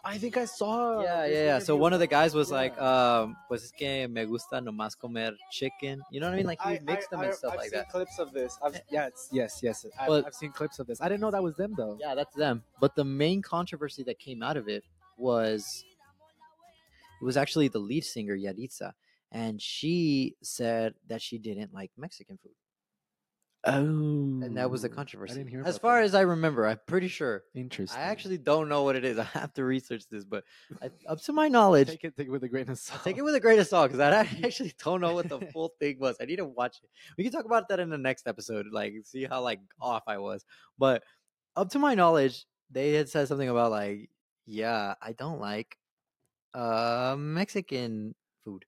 I 0.04 0.18
think 0.18 0.36
I 0.36 0.44
saw. 0.44 1.02
yeah, 1.02 1.26
yeah, 1.26 1.44
yeah. 1.44 1.58
So 1.58 1.74
one 1.76 1.92
of 1.92 1.98
the 1.98 2.06
guys 2.06 2.32
was 2.32 2.50
Yeah. 2.50 2.56
like, 2.56 2.80
um, 2.80 3.36
"Pues 3.48 3.64
es 3.64 3.72
que 3.72 4.06
me 4.06 4.24
gusta 4.24 4.60
nomás 4.60 4.96
comer 4.96 5.32
chicken." 5.50 6.00
You 6.12 6.20
know 6.20 6.28
what 6.28 6.34
I 6.34 6.36
mean? 6.36 6.46
Like 6.46 6.60
he 6.62 6.76
I- 6.76 6.80
mixed 6.84 7.08
I- 7.12 7.16
them 7.16 7.24
and 7.26 7.34
stuff 7.34 7.52
I've 7.54 7.58
like 7.58 7.70
seen 7.70 7.78
that. 7.80 7.90
clips 7.90 8.18
of 8.20 8.32
this. 8.32 8.56
I've, 8.62 8.80
yeah, 8.88 9.08
it's, 9.08 9.28
yes, 9.32 9.60
yes. 9.64 9.84
I've, 9.98 10.26
I've 10.26 10.34
seen 10.34 10.52
clips 10.52 10.78
of 10.78 10.86
this. 10.86 11.00
I 11.00 11.08
didn't 11.08 11.22
know 11.22 11.32
that 11.32 11.42
was 11.42 11.56
them 11.56 11.74
though. 11.76 11.96
Yeah, 12.00 12.14
that's 12.14 12.34
them. 12.36 12.62
But 12.80 12.94
the 12.94 13.04
main 13.04 13.42
controversy 13.42 14.04
that 14.04 14.20
came 14.20 14.44
out 14.44 14.56
of 14.56 14.68
it 14.68 14.84
was 15.18 15.84
it 17.20 17.24
was 17.24 17.36
actually 17.36 17.66
the 17.68 17.78
lead 17.80 18.04
singer 18.04 18.36
Yahritza, 18.36 18.92
and 19.32 19.60
she 19.60 20.36
said 20.40 20.94
that 21.08 21.20
she 21.20 21.38
didn't 21.38 21.72
like 21.74 21.90
Mexican 21.96 22.36
food, 22.36 22.52
Oh, 23.68 23.72
and 23.72 24.56
that 24.56 24.70
was 24.70 24.82
the 24.82 24.88
controversy. 24.88 25.32
I 25.32 25.36
didn't 25.38 25.50
hear. 25.50 25.60
as 25.60 25.76
about 25.76 25.80
far 25.82 25.98
that. 25.98 26.04
as 26.04 26.14
I 26.14 26.20
remember, 26.20 26.66
I'm 26.66 26.78
pretty 26.86 27.08
sure. 27.08 27.42
interesting. 27.54 28.00
I 28.00 28.04
actually 28.04 28.38
don't 28.38 28.68
know 28.68 28.84
what 28.84 28.94
it 28.94 29.04
is. 29.04 29.18
I 29.18 29.24
have 29.24 29.52
to 29.54 29.64
research 29.64 30.04
this, 30.08 30.24
but 30.24 30.44
I, 30.80 30.90
up 31.08 31.20
to 31.22 31.32
my 31.32 31.48
knowledge, 31.48 31.88
take 31.88 32.04
it, 32.04 32.16
take 32.16 32.28
it 32.28 32.30
with 32.30 32.44
a 32.44 32.48
grain 32.48 32.70
of 32.70 32.78
salt. 32.78 33.02
Take 33.02 33.18
it 33.18 33.22
with 33.22 33.34
a 33.34 33.40
grain 33.40 33.58
of 33.58 33.66
salt 33.66 33.90
because 33.90 34.00
I 34.00 34.20
actually 34.44 34.72
don't 34.82 35.00
know 35.00 35.14
what 35.14 35.28
the 35.28 35.40
full 35.52 35.72
thing 35.80 35.98
was. 35.98 36.16
I 36.20 36.26
need 36.26 36.36
to 36.36 36.44
watch 36.44 36.78
it. 36.82 36.90
We 37.18 37.24
can 37.24 37.32
talk 37.32 37.44
about 37.44 37.68
that 37.68 37.80
in 37.80 37.90
the 37.90 37.98
next 37.98 38.28
episode, 38.28 38.66
like 38.70 38.94
see 39.04 39.24
how 39.24 39.40
like 39.42 39.60
off 39.80 40.04
I 40.06 40.18
was. 40.18 40.44
But 40.78 41.02
up 41.56 41.70
to 41.70 41.80
my 41.80 41.94
knowledge, 41.94 42.44
they 42.70 42.92
had 42.92 43.08
said 43.08 43.26
something 43.26 43.48
about 43.48 43.72
like, 43.72 44.10
yeah, 44.46 44.94
I 45.02 45.12
don't 45.12 45.40
like 45.40 45.76
uh 46.54 47.16
Mexican 47.18 48.14
food. 48.44 48.64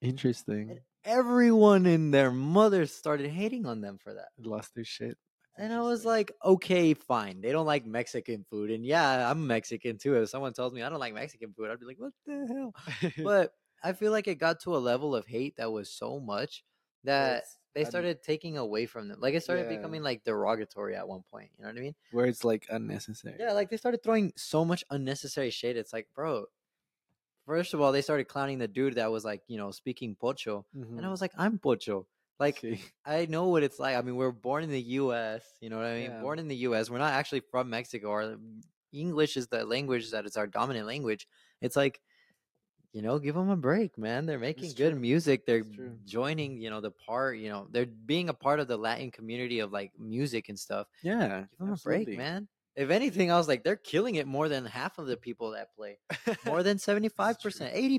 Interesting. 0.00 0.70
And 0.70 0.80
everyone 1.08 1.86
in 1.86 2.10
their 2.10 2.30
mother 2.30 2.86
started 2.86 3.30
hating 3.30 3.66
on 3.66 3.80
them 3.80 3.98
for 3.98 4.14
that. 4.14 4.28
Lost 4.38 4.74
their 4.74 4.84
shit. 4.84 5.16
And 5.56 5.72
I 5.72 5.80
was 5.80 6.04
like, 6.04 6.30
okay, 6.44 6.94
fine. 6.94 7.40
They 7.40 7.50
don't 7.50 7.66
like 7.66 7.84
Mexican 7.84 8.44
food. 8.48 8.70
And 8.70 8.84
yeah, 8.86 9.28
I'm 9.28 9.46
Mexican 9.46 9.98
too. 9.98 10.14
If 10.14 10.28
someone 10.28 10.52
tells 10.52 10.72
me 10.72 10.82
I 10.82 10.88
don't 10.88 11.00
like 11.00 11.14
Mexican 11.14 11.52
food, 11.52 11.68
I'd 11.70 11.80
be 11.80 11.86
like, 11.86 11.98
what 11.98 12.12
the 12.26 12.46
hell? 12.46 13.12
but 13.24 13.52
I 13.82 13.92
feel 13.92 14.12
like 14.12 14.28
it 14.28 14.36
got 14.36 14.60
to 14.60 14.76
a 14.76 14.78
level 14.78 15.16
of 15.16 15.26
hate 15.26 15.56
that 15.56 15.72
was 15.72 15.90
so 15.90 16.20
much 16.20 16.62
that 17.04 17.36
Yes, 17.42 17.56
they 17.74 17.80
I'm- 17.82 17.90
started 17.90 18.22
taking 18.22 18.56
away 18.56 18.86
from 18.86 19.08
them. 19.08 19.18
Like 19.20 19.34
it 19.34 19.42
started 19.42 19.62
Yeah. 19.68 19.76
becoming 19.78 20.02
like 20.02 20.22
derogatory 20.22 20.94
at 20.94 21.08
one 21.08 21.22
point. 21.28 21.50
You 21.58 21.64
know 21.64 21.70
what 21.70 21.78
I 21.78 21.82
mean? 21.82 21.94
where 22.12 22.26
it's 22.26 22.44
like 22.44 22.66
unnecessary. 22.70 23.34
Yeah, 23.40 23.52
like 23.52 23.70
they 23.70 23.76
started 23.78 24.02
throwing 24.04 24.32
so 24.36 24.64
much 24.64 24.84
unnecessary 24.90 25.50
shade. 25.50 25.76
It's 25.76 25.92
like, 25.92 26.06
bro. 26.14 26.44
First 27.48 27.72
of 27.72 27.80
all, 27.80 27.92
they 27.92 28.02
started 28.02 28.28
clowning 28.28 28.58
the 28.58 28.68
dude 28.68 28.96
that 28.96 29.10
was 29.10 29.24
like, 29.24 29.40
you 29.48 29.56
know, 29.56 29.70
speaking 29.70 30.14
pocho, 30.14 30.66
and 30.74 31.06
I 31.06 31.08
was 31.08 31.22
like, 31.22 31.32
I'm 31.38 31.58
pocho. 31.58 32.06
Like 32.38 32.58
See? 32.58 32.80
I 33.06 33.24
know 33.26 33.48
what 33.48 33.62
it's 33.62 33.78
like. 33.78 33.96
I 33.96 34.02
mean, 34.02 34.16
we're 34.16 34.30
born 34.30 34.62
in 34.64 34.70
the 34.70 34.80
U.S. 34.80 35.42
You 35.62 35.70
know 35.70 35.78
what 35.78 35.86
I 35.86 35.94
mean? 35.94 36.10
Yeah. 36.10 36.20
Born 36.20 36.38
in 36.38 36.46
the 36.46 36.56
U.S. 36.68 36.90
We're 36.90 36.98
not 36.98 37.14
actually 37.14 37.40
from 37.50 37.70
Mexico. 37.70 38.10
Our 38.10 38.36
English 38.92 39.38
is 39.38 39.48
the 39.48 39.64
language 39.64 40.10
that 40.10 40.26
is 40.26 40.36
our 40.36 40.46
dominant 40.46 40.86
language. 40.86 41.26
It's 41.62 41.74
like, 41.74 42.00
you 42.92 43.02
know, 43.02 43.18
give 43.18 43.34
them 43.34 43.50
a 43.50 43.56
break, 43.56 43.98
man. 43.98 44.26
They're 44.26 44.38
making 44.38 44.72
good 44.74 45.00
music. 45.00 45.46
They're 45.46 45.64
joining, 46.04 46.60
you 46.60 46.70
know, 46.70 46.80
the 46.80 46.90
part. 46.90 47.38
You 47.38 47.48
know, 47.48 47.66
they're 47.70 47.86
being 47.86 48.28
a 48.28 48.34
part 48.34 48.60
of 48.60 48.68
the 48.68 48.76
Latin 48.76 49.10
community 49.10 49.60
of 49.60 49.72
like 49.72 49.92
music 49.98 50.48
and 50.48 50.58
stuff. 50.58 50.86
yeah, 51.02 51.44
Give 51.58 51.58
them 51.58 51.72
a 51.72 51.76
break, 51.76 52.08
man. 52.16 52.46
If 52.78 52.90
anything, 52.90 53.32
I 53.32 53.36
was 53.36 53.48
like, 53.48 53.64
they're 53.64 53.74
killing 53.76 54.14
it 54.14 54.26
more 54.28 54.48
than 54.48 54.64
half 54.64 54.98
of 54.98 55.06
the 55.08 55.16
people 55.16 55.50
that 55.52 55.74
play. 55.74 55.98
More 56.46 56.62
than 56.62 56.76
75%, 56.88 57.18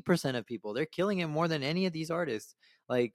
80% 0.08 0.36
of 0.38 0.46
people. 0.46 0.74
They're 0.74 0.86
killing 0.86 1.20
it 1.20 1.28
more 1.28 1.48
than 1.50 1.64
any 1.64 1.86
of 1.86 1.92
these 1.94 2.10
artists. 2.10 2.56
Like, 2.88 3.14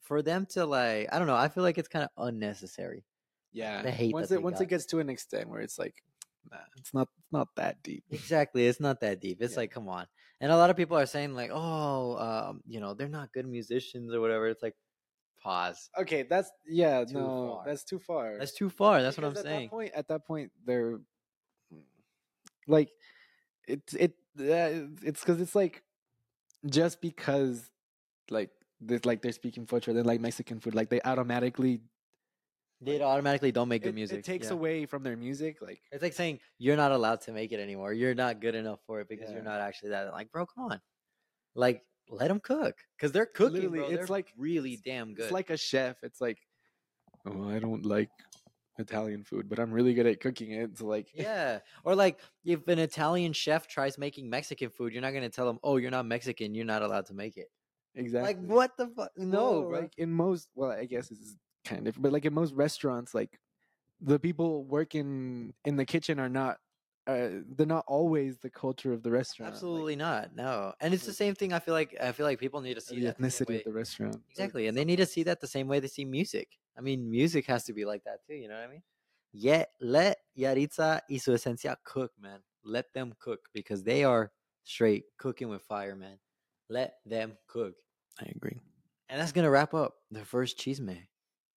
for 0.00 0.20
them 0.22 0.44
to 0.54 0.66
like, 0.66 1.08
I 1.12 1.18
don't 1.18 1.28
know, 1.28 1.36
I 1.36 1.48
feel 1.48 1.62
like 1.62 1.78
it's 1.78 1.88
kind 1.88 2.04
of 2.04 2.10
unnecessary. 2.26 3.04
yeah. 3.52 3.82
the 3.82 3.90
hate 3.92 4.12
once 4.12 4.32
it 4.32 4.42
once 4.42 4.58
got. 4.58 4.64
it 4.64 4.70
gets 4.70 4.86
to 4.86 4.98
an 4.98 5.08
extent 5.08 5.48
where 5.48 5.60
it's 5.60 5.78
like, 5.78 5.94
nah, 6.50 6.58
it's 6.76 6.92
not 6.92 7.08
not 7.30 7.48
that 7.56 7.80
deep. 7.84 8.02
Exactly. 8.10 8.66
It's 8.66 8.80
not 8.80 9.00
that 9.00 9.20
deep. 9.20 9.38
It's 9.40 9.52
Yeah. 9.54 9.60
like, 9.60 9.70
come 9.70 9.88
on. 9.88 10.06
And 10.40 10.50
a 10.50 10.56
lot 10.56 10.70
of 10.70 10.76
people 10.76 10.98
are 10.98 11.06
saying, 11.06 11.34
like, 11.34 11.50
oh, 11.54 12.16
um, 12.18 12.62
you 12.66 12.80
know, 12.80 12.94
they're 12.94 13.08
not 13.08 13.32
good 13.32 13.46
musicians 13.46 14.12
or 14.12 14.20
whatever. 14.20 14.48
It's 14.48 14.62
like, 14.62 14.74
pause. 15.42 15.90
Okay, 15.98 16.22
that's 16.22 16.50
yeah, 16.66 17.04
Too 17.04 17.14
no, 17.14 17.48
far. 17.56 17.64
that's 17.66 17.84
too 17.84 17.98
far. 17.98 18.38
That's 18.38 18.52
too 18.52 18.70
far. 18.70 19.02
That's 19.02 19.16
what 19.16 19.24
I'm 19.24 19.36
at 19.36 19.42
saying. 19.42 19.66
That 19.66 19.70
point, 19.70 19.92
at 19.94 20.08
that 20.08 20.26
point, 20.26 20.52
they're 20.64 20.98
like, 22.66 22.90
it's 23.66 23.94
it 23.94 24.14
uh, 24.38 24.88
it's 25.02 25.20
because 25.20 25.40
it's 25.40 25.54
like 25.54 25.82
just 26.66 27.00
because 27.00 27.70
like 28.30 28.50
this 28.80 29.04
like 29.04 29.22
they're 29.22 29.32
speaking 29.32 29.66
Focho, 29.66 29.92
then 29.92 30.04
like 30.04 30.20
Mexican 30.20 30.60
food, 30.60 30.74
like 30.74 30.90
they 30.90 31.00
automatically 31.02 31.80
They 32.80 33.00
automatically 33.00 33.52
don't 33.52 33.68
make 33.68 33.82
it, 33.82 33.86
good 33.86 33.94
music. 33.94 34.18
it 34.20 34.24
takes 34.24 34.48
yeah. 34.48 34.54
away 34.54 34.86
from 34.86 35.02
their 35.02 35.16
music. 35.16 35.62
Like 35.62 35.80
It's 35.92 36.02
like 36.02 36.12
saying 36.14 36.40
you're 36.58 36.76
not 36.76 36.90
allowed 36.92 37.20
to 37.22 37.32
make 37.32 37.52
it 37.52 37.60
anymore. 37.60 37.92
You're 37.92 38.14
not 38.14 38.40
good 38.40 38.54
enough 38.54 38.80
for 38.86 39.00
it 39.00 39.08
because 39.08 39.30
you're 39.30 39.42
not 39.42 39.60
actually 39.60 39.90
that. 39.90 40.12
Like, 40.12 40.32
bro, 40.32 40.46
come 40.46 40.72
on. 40.72 40.80
Like, 41.54 41.84
let 42.12 42.28
them 42.28 42.40
cook 42.40 42.76
because 42.96 43.12
they're 43.12 43.26
cooking. 43.26 43.54
Literally, 43.62 43.78
bro. 43.80 43.88
it's 43.88 43.96
They're 43.98 44.06
like- 44.06 44.32
really 44.36 44.78
damn 44.84 45.14
good. 45.14 45.24
it's 45.24 45.32
like 45.32 45.50
a 45.50 45.56
chef. 45.56 45.96
It's 46.02 46.20
like, 46.20 46.38
oh, 47.26 47.48
I 47.48 47.58
don't 47.58 47.84
like 47.86 48.10
Italian 48.78 49.22
food, 49.24 49.48
but 49.48 49.58
I'm 49.58 49.70
really 49.72 49.94
good 49.94 50.06
at 50.06 50.20
cooking 50.20 50.52
it. 50.52 50.78
So 50.78 50.86
like, 50.86 51.08
yeah, 51.14 51.60
or 51.84 51.94
like 51.94 52.18
if 52.44 52.66
an 52.68 52.78
Italian 52.78 53.32
chef 53.32 53.66
tries 53.66 53.98
making 53.98 54.28
Mexican 54.30 54.70
food, 54.70 54.92
you're 54.92 55.02
not 55.02 55.12
gonna 55.12 55.28
tell 55.30 55.46
them, 55.46 55.58
"Oh, 55.62 55.76
you're 55.76 55.90
not 55.90 56.06
Mexican. 56.06 56.54
You're 56.54 56.64
not 56.64 56.82
allowed 56.82 57.06
to 57.06 57.14
make 57.14 57.36
it." 57.36 57.48
exactly. 57.94 58.34
Like, 58.34 58.42
what 58.48 58.76
the 58.78 58.86
fuck? 58.88 59.10
No, 59.18 59.60
Well, 59.60 59.72
like 59.82 59.92
in 59.98 60.10
most 60.10 60.48
well 60.54 60.70
i 60.70 60.86
guess 60.86 61.08
this 61.08 61.18
is 61.18 61.36
kind 61.66 61.80
of 61.80 61.84
different 61.84 62.02
but 62.04 62.12
like 62.12 62.24
in 62.24 62.32
most 62.32 62.54
restaurants 62.54 63.14
like 63.14 63.38
the 64.00 64.18
people 64.18 64.64
working 64.64 65.52
in 65.66 65.76
the 65.76 65.84
kitchen 65.84 66.18
are 66.18 66.30
not 66.30 66.56
uh, 67.06 67.28
they're 67.56 67.66
not 67.66 67.84
always 67.88 68.38
the 68.38 68.50
culture 68.50 68.92
of 68.92 69.02
the 69.02 69.10
restaurant 69.10 69.52
like, 69.52 69.56
Absolutely 69.56 69.96
not. 69.96 70.34
No, 70.36 70.72
and 70.80 70.94
it's 70.94 71.06
the 71.06 71.12
same 71.12 71.34
thing. 71.34 71.52
I 71.52 71.58
feel 71.58 71.74
like 71.74 71.96
I 72.00 72.12
feel 72.12 72.26
like 72.26 72.38
people 72.38 72.60
need 72.60 72.74
to 72.74 72.80
see 72.80 73.00
the 73.00 73.06
that 73.06 73.18
the 73.18 73.24
ethnicity 73.24 73.48
way- 73.48 73.56
of 73.56 73.64
the 73.64 73.72
restaurant 73.72 74.16
Exactly, 74.30 74.66
and 74.68 74.76
they 74.76 74.84
need 74.84 74.96
to 74.96 75.06
see 75.06 75.22
that 75.24 75.40
the 75.40 75.46
same 75.46 75.68
way 75.68 75.80
they 75.80 75.88
see 75.88 76.04
music. 76.04 76.48
I 76.76 76.80
mean, 76.80 77.10
music 77.10 77.46
has 77.46 77.64
to 77.64 77.72
be 77.72 77.84
like 77.84 78.04
that 78.04 78.24
too. 78.26 78.34
You 78.34 78.48
know 78.48 78.54
what 78.54 78.64
I 78.64 78.68
mean? 78.68 78.82
Yet 79.32 79.70
let 79.80 80.18
Yahritza 80.38 81.00
y 81.08 81.16
su 81.18 81.32
esencia 81.32 81.76
cook, 81.84 82.12
man. 82.20 82.40
Let 82.64 82.92
them 82.92 83.14
cook 83.18 83.40
because 83.52 83.82
they 83.82 84.04
are 84.04 84.30
straight 84.64 85.04
cooking 85.18 85.48
with 85.48 85.62
fire, 85.62 85.96
man. 85.96 86.18
Let 86.68 86.94
them 87.04 87.36
cook, 87.48 87.74
i 88.20 88.26
agree 88.34 88.58
and 89.12 89.20
that's 89.20 89.32
gonna 89.32 89.50
wrap 89.50 89.74
up 89.74 89.96
the 90.10 90.24
first 90.24 90.58
chisme. 90.58 90.96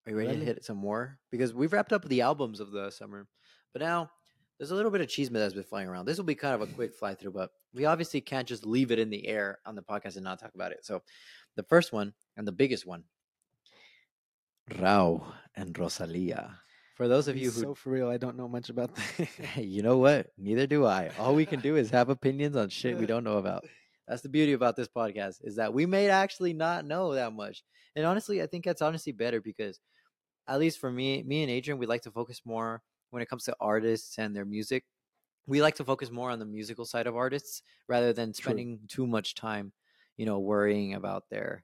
Are 0.07 0.11
you 0.11 0.17
ready 0.17 0.33
to 0.33 0.37
Dale. 0.37 0.45
hit 0.47 0.65
some 0.65 0.77
more? 0.77 1.21
Because 1.31 1.55
we've 1.55 1.73
wrapped 1.73 1.93
up 1.93 2.05
the 2.05 2.21
albums 2.21 2.59
of 2.59 2.73
the 2.73 2.91
summer, 2.91 3.29
but 3.73 3.81
now 3.81 4.11
there's 4.59 4.71
a 4.71 4.75
little 4.75 4.91
bit 4.91 5.01
of 5.01 5.09
chisme 5.09 5.33
that's 5.33 5.55
been 5.55 5.65
flying 5.65 5.89
around. 5.89 6.07
This 6.07 6.17
will 6.17 6.25
be 6.25 6.35
kind 6.35 6.55
of 6.55 6.63
a 6.63 6.73
quick 6.73 6.95
fly 6.99 7.15
through, 7.15 7.33
but 7.33 7.51
we 7.73 7.85
obviously 7.85 8.21
can't 8.21 8.47
just 8.47 8.65
leave 8.67 8.91
it 8.91 8.99
in 8.99 9.11
the 9.11 9.27
air 9.27 9.59
on 9.67 9.75
the 9.75 9.83
podcast 9.83 10.17
and 10.17 10.25
not 10.25 10.39
talk 10.39 10.55
about 10.55 10.73
it. 10.73 10.85
So, 10.85 11.03
the 11.57 11.63
first 11.65 11.93
one 11.93 12.13
and 12.37 12.47
the 12.47 12.53
biggest 12.53 12.87
one, 12.87 13.05
Rauw 14.71 15.23
and 15.55 15.77
Rosalia. 15.79 16.59
For 16.97 17.09
those 17.09 17.27
of 17.27 17.37
you 17.37 17.51
who, 17.51 17.61
so 17.61 17.75
for 17.75 17.91
real 17.91 18.09
i 18.09 18.17
don't 18.17 18.37
know 18.37 18.47
much 18.47 18.71
about 18.71 18.95
that 18.95 19.29
you 19.57 19.83
know 19.83 19.99
what? 19.99 20.29
Neither 20.39 20.67
do 20.67 20.87
I. 20.87 21.11
All 21.19 21.35
we 21.35 21.45
can 21.45 21.61
do 21.61 21.77
is 21.77 21.91
have 21.91 22.09
opinions 22.11 22.57
on 22.57 22.69
shit 22.69 22.97
we 22.97 23.07
don't 23.07 23.25
know 23.25 23.39
about. 23.39 23.65
That's 24.07 24.23
the 24.23 24.29
beauty 24.29 24.53
about 24.53 24.77
this 24.77 24.89
podcast 24.89 25.39
is 25.43 25.57
that 25.57 25.73
we 25.73 25.87
may 25.87 26.09
actually 26.09 26.53
not 26.53 26.85
know 26.85 27.15
that 27.15 27.33
much. 27.33 27.65
And 27.97 28.07
honestly, 28.07 28.43
I 28.43 28.47
think 28.47 28.65
that's 28.65 28.83
honestly 28.83 29.13
better 29.13 29.41
because 29.41 29.81
at 30.47 30.61
least 30.61 30.79
for 30.79 30.91
me, 30.91 31.23
me 31.23 31.43
and 31.43 31.51
Adrian, 31.51 31.79
we 31.79 31.87
like 31.87 32.03
to 32.03 32.11
focus 32.11 32.43
more 32.45 32.83
when 33.15 33.23
it 33.23 33.29
comes 33.29 33.45
to 33.45 33.57
artists 33.61 34.19
and 34.19 34.35
their 34.35 34.45
music. 34.45 34.85
We 35.47 35.63
like 35.63 35.77
to 35.77 35.85
focus 35.85 36.11
more 36.11 36.31
on 36.31 36.41
the 36.41 36.45
musical 36.45 36.85
side 36.85 37.07
of 37.07 37.15
artists 37.15 37.63
rather 37.87 38.13
than 38.13 38.33
True. 38.33 38.43
spending 38.43 38.81
too 38.89 39.07
much 39.07 39.37
time, 39.37 39.73
you 40.17 40.27
know, 40.27 40.41
worrying 40.41 40.95
about 40.95 41.25
their 41.31 41.63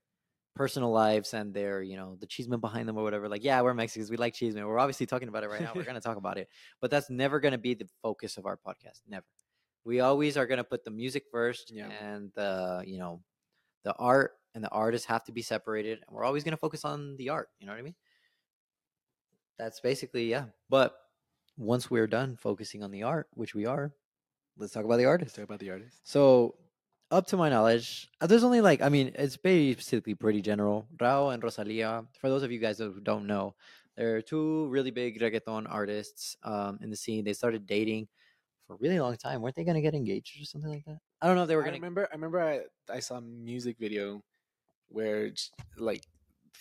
personal 0.54 0.92
lives 0.92 1.34
and 1.34 1.52
their, 1.52 1.82
you 1.82 1.96
know, 1.96 2.16
the 2.20 2.26
chisme 2.26 2.60
behind 2.60 2.88
them 2.88 2.96
or 2.96 3.02
whatever. 3.02 3.28
Like, 3.28 3.42
yeah, 3.42 3.60
we're 3.62 3.74
Mexicans, 3.74 4.10
we 4.10 4.16
like 4.16 4.34
chisme. 4.34 4.64
We're 4.64 4.78
obviously 4.78 5.06
talking 5.06 5.28
about 5.28 5.42
it 5.42 5.48
right 5.50 5.60
now. 5.60 5.72
We're 5.74 5.82
gonna 5.90 6.00
talk 6.00 6.18
about 6.18 6.38
it, 6.38 6.48
but 6.80 6.90
that's 6.90 7.10
never 7.10 7.40
gonna 7.40 7.58
be 7.58 7.74
the 7.74 7.88
focus 8.00 8.36
of 8.36 8.46
our 8.46 8.56
podcast. 8.56 9.00
Never. 9.08 9.26
We 9.84 10.00
always 10.00 10.36
are 10.36 10.46
gonna 10.46 10.62
put 10.62 10.84
the 10.84 10.90
music 10.92 11.24
first, 11.32 11.72
Yeah. 11.72 11.88
and 11.88 12.30
the, 12.36 12.84
you 12.86 12.98
know, 12.98 13.22
the 13.82 13.94
art 13.94 14.36
and 14.54 14.62
the 14.62 14.68
artists 14.68 15.06
have 15.06 15.24
to 15.24 15.32
be 15.32 15.42
separated, 15.42 16.00
and 16.06 16.14
we're 16.14 16.24
always 16.24 16.44
gonna 16.44 16.56
focus 16.56 16.84
on 16.84 17.16
the 17.16 17.30
art. 17.30 17.48
You 17.58 17.66
know 17.66 17.72
what 17.72 17.78
I 17.80 17.82
mean? 17.82 17.96
That's 19.58 19.80
basically 19.80 20.30
yeah. 20.30 20.46
But 20.68 20.94
once 21.60 21.90
we're 21.90 22.06
done 22.08 22.36
focusing 22.36 22.82
on 22.82 22.90
the 22.90 23.02
art, 23.04 23.28
which 23.34 23.54
we 23.54 23.66
are, 23.66 23.92
let's 24.56 24.72
talk 24.72 24.84
about 24.84 24.96
the 24.96 25.04
artist. 25.04 25.28
let's 25.28 25.36
talk 25.36 25.44
about 25.44 25.60
the 25.60 25.70
artist 25.70 26.00
So, 26.02 26.54
up 27.10 27.26
to 27.28 27.36
my 27.36 27.48
knowledge, 27.50 28.08
uh, 28.20 28.26
there's 28.26 28.44
only 28.44 28.60
like 28.60 28.80
I 28.80 28.88
mean, 28.88 29.12
it's 29.14 29.36
basically 29.36 30.14
pretty 30.14 30.40
general. 30.40 30.86
Rauw 30.96 31.34
and 31.34 31.42
Rosalia. 31.42 32.04
For 32.20 32.28
those 32.30 32.42
of 32.42 32.50
you 32.50 32.58
guys 32.58 32.78
who 32.78 32.98
don't 33.00 33.26
know, 33.26 33.54
they're 33.96 34.22
two 34.22 34.68
really 34.68 34.90
big 34.90 35.20
reggaeton 35.20 35.66
artists 35.68 36.36
um, 36.44 36.78
in 36.82 36.88
the 36.90 36.96
scene. 36.96 37.24
They 37.24 37.34
started 37.34 37.66
dating 37.66 38.08
for 38.66 38.74
a 38.74 38.78
really 38.80 38.98
long 39.00 39.16
time. 39.16 39.42
weren't 39.42 39.56
they 39.56 39.64
gonna 39.64 39.82
get 39.82 39.94
engaged 39.94 40.40
or 40.40 40.44
something 40.44 40.70
like 40.70 40.84
that? 40.86 40.98
I 41.20 41.26
don't 41.26 41.36
know 41.36 41.42
if 41.42 41.48
they 41.48 41.56
were 41.56 41.62
gonna. 41.62 41.76
remember 41.76 42.08
i 42.10 42.14
remember 42.14 42.40
i 42.40 42.60
i 42.88 43.00
saw 43.00 43.16
a 43.16 43.20
music 43.20 43.76
video 43.78 44.22
where 44.88 45.30
like 45.76 46.06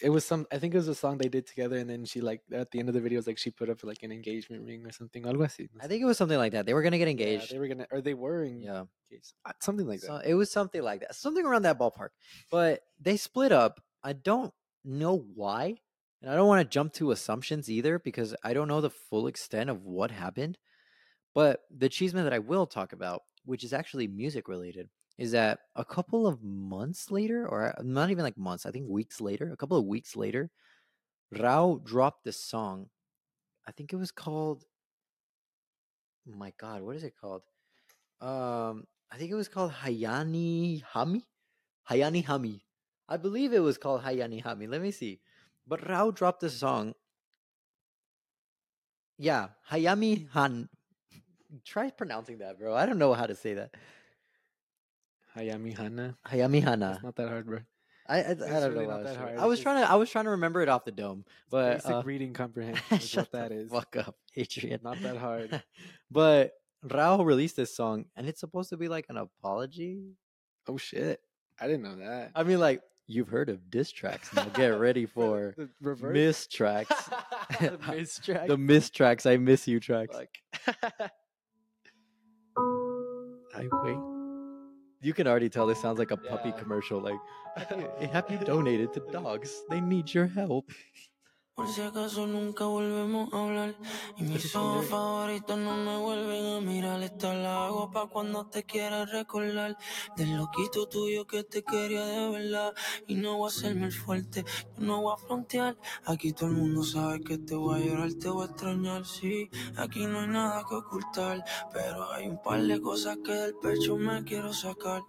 it 0.02 0.10
was 0.10 0.26
some 0.26 0.46
i 0.52 0.58
think 0.58 0.74
it 0.74 0.78
was 0.78 0.88
a 0.88 0.96
song 0.96 1.18
they 1.18 1.30
did 1.30 1.46
together 1.46 1.78
and 1.78 1.90
then 1.90 2.06
she 2.06 2.22
like 2.22 2.42
at 2.52 2.72
the 2.72 2.80
end 2.80 2.88
of 2.90 2.96
the 2.96 3.02
video 3.02 3.18
was 3.18 3.28
like 3.28 3.38
she 3.38 3.52
put 3.52 3.70
up 3.70 3.84
like 3.84 4.02
an 4.04 4.12
engagement 4.12 4.64
ring 4.66 4.86
or 4.86 4.92
something 4.92 5.24
algo 5.24 5.46
así, 5.46 5.68
I 5.82 5.88
think 5.88 6.02
it 6.02 6.06
was 6.06 6.18
something 6.18 6.38
like 6.38 6.54
that. 6.54 6.66
They 6.66 6.74
were 6.74 6.82
gonna 6.82 6.98
get 6.98 7.08
Yeah, 7.08 7.12
engaged. 7.12 7.52
they 7.52 7.60
were 7.60 7.68
gonna 7.68 7.88
or 7.92 8.02
they 8.02 8.14
were 8.14 8.44
engaged 8.44 8.66
yeah. 9.12 9.20
uh, 9.46 9.52
something 9.62 9.88
like 9.88 10.02
that 10.02 10.08
So 10.08 10.16
it 10.18 10.34
was 10.34 10.52
something 10.52 10.82
like 10.82 11.02
that, 11.02 11.16
something 11.16 11.46
around 11.46 11.64
that 11.64 11.80
ballpark. 11.80 12.10
But 12.52 12.82
they 13.00 13.18
split 13.18 13.52
up. 13.52 13.82
I 14.04 14.14
don't 14.14 14.54
know 14.86 15.18
why, 15.36 15.76
and 16.22 16.32
I 16.32 16.36
don't 16.36 16.48
want 16.48 16.62
to 16.62 16.74
jump 16.74 16.94
to 16.94 17.12
assumptions 17.12 17.70
either 17.70 18.00
because 18.00 18.36
I 18.44 18.54
don't 18.54 18.68
know 18.68 18.82
the 18.82 18.90
full 18.90 19.28
extent 19.28 19.70
of 19.70 19.84
what 19.84 20.12
happened. 20.12 20.58
But 21.36 21.62
the 21.70 21.90
chisme 21.90 22.24
that 22.24 22.34
I 22.34 22.40
will 22.40 22.66
talk 22.66 22.94
about, 22.94 23.22
which 23.46 23.64
is 23.64 23.74
actually 23.74 24.08
music 24.08 24.48
related, 24.48 24.90
is 25.20 25.32
that 25.32 25.60
a 25.76 25.84
couple 25.84 26.26
of 26.26 26.42
months 26.42 27.12
later, 27.12 27.46
or 27.46 27.78
uh, 27.78 27.82
not 27.84 28.10
even 28.10 28.24
like 28.24 28.38
months, 28.38 28.66
I 28.66 28.72
think 28.72 28.88
weeks 28.88 29.20
later, 29.20 29.52
a 29.52 29.58
couple 29.58 29.78
of 29.78 29.86
weeks 29.86 30.16
later, 30.16 30.50
Rauw 31.36 31.84
dropped 31.84 32.24
this 32.24 32.42
song. 32.42 32.88
I 33.68 33.74
think 33.74 33.92
it 33.92 33.98
was 33.98 34.12
called. 34.12 34.64
My 36.26 36.54
God, 36.58 36.84
what 36.84 36.96
is 36.96 37.04
it 37.04 37.16
called? 37.20 37.42
Um, 38.22 38.86
I 39.12 39.18
think 39.18 39.30
it 39.30 39.36
was 39.36 39.50
called 39.50 39.74
Hayani 39.84 40.84
Hami. 40.94 41.24
Hayani 41.90 42.26
Hami. 42.26 42.62
I 43.10 43.18
believe 43.18 43.52
it 43.52 43.60
was 43.60 43.78
called 43.78 44.04
Hayani 44.04 44.42
Hami. 44.42 44.70
Let 44.70 44.82
me 44.82 44.92
see. 44.92 45.20
But 45.68 45.82
Rauw 45.82 46.16
dropped 46.16 46.40
this 46.40 46.54
song. 46.54 46.94
Yeah, 49.18 49.50
Hayami 49.70 50.30
Han. 50.30 50.70
Try 51.66 51.90
pronouncing 51.90 52.38
that, 52.38 52.58
bro. 52.58 52.74
I 52.74 52.86
don't 52.86 53.00
know 53.00 53.14
how 53.14 53.26
to 53.26 53.36
say 53.36 53.56
that. 53.56 53.72
Hayami 55.40 55.76
hana 55.78 56.16
Hayami 56.28 56.62
Hana. 56.64 56.94
it's 56.96 57.04
not 57.04 57.16
that 57.16 57.30
hard 57.30 57.46
bro 57.46 57.60
I 58.08 58.18
I, 58.18 58.30
I 58.32 58.34
don't 58.34 58.74
really 58.74 58.88
know. 58.88 58.92
not 58.92 58.92
how 58.92 58.98
to 58.98 59.04
that 59.04 59.18
hard, 59.18 59.38
I 59.38 59.46
was 59.46 59.60
trying 59.60 59.84
to 59.84 59.92
I 59.92 59.96
was 59.96 60.10
trying 60.10 60.26
to 60.26 60.32
remember 60.32 60.62
it 60.62 60.70
off 60.70 60.84
the 60.84 60.92
dome, 60.92 61.26
but 61.50 61.76
basic 61.76 61.92
uh, 61.92 62.02
reading 62.06 62.34
comprehension 62.34 62.84
is 62.98 63.16
what 63.16 63.32
that 63.34 63.52
is 63.52 63.70
Fuck 63.72 63.96
up, 63.98 64.16
Adrian. 64.36 64.80
not 64.84 65.02
that 65.04 65.18
hard 65.18 65.62
but 66.12 66.54
Rauw 66.86 67.24
released 67.26 67.56
this 67.58 67.76
song, 67.76 68.06
and 68.16 68.26
it's 68.28 68.40
supposed 68.40 68.70
to 68.70 68.78
be 68.78 68.88
like 68.88 69.06
an 69.10 69.18
apology. 69.18 70.16
oh 70.68 70.78
shit 70.78 71.20
i 71.60 71.68
didn't 71.68 71.84
know 71.84 71.98
that 71.98 72.32
I 72.36 72.44
mean, 72.44 72.60
like 72.60 72.82
you've 73.06 73.28
heard 73.28 73.50
of 73.50 73.70
diss 73.72 73.92
tracks. 73.92 74.32
Now 74.34 74.46
get 74.46 74.68
ready 74.80 75.06
for 75.16 75.56
miss 76.02 76.48
tracks. 76.48 77.10
the 77.60 77.78
miss 77.92 78.20
track 78.20 78.48
the 78.48 78.58
miss 78.58 78.90
tracks. 78.90 79.26
I 79.26 79.38
miss 79.38 79.68
you 79.68 79.80
tracks. 79.80 80.16
I 83.56 83.68
wait. 83.84 84.09
You 85.02 85.14
can 85.14 85.28
already 85.28 85.50
tell 85.50 85.66
this 85.68 85.80
sounds 85.82 86.00
like 86.00 86.12
a 86.12 86.18
puppy 86.18 86.50
Yeah. 86.50 86.56
commercial. 86.56 87.02
Like, 87.02 87.20
have 87.58 87.80
you, 87.80 88.08
have 88.10 88.30
you 88.30 88.38
donated 88.40 88.94
to 88.94 89.00
dogs? 89.12 89.64
They 89.70 89.80
need 89.82 90.14
your 90.14 90.28
help. 90.28 90.72
Por 91.60 91.68
si 91.68 91.82
acaso 91.82 92.26
nunca 92.26 92.64
volvemos 92.64 93.34
a 93.34 93.44
hablar. 93.44 93.76
Y 94.16 94.24
mis 94.24 94.56
ojos 94.56 94.86
favoritos 94.86 95.58
no 95.58 95.76
me 95.76 95.98
vuelven 95.98 96.46
a 96.56 96.62
mirar. 96.62 97.04
Esta 97.04 97.34
la 97.34 97.66
hago 97.66 97.92
pa' 97.92 98.08
cuando 98.08 98.48
te 98.48 98.64
quieras 98.64 99.12
recordar. 99.12 99.76
Del 100.16 100.38
loquito 100.38 100.88
tuyo 100.88 101.28
que 101.28 101.44
te 101.44 101.62
quería 101.62 102.06
de 102.06 102.30
verdad. 102.30 102.74
Y 103.08 103.16
no 103.16 103.36
voy 103.36 103.48
a 103.48 103.50
hacerme 103.50 103.88
el 103.88 103.92
fuerte, 103.92 104.46
yo 104.78 104.86
no 104.86 105.02
voy 105.02 105.14
a 105.14 105.18
frontear. 105.18 105.78
Aquí 106.06 106.32
todo 106.32 106.48
el 106.48 106.56
mundo 106.56 106.82
sabe 106.82 107.20
que 107.20 107.38
te 107.38 107.56
voy 107.56 107.82
a 107.82 107.86
llorar, 107.86 108.14
te 108.14 108.30
voy 108.30 108.44
a 108.44 108.52
extrañar. 108.52 109.06
Sí, 109.06 109.50
aquí 109.76 110.06
no 110.06 110.22
hay 110.22 110.28
nada 110.28 110.64
que 110.64 110.76
ocultar. 110.76 111.44
Pero 111.74 112.10
hay 112.14 112.30
un 112.30 112.42
par 112.42 112.62
de 112.64 112.80
cosas 112.80 113.18
que 113.18 113.34
del 113.34 113.56
pecho 113.56 113.98
me 113.98 114.24
quiero 114.24 114.54
sacar. 114.54 115.02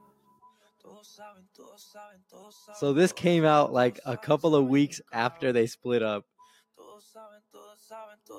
Todos 0.83 1.07
saben, 1.07 1.49
todos 1.55 1.81
saben, 1.81 2.25
todos 2.29 2.57
saben. 2.57 2.81
So 2.81 2.93
this 2.93 3.13
came 3.13 3.47
out 3.47 3.73
like 3.73 4.01
a 4.05 4.17
couple 4.17 4.57
of 4.57 4.67
weeks 4.67 5.01
after 5.13 5.53
they 5.53 5.69
split 5.69 6.03
up. 6.03 6.25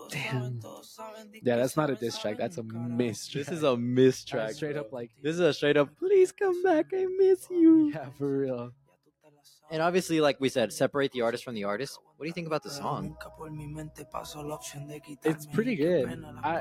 Damn. 0.10 0.42
saben, 0.42 0.62
todos 0.62 0.96
saben. 0.98 1.32
Di 1.32 1.42
Yeah, 1.44 1.56
that's 1.58 1.76
not 1.78 1.90
a 1.90 1.94
saben, 1.96 2.00
diss 2.00 2.18
track. 2.20 2.38
That's 2.38 2.58
a 2.58 2.62
un 2.62 2.70
carajo. 2.70 2.96
miss 2.98 3.28
This 3.28 3.50
is 3.50 3.64
a 3.64 3.76
miss 3.78 4.24
That's 4.24 4.32
track. 4.32 4.52
straight 4.54 4.74
bro. 4.74 4.82
up 4.82 4.92
like, 4.94 5.12
This 5.22 5.36
is 5.36 5.40
a 5.42 5.54
straight 5.54 5.78
up. 5.78 5.90
Please 5.98 6.32
come 6.32 6.62
back. 6.64 6.88
I 6.94 7.06
miss 7.18 7.48
you. 7.50 7.92
yeah, 7.94 8.10
for 8.18 8.40
real. 8.40 8.56
Ya 8.58 8.94
tú 9.04 9.12
te 9.22 9.30
la 9.30 9.42
sabes. 9.42 9.62
And 9.72 9.82
obviously, 9.82 10.20
like 10.22 10.40
we 10.40 10.50
said, 10.50 10.72
separate 10.74 11.12
the 11.14 11.22
artist 11.22 11.44
from 11.44 11.56
the 11.56 11.64
artist. 11.66 12.00
What 12.18 12.24
do 12.26 12.28
you 12.28 12.34
think 12.34 12.48
about 12.48 12.64
the 12.64 12.70
song? 12.70 13.04
Nunca 13.16 13.30
por 13.38 13.50
mi 13.50 13.68
mente 13.68 14.06
pasó 14.14 14.44
la 14.48 14.58
opción 14.58 14.88
de 14.88 15.02
It's 15.24 15.46
pretty 15.46 15.76
good. 15.76 16.08
I- 16.44 16.60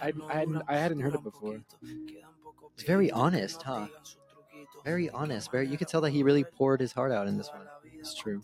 I- 0.00 0.12
I 0.28 0.34
hadn't- 0.38 0.62
I 0.68 0.76
hadn't 0.76 1.00
heard 1.00 1.14
it 1.14 1.22
before. 1.22 1.54
poquito, 1.58 1.78
quedan 2.06 2.34
pocos 2.44 2.70
It's 2.74 2.82
very 2.84 3.10
honest, 3.10 3.62
huh? 3.62 3.86
digan 3.86 4.04
sus 4.04 4.16
truquitos. 4.16 4.84
Very 4.84 5.10
honest. 5.10 5.50
Very. 5.50 5.66
You 5.68 5.78
could 5.78 5.88
tell 5.88 6.00
that 6.02 6.10
he 6.10 6.22
really 6.22 6.44
poured 6.44 6.80
his 6.80 6.92
heart 6.92 7.10
out 7.12 7.26
in 7.28 7.36
this 7.38 7.48
one. 7.50 7.66
It's 7.98 8.14
true. 8.14 8.42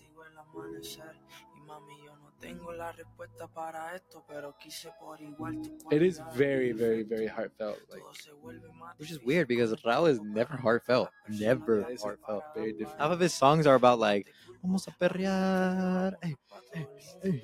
It 5.90 6.02
is 6.02 6.20
very, 6.34 6.72
very, 6.72 7.02
very 7.02 7.26
heartfelt. 7.26 7.78
Like, 7.90 8.02
Todo 8.02 8.12
se 8.14 8.30
vuelve 8.42 8.68
más 8.72 8.98
Which 8.98 9.10
is 9.10 9.20
weird 9.20 9.48
because 9.48 9.70
cuando 9.82 9.88
Rauw 9.88 10.10
is 10.10 10.20
never 10.20 10.56
heartfelt. 10.56 11.10
Never 11.28 11.84
que 11.84 11.96
heartfelt. 11.96 12.42
very 12.54 12.72
different. 12.72 13.00
Half 13.00 13.12
of 13.12 13.20
his 13.20 13.34
songs 13.34 13.66
are 13.66 13.74
about 13.74 13.98
like, 13.98 14.26
vamos 14.62 14.86
a 14.86 14.92
perrear. 14.92 16.16
Hey, 16.22 16.36
hey, 16.72 16.86
hey. 17.22 17.42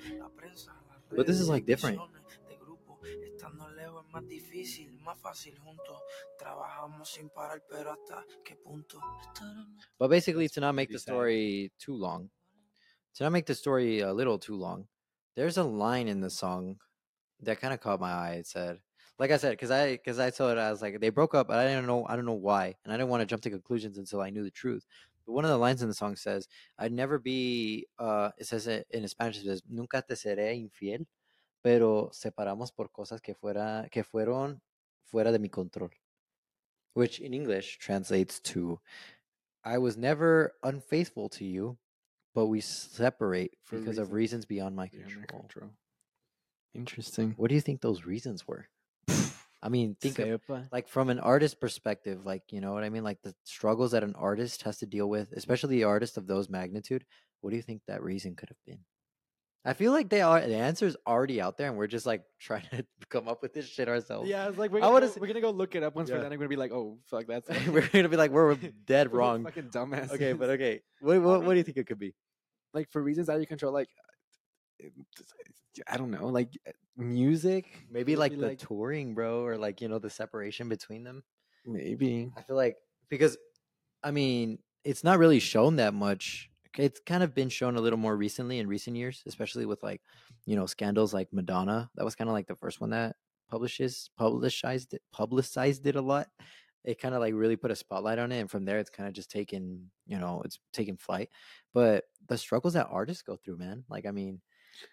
But 1.17 1.27
this 1.27 1.41
is 1.41 1.49
like 1.49 1.67
different. 1.67 1.99
De 2.49 2.57
grupo, 2.57 2.99
estando 3.05 3.69
lejos 3.71 4.05
es 4.07 4.13
más 4.13 4.27
difícil, 4.29 4.99
más 5.01 5.19
fácil 5.19 5.59
juntos. 5.59 5.99
Trabajamos 6.39 7.09
sin 7.09 7.29
parar, 7.31 7.63
pero 7.69 7.93
hasta 7.93 8.25
qué 8.45 8.57
punto. 8.57 9.01
But 9.99 10.09
basically, 10.09 10.49
to 10.49 10.61
not 10.61 10.75
make 10.75 10.91
the 10.91 10.99
story 10.99 11.73
too 11.79 11.95
long, 11.97 12.31
to 13.15 13.25
not 13.25 13.33
make 13.33 13.47
the 13.47 13.55
story 13.55 14.01
a 14.01 14.13
little 14.13 14.39
too 14.39 14.55
long, 14.57 14.87
there's 15.37 15.57
a 15.59 15.65
line 15.65 16.09
in 16.09 16.21
the 16.21 16.31
song 16.31 16.79
that 17.41 17.61
kind 17.61 17.73
of 17.75 17.81
caught 17.81 18.01
my 18.01 18.13
eye. 18.13 18.33
It 18.41 18.47
said, 18.47 18.81
like 19.19 19.31
I 19.31 19.37
said, 19.37 19.51
because 19.53 19.71
I 19.71 19.93
because 19.93 20.19
I 20.19 20.31
told 20.31 20.53
it, 20.53 20.59
I 20.59 20.71
was 20.71 20.83
like, 20.83 21.01
they 21.01 21.11
broke 21.11 21.35
up, 21.35 21.49
but 21.49 21.59
I 21.59 21.67
didn't 21.67 21.87
know 21.87 22.07
I 22.09 22.17
don't 22.17 22.25
know 22.27 22.33
why, 22.33 22.77
and 22.85 22.93
I 22.93 22.97
didn't 22.97 23.11
want 23.11 23.21
to 23.21 23.27
jump 23.27 23.43
to 23.43 23.51
conclusions 23.51 23.99
until 23.99 24.21
I 24.23 24.31
knew 24.31 24.43
the 24.45 24.51
truth. 24.51 24.85
But 25.27 25.33
one 25.35 25.45
of 25.45 25.51
the 25.51 25.59
lines 25.59 25.83
in 25.83 25.89
the 25.89 25.95
song 25.95 26.17
says, 26.17 26.49
"I'd 26.79 26.93
never 26.93 27.19
be." 27.19 27.87
Uh, 27.99 28.31
it 28.39 28.47
says 28.47 28.67
it 28.67 28.87
in 28.91 29.07
Spanish. 29.09 29.39
It 29.39 29.45
says, 29.45 29.63
"Nunca 29.69 30.03
te 30.03 30.15
seré 30.15 30.55
infiel, 30.57 31.07
pero 31.63 32.11
separamos 32.13 32.75
por 32.75 32.89
cosas 32.89 33.21
que 33.21 33.35
fuera 33.35 33.89
que 33.91 34.03
fueron 34.05 34.61
fuera 35.05 35.33
de 35.33 35.39
mi 35.39 35.49
control," 35.49 35.91
which 36.95 37.21
in 37.21 37.35
English 37.35 37.79
translates 37.79 38.41
to 38.41 38.81
I 39.65 39.79
was 39.79 39.97
never 39.97 40.55
unfaithful 40.63 41.29
to 41.31 41.45
you, 41.45 41.77
but 42.35 42.47
we 42.47 42.61
separate 42.61 43.57
For 43.65 43.79
because 43.79 43.99
of 43.99 44.13
reasons 44.13 44.45
beyond 44.47 44.77
my 44.77 44.89
beyond 44.89 45.13
control. 45.13 45.41
control. 45.41 45.71
Interesting. 46.75 47.35
What 47.37 47.49
do 47.49 47.55
you 47.55 47.61
think 47.61 47.81
those 47.81 48.05
reasons 48.05 48.47
were? 48.47 48.67
I 49.63 49.69
mean, 49.69 49.97
think 50.01 50.19
of, 50.21 50.41
Sepa. 50.41 50.63
Uh 50.63 50.65
like 50.73 50.89
from 50.89 51.11
an 51.11 51.19
artist 51.19 51.61
perspective, 51.61 52.25
like 52.25 52.43
you 52.51 52.61
know 52.61 52.73
what 52.73 52.85
I 52.85 52.89
mean, 52.89 53.05
like 53.05 53.21
the 53.23 53.35
struggles 53.45 53.91
that 53.93 54.03
an 54.03 54.15
artist 54.17 54.63
has 54.63 54.79
to 54.79 54.87
deal 54.87 55.09
with, 55.09 55.33
especially 55.33 55.77
the 55.77 55.85
artist 55.85 56.17
of 56.17 56.27
those 56.27 56.49
magnitude. 56.49 57.05
What 57.43 57.51
do 57.51 57.57
you 57.57 57.63
think 57.63 57.83
that 57.87 58.03
reason 58.03 58.37
could 58.37 58.49
have 58.49 58.65
been? 58.67 58.81
I 59.65 59.75
feel 59.75 59.93
like 59.93 60.09
they 60.09 60.23
are 60.23 60.41
the 60.41 60.57
answer 60.57 60.87
is 60.87 60.97
already 61.07 61.41
out 61.41 61.59
there, 61.59 61.69
and 61.69 61.77
we're 61.77 61.87
just 61.87 62.07
like 62.07 62.23
trying 62.41 62.65
to 62.71 62.85
come 63.09 63.29
up 63.29 63.43
with 63.43 63.53
this 63.53 63.67
shit 63.69 63.89
ourselves. 63.89 64.29
Yeah, 64.29 64.49
it's 64.49 64.57
like 64.59 64.71
we're 64.73 64.81
gonna, 64.81 65.07
go, 65.07 65.15
we're 65.21 65.27
gonna 65.27 65.41
go 65.41 65.51
look 65.51 65.75
it 65.75 65.83
up 65.83 65.95
once 65.95 66.09
Yeah. 66.09 66.17
we're 66.17 66.23
done. 66.23 66.33
I'm 66.33 66.39
gonna 66.39 66.49
be 66.49 66.57
like, 66.57 66.73
oh 66.73 66.99
fuck, 67.07 67.27
that's 67.27 67.49
we're 67.69 67.87
gonna 67.89 68.09
be 68.09 68.17
like 68.17 68.31
we're 68.31 68.55
dead 68.87 69.13
wrong. 69.13 69.45
Fucking 69.45 69.69
dumbass. 69.71 70.13
Okay, 70.13 70.33
but 70.33 70.51
okay, 70.51 70.81
what, 71.01 71.21
what 71.21 71.43
what 71.45 71.53
do 71.53 71.59
you 71.59 71.65
think 71.65 71.77
it 71.77 71.87
could 71.87 71.99
be? 71.99 72.15
like 72.73 72.89
for 72.93 73.03
reasons 73.03 73.29
out 73.29 73.35
of 73.35 73.41
your 73.41 73.47
control, 73.47 73.73
like 73.73 73.89
I 75.89 75.97
don't 75.97 76.11
know, 76.11 76.27
like 76.29 76.57
uh, 76.67 76.73
music, 76.97 77.67
Maybe 77.91 78.13
Would 78.13 78.19
like 78.21 78.39
the 78.39 78.57
touring, 78.57 79.15
bro, 79.15 79.45
or 79.45 79.57
like 79.57 79.81
you 79.81 79.89
know 79.89 79.99
the 79.99 80.11
separation 80.11 80.69
between 80.69 81.05
them. 81.05 81.23
maybe. 81.67 82.31
I 82.37 82.43
feel 82.43 82.57
like 82.57 82.77
because 83.09 83.37
I 84.03 84.11
mean 84.11 84.59
it's 84.85 85.05
not 85.05 85.19
really 85.19 85.39
shown 85.41 85.77
that 85.77 85.95
much. 85.95 86.50
It's 86.79 87.01
kind 87.01 87.23
of 87.23 87.35
been 87.35 87.49
shown 87.49 87.77
a 87.77 87.81
little 87.81 87.99
more 87.99 88.17
recently 88.17 88.59
in 88.59 88.69
recent 88.69 88.97
years, 88.97 89.23
especially 89.27 89.67
with 89.67 89.83
like 89.83 90.03
you 90.47 90.57
know 90.57 90.67
scandals 90.67 91.13
like 91.13 91.33
Madonna. 91.33 91.91
That 91.97 92.05
was 92.05 92.15
kind 92.15 92.31
of 92.31 92.35
like 92.35 92.47
the 92.47 92.57
first 92.57 92.81
one 92.81 92.91
that 92.91 93.17
publishes 93.49 94.11
publicized 94.17 94.95
it, 94.95 95.03
publicized 95.13 95.87
it 95.87 95.97
a 95.97 96.01
lot. 96.01 96.29
It 96.85 97.01
kind 97.01 97.15
of 97.15 97.21
like 97.21 97.35
really 97.35 97.57
put 97.57 97.71
a 97.71 97.77
spotlight 97.77 98.19
on 98.19 98.33
it, 98.33 98.41
and 98.41 98.51
from 98.51 98.65
there 98.65 98.79
it's 98.79 98.91
kind 98.91 99.09
of 99.09 99.15
just 99.15 99.31
taken 99.31 99.91
you 100.07 100.19
know 100.19 100.43
it's 100.45 100.61
taken 100.73 100.97
flight. 100.97 101.31
But 101.75 102.05
the 102.29 102.39
struggles 102.39 102.75
that 102.75 102.87
artists 102.89 103.23
go 103.23 103.37
through, 103.37 103.59
man. 103.59 103.85
Like 103.89 104.07
I 104.07 104.13
mean, 104.13 104.41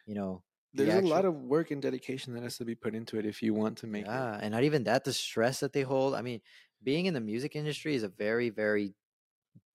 you 0.06 0.16
know. 0.16 0.44
the 0.74 0.86
There's 0.86 1.04
a 1.04 1.08
lot 1.08 1.26
of 1.26 1.36
work 1.36 1.72
and 1.72 1.82
dedication 1.82 2.34
that 2.34 2.44
has 2.44 2.58
to 2.58 2.66
be 2.66 2.76
put 2.76 2.96
into 2.96 3.18
it 3.18 3.26
if 3.26 3.42
you 3.42 3.54
want 3.54 3.78
to 3.80 3.88
make 3.88 4.06
it. 4.06 4.10
and 4.42 4.52
not 4.52 4.64
even 4.64 4.84
that, 4.84 5.04
the 5.04 5.14
stress 5.14 5.60
that 5.62 5.74
they 5.74 5.84
hold. 5.84 6.14
I 6.14 6.22
mean, 6.22 6.42
being 6.84 7.06
in 7.06 7.14
the 7.14 7.22
music 7.22 7.56
industry 7.56 7.96
is 7.96 8.04
a 8.04 8.10
very, 8.10 8.50
very 8.50 8.94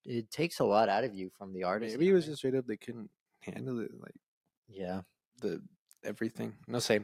it 0.05 0.31
takes 0.31 0.61
a 0.61 0.65
lot 0.65 0.89
out 0.89 1.05
of 1.05 1.15
you 1.15 1.31
from 1.39 1.53
the 1.53 1.65
artist. 1.65 1.97
Maybe 1.97 2.11
it 2.11 2.13
was 2.15 2.25
what 2.25 2.27
I 2.27 2.29
mean? 2.29 2.33
just 2.33 2.39
straight 2.41 2.55
up 2.55 2.67
they 2.67 2.77
couldn't 2.77 3.11
handle 3.41 3.81
it, 3.81 3.91
like 4.01 4.15
yeah. 4.69 5.03
the 5.41 5.61
everything. 6.05 6.55
No 6.67 6.79
say, 6.79 7.01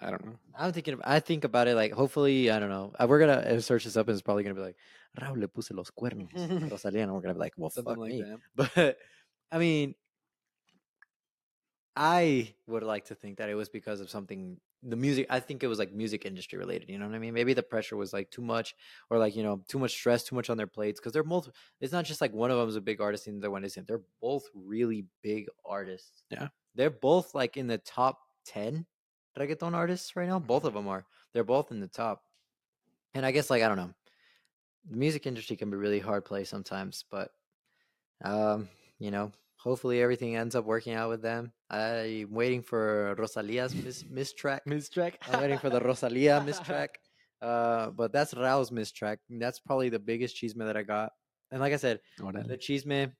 I 0.00 0.10
don't 0.10 0.24
know. 0.24 0.38
I'm 0.56 0.72
thinking. 0.72 0.94
Of, 0.94 1.00
I 1.04 1.20
think 1.20 1.44
about 1.44 1.68
it 1.68 1.74
like 1.74 1.92
hopefully 1.92 2.50
I 2.50 2.58
don't 2.58 2.70
know. 2.70 2.92
uh, 3.00 3.06
We're 3.08 3.18
gonna 3.20 3.60
search 3.60 3.84
this 3.84 3.96
up 3.96 4.08
and 4.08 4.14
it's 4.14 4.22
probably 4.22 4.42
gonna 4.44 4.54
be 4.54 4.60
like 4.60 4.76
Raúl 5.20 5.38
le 5.40 5.48
puse 5.48 5.72
los 5.72 5.90
cuernos 5.90 6.28
Rosalía, 6.70 7.02
and 7.02 7.12
we're 7.12 7.20
gonna 7.20 7.34
be 7.34 7.40
like, 7.40 7.54
well, 7.56 7.70
Something 7.70 7.94
fuck 7.94 7.98
like 8.00 8.10
me. 8.12 8.22
that. 8.22 8.38
But 8.74 8.98
I 9.50 9.58
mean, 9.58 9.94
I 11.98 12.54
would 12.68 12.84
like 12.84 13.06
to 13.06 13.16
think 13.16 13.38
that 13.38 13.48
it 13.50 13.56
was 13.56 13.68
because 13.68 14.00
of 14.00 14.08
something. 14.08 14.58
The 14.84 14.94
music, 14.94 15.26
I 15.28 15.40
think 15.40 15.64
it 15.64 15.66
was 15.66 15.80
like 15.80 15.92
music 15.92 16.24
industry 16.24 16.56
related. 16.56 16.88
You 16.88 16.98
know 16.98 17.06
what 17.08 17.16
I 17.16 17.18
mean? 17.18 17.34
Maybe 17.34 17.52
the 17.52 17.64
pressure 17.64 17.96
was 17.96 18.12
like 18.12 18.30
too 18.30 18.40
much, 18.42 18.76
or 19.10 19.18
like 19.18 19.34
you 19.34 19.42
know 19.42 19.60
too 19.68 19.80
much 19.80 19.90
stress, 19.90 20.22
too 20.22 20.36
much 20.36 20.48
on 20.48 20.56
their 20.56 20.68
plates. 20.68 21.00
Because 21.00 21.12
they're 21.12 21.24
both. 21.24 21.50
It's 21.80 21.92
not 21.92 22.04
just 22.04 22.20
like 22.20 22.32
one 22.32 22.52
of 22.52 22.56
them 22.58 22.68
is 22.68 22.76
a 22.76 22.80
big 22.80 23.00
artist 23.00 23.26
and 23.26 23.42
the 23.42 23.46
other 23.46 23.50
one 23.50 23.64
isn't. 23.64 23.88
They're 23.88 24.02
both 24.22 24.44
really 24.54 25.06
big 25.22 25.46
artists. 25.66 26.22
Yeah. 26.30 26.48
they're 26.76 26.90
both 26.90 27.34
like 27.34 27.56
in 27.56 27.66
the 27.66 27.78
top 27.78 28.20
ten 28.46 28.86
reggaeton 29.36 29.74
artists 29.74 30.14
right 30.14 30.28
now. 30.28 30.38
Both 30.38 30.64
of 30.64 30.74
them 30.74 30.86
are. 30.88 31.04
They're 31.34 31.44
both 31.44 31.72
in 31.72 31.80
the 31.80 31.88
top. 31.88 32.22
And 33.14 33.26
I 33.26 33.32
guess 33.32 33.50
like 33.50 33.62
I 33.62 33.68
don't 33.68 33.76
know, 33.76 33.92
the 34.88 34.96
music 34.96 35.26
industry 35.26 35.56
can 35.56 35.70
be 35.70 35.74
a 35.76 35.78
really 35.78 35.98
hard 36.00 36.24
place 36.24 36.48
sometimes, 36.48 37.04
but 37.10 37.32
um, 38.24 38.68
you 39.00 39.10
know, 39.10 39.32
hopefully 39.58 40.00
everything 40.00 40.36
ends 40.36 40.54
up 40.54 40.64
working 40.64 40.94
out 40.94 41.10
with 41.10 41.22
them. 41.22 41.52
I'm 41.68 42.30
waiting 42.30 42.62
for 42.62 43.14
Rosalia's 43.18 43.74
miss, 43.84 44.04
miss 44.08 44.32
track. 44.32 44.62
Miss 44.66 44.88
track. 44.88 45.18
I'm 45.30 45.40
waiting 45.40 45.58
for 45.58 45.70
the 45.70 45.80
Rosalia 45.80 46.42
miss 46.44 46.58
track. 46.68 46.98
Uh, 47.42 47.90
but 47.90 48.12
that's 48.12 48.34
Rauw's 48.34 48.72
miss 48.72 48.90
track. 48.90 49.18
That's 49.28 49.60
probably 49.60 49.88
the 49.90 49.98
biggest 49.98 50.36
chisme 50.36 50.66
that 50.66 50.76
I 50.76 50.82
got. 50.82 51.12
And 51.50 51.60
like 51.60 51.72
I 51.72 51.76
said, 51.76 52.00
Órale. 52.20 52.46
the 52.46 52.56
chisme, 52.56 53.12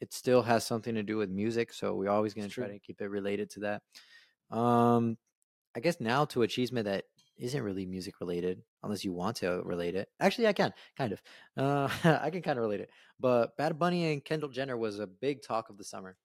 it 0.00 0.12
still 0.12 0.42
has 0.42 0.66
something 0.66 0.94
to 0.94 1.02
do 1.02 1.16
with 1.16 1.30
music, 1.30 1.72
so 1.72 1.94
we're 1.94 2.10
always 2.10 2.34
gonna 2.34 2.48
try 2.48 2.68
to 2.68 2.78
keep 2.78 3.00
it 3.00 3.08
related 3.08 3.50
to 3.50 3.60
that. 3.60 4.56
Um, 4.56 5.16
I 5.76 5.80
guess 5.80 6.00
now 6.00 6.24
to 6.26 6.42
a 6.42 6.46
chisme 6.48 6.84
that 6.84 7.04
isn't 7.38 7.62
really 7.62 7.86
music 7.86 8.20
related, 8.20 8.62
unless 8.82 9.04
you 9.04 9.12
want 9.12 9.36
to 9.38 9.60
relate 9.64 9.94
it. 9.94 10.08
Actually, 10.20 10.46
I 10.46 10.52
can 10.52 10.72
kind 10.96 11.12
of. 11.12 11.22
Uh, 11.56 11.88
I 12.22 12.30
can 12.30 12.42
kind 12.42 12.58
of 12.58 12.62
relate 12.62 12.80
it. 12.80 12.90
But 13.18 13.56
Bad 13.56 13.78
Bunny 13.78 14.12
and 14.12 14.24
Kendall 14.24 14.48
Jenner 14.50 14.76
was 14.76 14.98
a 14.98 15.06
big 15.06 15.42
talk 15.42 15.70
of 15.70 15.78
the 15.78 15.84
summer. 15.84 16.16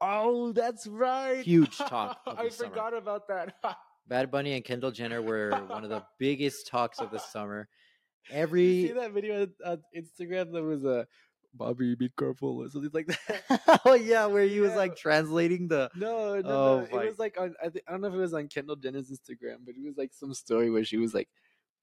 Oh, 0.00 0.52
that's 0.52 0.86
right. 0.86 1.44
Huge 1.44 1.76
talk 1.78 2.18
of 2.26 2.38
I 2.38 2.48
summer. 2.48 2.70
forgot 2.70 2.96
about 2.96 3.28
that. 3.28 3.54
Bad 4.06 4.30
Bunny 4.30 4.54
and 4.54 4.64
Kendall 4.64 4.90
Jenner 4.90 5.20
were 5.20 5.50
one 5.68 5.84
of 5.84 5.90
the 5.90 6.02
biggest 6.18 6.66
talks 6.66 6.98
of 6.98 7.10
the 7.10 7.18
summer. 7.18 7.68
you 8.30 8.36
Every 8.36 8.86
see 8.86 8.92
that 8.92 9.12
video 9.12 9.46
on, 9.66 9.82
Instagram 9.96 10.52
that 10.52 10.62
was 10.62 10.84
a 10.84 11.06
Bobby, 11.54 11.94
be 11.94 12.10
careful 12.16 12.58
or 12.58 12.68
something 12.68 12.90
like 12.92 13.06
that. 13.06 13.80
oh 13.84 13.94
yeah, 13.94 14.26
where 14.26 14.44
he 14.44 14.60
was 14.60 14.74
like 14.74 14.96
translating 14.96 15.68
the 15.68 15.90
No, 15.96 16.40
no, 16.40 16.48
Oh, 16.48 16.86
no. 16.90 16.98
It 17.00 17.06
was 17.06 17.18
like 17.18 17.40
on. 17.40 17.54
I, 17.62 17.68
thi- 17.68 17.82
I 17.86 17.92
don't 17.92 18.00
know 18.00 18.08
if 18.08 18.14
it 18.14 18.18
was 18.18 18.34
on 18.34 18.48
Kendall 18.48 18.76
Jenner's 18.76 19.10
Instagram, 19.10 19.64
but 19.64 19.74
it 19.74 19.84
was 19.84 19.96
like 19.96 20.12
some 20.12 20.34
story 20.34 20.70
where 20.70 20.84
she 20.84 20.98
was 20.98 21.14
like, 21.14 21.28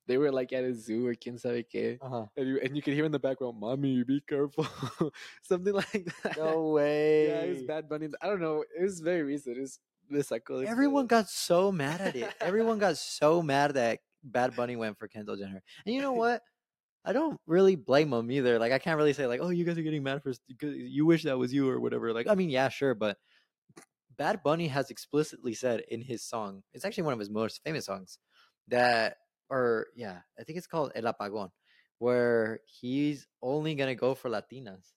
they 0.07 0.17
were 0.17 0.31
like 0.31 0.53
at 0.53 0.63
a 0.63 0.73
zoo 0.73 1.07
or 1.07 1.15
quien 1.15 1.37
sabe 1.37 1.65
qué, 1.73 1.97
uh-huh. 2.01 2.25
and 2.37 2.47
you 2.47 2.59
and 2.63 2.75
you 2.75 2.81
could 2.81 2.93
hear 2.93 3.05
in 3.05 3.11
the 3.11 3.19
background, 3.19 3.59
"Mommy, 3.59 4.03
be 4.03 4.21
careful," 4.27 4.67
something 5.41 5.73
like 5.73 6.11
that. 6.23 6.37
No 6.37 6.69
way. 6.69 7.27
Yeah, 7.27 7.41
it 7.41 7.49
was 7.49 7.63
Bad 7.63 7.89
Bunny. 7.89 8.09
I 8.21 8.27
don't 8.27 8.41
know. 8.41 8.63
It 8.77 8.83
was 8.83 8.99
very 8.99 9.23
recent. 9.23 9.57
It 9.57 9.61
was 9.61 9.79
sacó 10.27 10.61
de 10.61 10.67
Everyone 10.69 11.07
got 11.07 11.29
so 11.29 11.71
mad 11.71 12.01
at 12.01 12.15
it. 12.15 12.31
Everyone 12.39 12.77
got 12.77 12.97
so 12.97 13.41
mad 13.41 13.73
that 13.73 13.99
Bad 14.23 14.55
Bunny 14.55 14.75
went 14.75 14.97
for 14.97 15.07
Kendall 15.07 15.35
Jenner. 15.35 15.63
And 15.85 15.95
you 15.95 16.01
know 16.01 16.13
what? 16.23 16.41
I 17.05 17.13
don't 17.13 17.39
really 17.45 17.75
blame 17.75 18.09
them 18.09 18.31
either. 18.31 18.59
Like 18.59 18.71
I 18.71 18.79
can't 18.79 18.97
really 18.97 19.13
say 19.13 19.27
like, 19.27 19.39
"Oh, 19.41 19.49
you 19.49 19.63
guys 19.65 19.77
are 19.77 19.83
getting 19.83 20.03
mad 20.03 20.23
for 20.23 20.33
because 20.47 20.75
you 20.75 21.05
wish 21.05 21.23
that 21.23 21.37
was 21.37 21.53
you 21.53 21.69
or 21.69 21.79
whatever." 21.79 22.13
Like, 22.13 22.27
I 22.27 22.35
mean, 22.35 22.49
yeah, 22.49 22.69
sure, 22.69 22.95
but 22.95 23.17
Bad 24.17 24.41
Bunny 24.43 24.67
has 24.69 24.89
explicitly 24.89 25.53
said 25.53 25.81
in 25.89 26.01
his 26.01 26.23
song, 26.23 26.63
it's 26.73 26.85
actually 26.85 27.03
one 27.03 27.13
of 27.13 27.19
his 27.19 27.29
most 27.29 27.61
famous 27.63 27.85
songs, 27.85 28.19
that 28.67 29.17
or 29.49 29.87
yeah, 29.95 30.21
I 30.39 30.43
think 30.43 30.57
it's 30.57 30.67
called 30.67 30.91
El 30.95 31.03
Apagón, 31.13 31.51
where 31.99 32.61
he's 32.65 33.27
only 33.41 33.75
gonna 33.75 33.95
go 33.95 34.15
for 34.15 34.29
Latinas. 34.29 34.93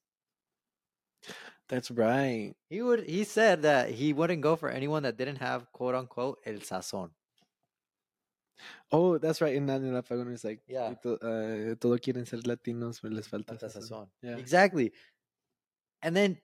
That's 1.68 1.90
right. 1.90 2.54
He 2.70 2.80
would 2.82 3.08
he 3.08 3.24
said 3.24 3.62
that 3.62 3.90
he 3.90 4.12
wouldn't 4.12 4.42
go 4.42 4.56
for 4.56 4.70
anyone 4.70 5.02
that 5.02 5.16
didn't 5.18 5.36
have 5.36 5.70
quote 5.72 5.94
unquote 5.94 6.38
el 6.46 6.54
sazón. 6.60 7.10
Oh, 8.90 9.18
that's 9.18 9.40
right. 9.40 9.54
In 9.54 9.66
that 9.66 9.80
in 9.80 9.94
El 9.94 10.02
Apagón, 10.02 10.32
it's 10.32 10.44
like, 10.44 10.60
Yeah. 10.66 10.94
uh, 11.04 11.74
todo 11.80 11.98
quieren 11.98 12.26
ser 12.26 12.38
latinos, 12.42 13.00
pero 13.00 13.14
les 13.14 13.26
Falta 13.26 13.54
sazón. 13.54 13.82
sazón. 13.82 14.08
Yeah. 14.22 14.36
Exactly. 14.36 14.92
And 16.02 16.14
then 16.16 16.38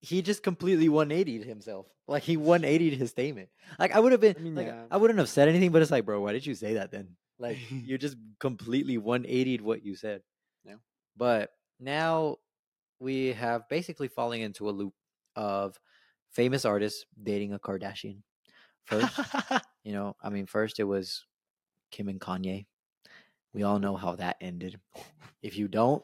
he 0.00 0.22
just 0.22 0.42
completely 0.42 0.88
180'd 0.88 1.44
himself. 1.44 1.86
Like 2.06 2.22
he 2.22 2.36
180'd 2.36 2.96
his 2.96 3.10
statement. 3.10 3.48
Like 3.78 3.92
I 3.94 4.00
would 4.00 4.12
have 4.12 4.20
been 4.20 4.36
I 4.38 4.40
mean, 4.40 4.54
like 4.54 4.66
yeah. 4.68 4.84
I 4.90 4.96
wouldn't 4.96 5.18
have 5.18 5.28
said 5.28 5.48
anything, 5.48 5.70
but 5.72 5.82
it's 5.82 5.90
like, 5.90 6.04
bro, 6.04 6.20
why 6.20 6.32
did 6.32 6.46
you 6.46 6.54
say 6.54 6.74
that 6.74 6.90
then? 6.90 7.16
Like 7.38 7.58
you 7.70 7.98
just 7.98 8.16
completely 8.38 8.98
180'd 8.98 9.60
what 9.60 9.84
you 9.84 9.94
said. 9.96 10.22
Yeah. 10.64 10.76
But 11.16 11.50
now 11.80 12.36
we 13.00 13.32
have 13.32 13.68
basically 13.68 14.08
falling 14.08 14.40
into 14.40 14.68
a 14.68 14.72
loop 14.72 14.94
of 15.36 15.78
famous 16.30 16.64
artists 16.64 17.04
dating 17.20 17.52
a 17.52 17.58
Kardashian. 17.58 18.22
First, 18.84 19.18
you 19.84 19.92
know, 19.92 20.16
I 20.22 20.30
mean, 20.30 20.46
first 20.46 20.78
it 20.80 20.84
was 20.84 21.24
Kim 21.90 22.08
and 22.08 22.20
Kanye. 22.20 22.66
We 23.52 23.62
all 23.62 23.78
know 23.78 23.96
how 23.96 24.14
that 24.16 24.36
ended. 24.40 24.78
If 25.42 25.56
you 25.56 25.68
don't, 25.68 26.02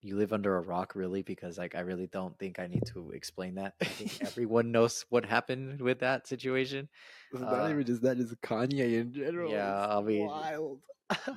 you 0.00 0.16
live 0.16 0.32
under 0.32 0.56
a 0.56 0.60
rock, 0.60 0.94
really, 0.94 1.22
because 1.22 1.58
like 1.58 1.74
I 1.74 1.80
really 1.80 2.06
don't 2.08 2.36
think 2.38 2.58
I 2.58 2.66
need 2.66 2.84
to 2.86 3.10
explain 3.12 3.54
that. 3.56 3.74
I 3.80 3.84
think 3.84 4.18
everyone 4.22 4.72
knows 4.72 5.04
what 5.10 5.24
happened 5.24 5.80
with 5.80 6.00
that 6.00 6.26
situation. 6.26 6.88
not 7.32 7.52
Uh, 7.60 7.70
even 7.70 7.84
just 7.84 8.02
that, 8.02 8.18
it's 8.18 8.34
Kanye 8.36 9.00
in 9.00 9.12
general. 9.12 9.52
yeah, 9.52 9.84
It's 9.84 9.92
I 9.94 10.00
mean, 10.02 10.26
wild. 10.26 10.80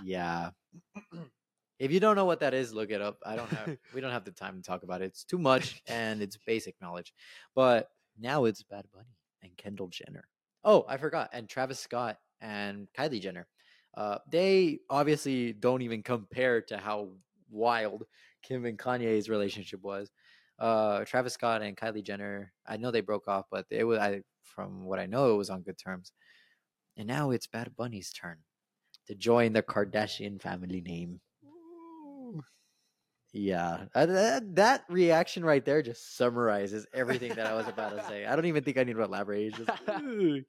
Yeah. 0.03 0.49
if 1.79 1.91
you 1.91 1.99
don't 1.99 2.15
know 2.15 2.25
what 2.25 2.39
that 2.39 2.53
is, 2.53 2.73
look 2.73 2.89
it 2.91 3.01
up. 3.01 3.17
I 3.25 3.35
don't 3.35 3.49
have 3.49 3.77
we 3.93 4.01
don't 4.01 4.11
have 4.11 4.25
the 4.25 4.31
time 4.31 4.55
to 4.55 4.61
talk 4.61 4.83
about 4.83 5.01
it. 5.01 5.05
It's 5.05 5.23
too 5.23 5.37
much 5.37 5.81
and 5.87 6.21
it's 6.21 6.37
basic 6.47 6.75
knowledge. 6.81 7.13
But 7.53 7.89
now 8.17 8.45
it's 8.45 8.63
Bad 8.63 8.85
Bunny 8.93 9.17
and 9.43 9.55
Kendall 9.57 9.89
Jenner. 9.89 10.27
Oh, 10.63 10.85
I 10.87 10.97
forgot. 10.97 11.29
And 11.33 11.47
Travis 11.47 11.79
Scott 11.79 12.17
and 12.41 12.87
Kylie 12.97 13.21
Jenner. 13.21 13.47
Uh, 13.95 14.17
they 14.29 14.79
obviously 14.89 15.53
don't 15.53 15.81
even 15.81 16.03
compare 16.03 16.61
to 16.61 16.77
how 16.77 17.09
wild 17.49 18.03
Kim 18.43 18.65
and 18.65 18.77
Kanye's 18.77 19.29
relationship 19.29 19.81
was. 19.81 20.11
Uh, 20.59 21.03
Travis 21.05 21.33
Scott 21.33 21.61
and 21.61 21.75
Kylie 21.75 22.03
Jenner. 22.03 22.53
I 22.67 22.77
know 22.77 22.91
they 22.91 23.01
broke 23.01 23.27
off, 23.27 23.45
but 23.51 23.65
it 23.69 23.83
was 23.83 23.99
I 23.99 24.21
from 24.43 24.85
what 24.85 24.99
I 24.99 25.05
know 25.05 25.33
it 25.33 25.37
was 25.37 25.49
on 25.49 25.61
good 25.61 25.77
terms. 25.77 26.11
And 26.97 27.07
now 27.07 27.31
it's 27.31 27.47
Bad 27.47 27.75
Bunny's 27.75 28.11
turn 28.13 28.37
to 29.07 29.15
join 29.15 29.53
the 29.53 29.61
Kardashian 29.63 30.41
family 30.41 30.81
name. 30.81 31.19
Yeah, 33.33 33.87
uh, 33.93 34.05
that, 34.05 34.55
that 34.55 34.85
reaction 34.87 35.43
right 35.43 35.63
there 35.65 35.81
just 35.81 36.15
summarizes 36.15 36.87
everything 36.93 37.33
that 37.35 37.45
I 37.45 37.53
was 37.53 37.67
about 37.67 37.97
to 37.97 38.03
say. 38.07 38.25
I 38.25 38.33
don't 38.33 38.45
even 38.45 38.63
think 38.63 38.77
I 38.77 38.85
need 38.85 38.93
to 38.93 39.03
elaborate. 39.03 39.55
Just, 39.55 39.69
"Ooh, 39.99 40.41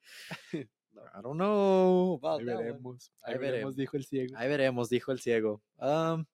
I 1.17 1.21
don't 1.23 1.37
know 1.39 2.15
about 2.15 2.41
Ahí 2.41 2.47
that 2.47 2.57
one." 2.57 2.65
veremos. 2.65 3.11
Ahí 3.27 3.35
Ahí 3.35 3.39
veremos, 3.41 3.77
dijo 3.77 3.95
el 3.97 4.05
ciego. 4.05 4.37
Ahí 4.37 4.49
veremos, 4.49 4.89
dijo 4.89 5.13
el 5.13 5.19
ciego. 5.19 5.61
Um, 5.79 6.27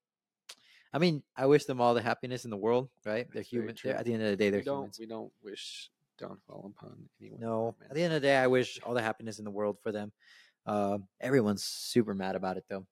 I 0.94 0.98
mean, 0.98 1.22
I 1.36 1.46
wish 1.46 1.64
them 1.64 1.80
all 1.80 1.94
the 1.94 2.02
happiness 2.02 2.44
in 2.44 2.50
the 2.50 2.56
world, 2.56 2.88
right? 3.04 3.26
They're 3.32 3.42
That's 3.42 3.50
very 3.50 3.62
human. 3.62 3.76
they're-. 3.82 3.94
At 3.96 4.04
the 4.04 4.12
end 4.14 4.22
of 4.22 4.30
the 4.30 4.36
day, 4.36 4.50
they're 4.50 4.60
we 4.60 4.64
don't 4.64 4.76
humans. 4.78 4.98
we 4.98 5.06
don't 5.06 5.32
wish 5.42 5.90
downfall 6.18 6.72
upon 6.76 7.08
anyone. 7.20 7.40
No, 7.40 7.74
at 7.88 7.94
the 7.94 8.02
end 8.02 8.12
of 8.14 8.20
the 8.20 8.26
day, 8.28 8.36
I 8.36 8.46
wish 8.46 8.78
all 8.84 8.92
the 8.94 9.02
happiness 9.02 9.38
in 9.38 9.44
the 9.44 9.50
world 9.50 9.78
for 9.82 9.90
them. 9.92 10.12
Um, 10.66 11.08
everyone's 11.20 11.64
super 11.64 12.14
mad 12.14 12.36
about 12.36 12.56
it 12.58 12.64
though. 12.68 12.86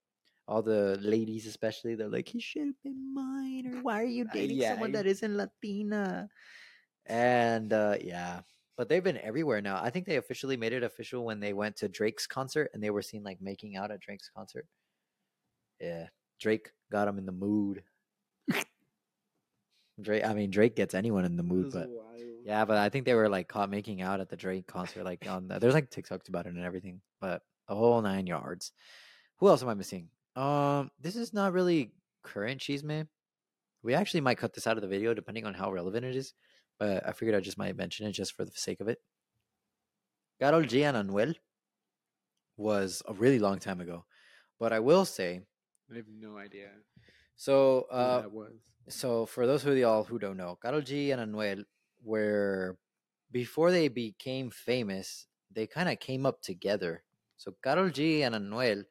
All 0.49 0.63
the 0.63 0.99
ladies, 1.01 1.47
especially, 1.47 1.95
they're 1.95 2.09
like, 2.09 2.27
"He 2.29 2.41
should 2.41 2.67
have 2.67 2.83
been 2.83 3.15
mine," 3.15 3.67
or 3.73 3.83
"Why 3.83 4.01
are 4.01 4.05
you 4.05 4.25
Uh, 4.25 4.33
dating 4.33 4.57
yeah, 4.57 4.71
someone 4.73 4.91
I- 4.91 4.99
that 4.99 5.07
isn't 5.07 5.37
Latina?" 5.37 6.29
And 7.07 7.73
uh, 7.73 7.97
yeah, 8.01 8.41
but 8.81 8.89
they've 8.89 9.05
been 9.05 9.19
everywhere 9.19 9.61
now. 9.61 9.79
I 9.79 9.91
think 9.91 10.07
they 10.07 10.17
officially 10.17 10.57
made 10.57 10.73
it 10.73 10.83
official 10.83 11.23
when 11.23 11.39
they 11.39 11.53
went 11.53 11.77
to 11.77 11.89
Drake's 11.91 12.27
concert 12.27 12.71
and 12.73 12.83
they 12.83 12.89
were 12.89 13.03
seen 13.03 13.23
like 13.23 13.37
making 13.39 13.77
out 13.77 13.91
at 13.91 14.01
Drake's 14.01 14.31
concert. 14.35 14.65
Yeah, 15.79 16.07
Drake 16.41 16.71
got 16.91 17.07
him 17.07 17.19
in 17.19 17.27
the 17.27 17.31
mood. 17.31 17.83
Drake, 20.01 20.25
I 20.25 20.33
mean, 20.33 20.51
Drake 20.51 20.77
gets 20.77 20.95
anyone 20.95 21.27
in 21.27 21.37
the 21.37 21.43
mood, 21.43 21.73
but 21.75 21.91
wild. 21.91 22.23
yeah, 22.43 22.65
but 22.65 22.79
I 22.79 22.89
think 22.89 23.05
they 23.05 23.13
were 23.13 23.29
like 23.29 23.49
caught 23.49 23.69
making 23.69 24.01
out 24.01 24.21
at 24.21 24.31
the 24.31 24.37
Drake 24.37 24.67
concert. 24.67 25.05
Like 25.05 25.29
on 25.29 25.49
the, 25.49 25.59
there's 25.59 25.75
like 25.75 25.91
TikToks 25.91 26.31
about 26.31 26.47
it 26.47 26.55
and 26.55 26.65
everything, 26.65 27.03
but 27.21 27.43
the 27.69 27.75
whole 27.75 28.01
nine 28.01 28.27
yards. 28.27 28.73
Who 29.41 29.49
else 29.49 29.63
am 29.63 29.69
I 29.69 29.75
missing? 29.75 30.09
Um, 30.37 30.91
this 30.99 31.17
is 31.17 31.35
not 31.35 31.53
really 31.53 31.93
current 32.23 32.63
chisme. 32.63 33.09
We 33.83 33.93
actually 33.93 34.23
might 34.23 34.39
cut 34.39 34.55
this 34.55 34.67
out 34.67 34.79
of 34.79 34.81
the 34.81 34.89
video 34.89 35.13
depending 35.13 35.45
on 35.45 35.53
how 35.53 35.71
relevant 35.71 36.07
it 36.07 36.17
is, 36.17 36.33
but 36.81 37.07
I 37.07 37.13
figured 37.13 37.37
I 37.37 37.41
just 37.41 37.59
might 37.59 37.77
mention 37.77 38.07
it 38.07 38.13
just 38.13 38.35
for 38.35 38.45
the 38.45 38.51
sake 38.53 38.81
of 38.81 38.89
it. 38.89 38.99
Karol 40.41 40.65
G 40.65 40.83
and 40.83 40.97
Anuel 40.97 41.37
was 42.57 43.03
a 43.07 43.13
really 43.13 43.39
long 43.39 43.59
time 43.61 43.81
ago, 43.81 44.05
but 44.59 44.73
I 44.73 44.81
will 44.81 45.05
say 45.05 45.43
I 45.93 45.97
have 45.97 46.07
no 46.09 46.39
idea 46.39 46.71
so. 47.41 47.87
Uh, 47.91 48.21
that 48.21 48.33
was. 48.33 48.53
so 48.89 49.25
for 49.25 49.47
those 49.47 49.65
of 49.65 49.77
y'all 49.77 50.05
who 50.05 50.19
don't 50.19 50.37
know, 50.37 50.59
Karol 50.63 50.83
G 50.83 51.11
and 51.11 51.33
Anuel 51.33 51.65
were 52.03 52.77
before 53.33 53.71
they 53.71 53.89
became 53.89 54.51
famous, 54.51 55.27
they 55.51 55.67
kind 55.67 55.89
of 55.89 56.01
came 56.01 56.27
up 56.27 56.43
together. 56.43 57.03
So 57.39 57.55
Karol 57.65 57.89
G 57.89 58.23
and 58.23 58.35
Anuel, 58.35 58.85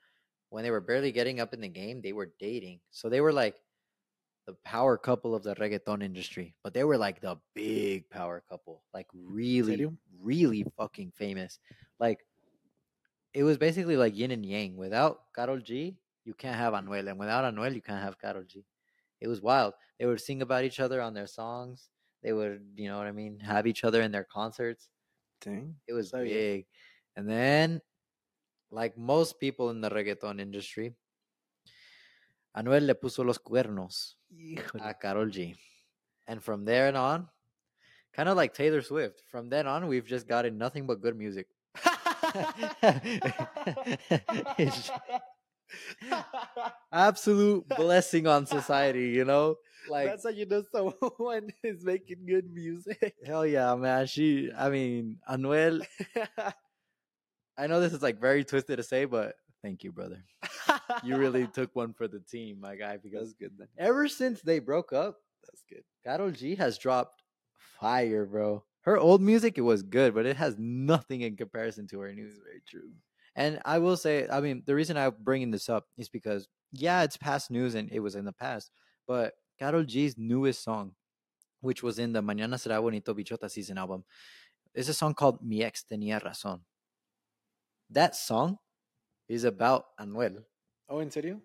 when 0.49 0.63
they 0.63 0.71
were 0.71 0.81
barely 0.81 1.11
getting 1.11 1.39
up 1.39 1.53
in 1.53 1.61
the 1.61 1.67
game, 1.69 2.01
they 2.01 2.13
were 2.13 2.31
dating. 2.39 2.79
So 2.89 3.07
they 3.09 3.21
were 3.21 3.33
like 3.33 3.55
the 4.49 4.55
power 4.65 4.97
couple 4.97 5.35
of 5.35 5.43
the 5.43 5.53
reggaeton 5.55 6.01
industry, 6.01 6.55
but 6.63 6.73
they 6.73 6.83
were 6.83 6.97
like 6.97 7.21
the 7.21 7.37
big 7.53 8.09
power 8.09 8.41
couple, 8.49 8.81
like 8.95 9.05
really, 9.13 9.87
really 10.19 10.65
fucking 10.75 11.11
famous. 11.15 11.59
Like 11.99 12.25
it 13.35 13.43
was 13.43 13.59
basically 13.59 13.95
like 13.95 14.17
yin 14.17 14.31
and 14.31 14.43
yang. 14.43 14.75
Without 14.75 15.21
Karol 15.35 15.59
G, 15.59 15.97
you 16.25 16.33
can't 16.33 16.57
have 16.57 16.73
Anuel, 16.73 17.07
and 17.07 17.19
without 17.19 17.45
Anuel, 17.45 17.75
you 17.75 17.81
can't 17.81 18.01
have 18.01 18.19
Karol 18.19 18.41
G. 18.41 18.65
It 19.21 19.27
was 19.27 19.39
wild. 19.39 19.75
They 19.99 20.07
would 20.07 20.19
sing 20.19 20.41
about 20.41 20.63
each 20.63 20.79
other 20.79 20.99
on 20.99 21.13
their 21.13 21.27
songs. 21.27 21.89
They 22.23 22.33
would, 22.33 22.61
you 22.75 22.89
know 22.89 22.97
what 22.97 23.05
I 23.05 23.11
mean, 23.11 23.37
have 23.41 23.67
each 23.67 23.83
other 23.83 24.01
in 24.01 24.11
their 24.11 24.23
concerts. 24.23 24.89
Dang. 25.41 25.75
It 25.87 25.93
was 25.93 26.11
yeah. 26.11 26.23
big. 26.23 26.65
And 27.15 27.29
then, 27.29 27.81
like 28.71 28.97
most 28.97 29.39
people 29.39 29.69
in 29.69 29.79
the 29.79 29.91
reggaeton 29.91 30.41
industry, 30.41 30.95
Anuel 32.55 32.87
le 32.87 32.95
puso 32.95 33.23
los 33.23 33.39
cuernos 33.39 34.17
a 34.79 34.93
Karol 34.93 35.31
G. 35.31 35.55
And 36.27 36.41
from 36.43 36.65
there 36.65 36.87
and 36.87 36.97
on, 36.97 37.27
kind 38.13 38.29
of 38.29 38.37
like 38.37 38.53
Taylor 38.53 38.81
Swift, 38.81 39.21
from 39.29 39.49
then 39.49 39.67
on, 39.67 39.87
we've 39.87 40.05
just 40.05 40.27
gotten 40.27 40.57
nothing 40.57 40.87
but 40.87 41.01
good 41.01 41.17
music. 41.17 41.47
Absolute 46.91 47.67
blessing 47.69 48.27
on 48.27 48.45
society, 48.45 49.09
you 49.09 49.25
know? 49.25 49.55
Like, 49.87 50.07
That's 50.07 50.23
how 50.23 50.29
you 50.29 50.45
know 50.45 50.63
someone 50.71 51.49
is 51.63 51.83
making 51.83 52.25
good 52.27 52.51
music. 52.53 53.15
hell 53.25 53.45
yeah, 53.45 53.73
man. 53.75 54.07
She, 54.07 54.49
I 54.55 54.69
mean, 54.69 55.17
Anuel, 55.29 55.85
I 57.57 57.67
know 57.67 57.81
this 57.81 57.93
is 57.93 58.01
like 58.01 58.19
very 58.19 58.43
twisted 58.43 58.77
to 58.77 58.83
say, 58.83 59.05
but 59.05 59.35
thank 59.61 59.83
you, 59.83 59.91
brother. 59.91 60.23
You 61.03 61.17
really 61.17 61.47
took 61.53 61.75
one 61.75 61.93
for 61.93 62.07
the 62.07 62.19
team, 62.19 62.59
my 62.59 62.75
guy, 62.75 62.97
because 62.97 63.29
That's 63.29 63.33
good 63.33 63.51
then. 63.57 63.67
ever 63.77 64.07
since 64.07 64.41
they 64.41 64.59
broke 64.59 64.93
up, 64.93 65.17
That's 65.45 65.63
good. 65.69 65.83
Karol 66.03 66.31
G 66.31 66.55
has 66.55 66.77
dropped 66.77 67.21
fire, 67.79 68.25
bro. 68.25 68.63
Her 68.81 68.97
old 68.97 69.21
music, 69.21 69.57
it 69.57 69.61
was 69.61 69.83
good, 69.83 70.13
but 70.13 70.25
it 70.25 70.37
has 70.37 70.55
nothing 70.57 71.21
in 71.21 71.35
comparison 71.35 71.87
to 71.87 71.99
her 71.99 72.13
new. 72.13 72.27
Very 72.27 72.61
true. 72.67 72.91
And 73.35 73.59
I 73.65 73.79
will 73.79 73.97
say, 73.97 74.27
I 74.29 74.41
mean, 74.41 74.63
the 74.65 74.75
reason 74.75 74.97
I'm 74.97 75.13
bringing 75.19 75.51
this 75.51 75.69
up 75.69 75.85
is 75.97 76.09
because, 76.09 76.47
yeah, 76.71 77.03
it's 77.03 77.17
past 77.17 77.51
news 77.51 77.75
and 77.75 77.89
it 77.91 77.99
was 77.99 78.15
in 78.15 78.25
the 78.25 78.33
past, 78.33 78.71
but 79.07 79.33
Karol 79.59 79.83
G's 79.83 80.17
newest 80.17 80.63
song, 80.63 80.93
which 81.61 81.83
was 81.83 81.99
in 81.99 82.13
the 82.13 82.21
Mañana 82.23 82.55
Será 82.55 82.81
Bonito 82.81 83.13
Bichota 83.13 83.49
season 83.49 83.77
album, 83.77 84.03
is 84.73 84.89
a 84.89 84.93
song 84.93 85.13
called 85.13 85.43
Mi 85.45 85.63
Ex 85.63 85.83
Tenía 85.89 86.21
Razón. 86.21 86.61
That 87.89 88.15
song 88.15 88.57
is 89.29 89.43
about 89.43 89.95
Anuel. 89.99 90.43
Oh, 90.89 90.99
in 90.99 91.11
serio? 91.11 91.39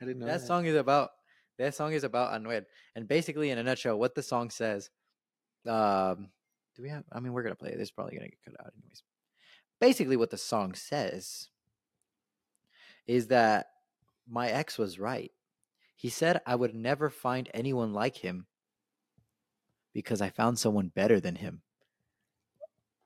I 0.00 0.06
didn't 0.06 0.20
know 0.20 0.26
that 0.26 0.40
that. 0.40 0.46
song 0.46 0.66
is 0.66 0.74
about 0.74 1.10
that 1.58 1.74
song 1.74 1.92
is 1.92 2.04
about 2.04 2.32
Anuel. 2.32 2.64
And 2.94 3.06
basically 3.06 3.50
in 3.50 3.58
a 3.58 3.62
nutshell, 3.62 3.98
what 3.98 4.14
the 4.14 4.22
song 4.22 4.50
says, 4.50 4.90
um 5.68 6.28
do 6.74 6.82
we 6.82 6.88
have 6.88 7.04
I 7.12 7.20
mean 7.20 7.32
we're 7.32 7.42
gonna 7.42 7.54
play 7.54 7.70
it. 7.70 7.80
It's 7.80 7.90
probably 7.90 8.16
gonna 8.16 8.28
get 8.28 8.44
cut 8.44 8.60
out 8.60 8.72
anyways. 8.76 9.02
basically 9.80 10.16
what 10.16 10.30
the 10.30 10.38
song 10.38 10.74
says 10.74 11.48
is 13.06 13.28
that 13.28 13.66
my 14.28 14.48
ex 14.48 14.78
was 14.78 14.98
right. 14.98 15.30
He 15.94 16.08
said 16.08 16.40
I 16.46 16.56
would 16.56 16.74
never 16.74 17.10
find 17.10 17.48
anyone 17.54 17.92
like 17.92 18.16
him 18.16 18.46
because 19.92 20.20
I 20.20 20.30
found 20.30 20.58
someone 20.58 20.88
better 20.94 21.20
than 21.20 21.36
him. 21.36 21.62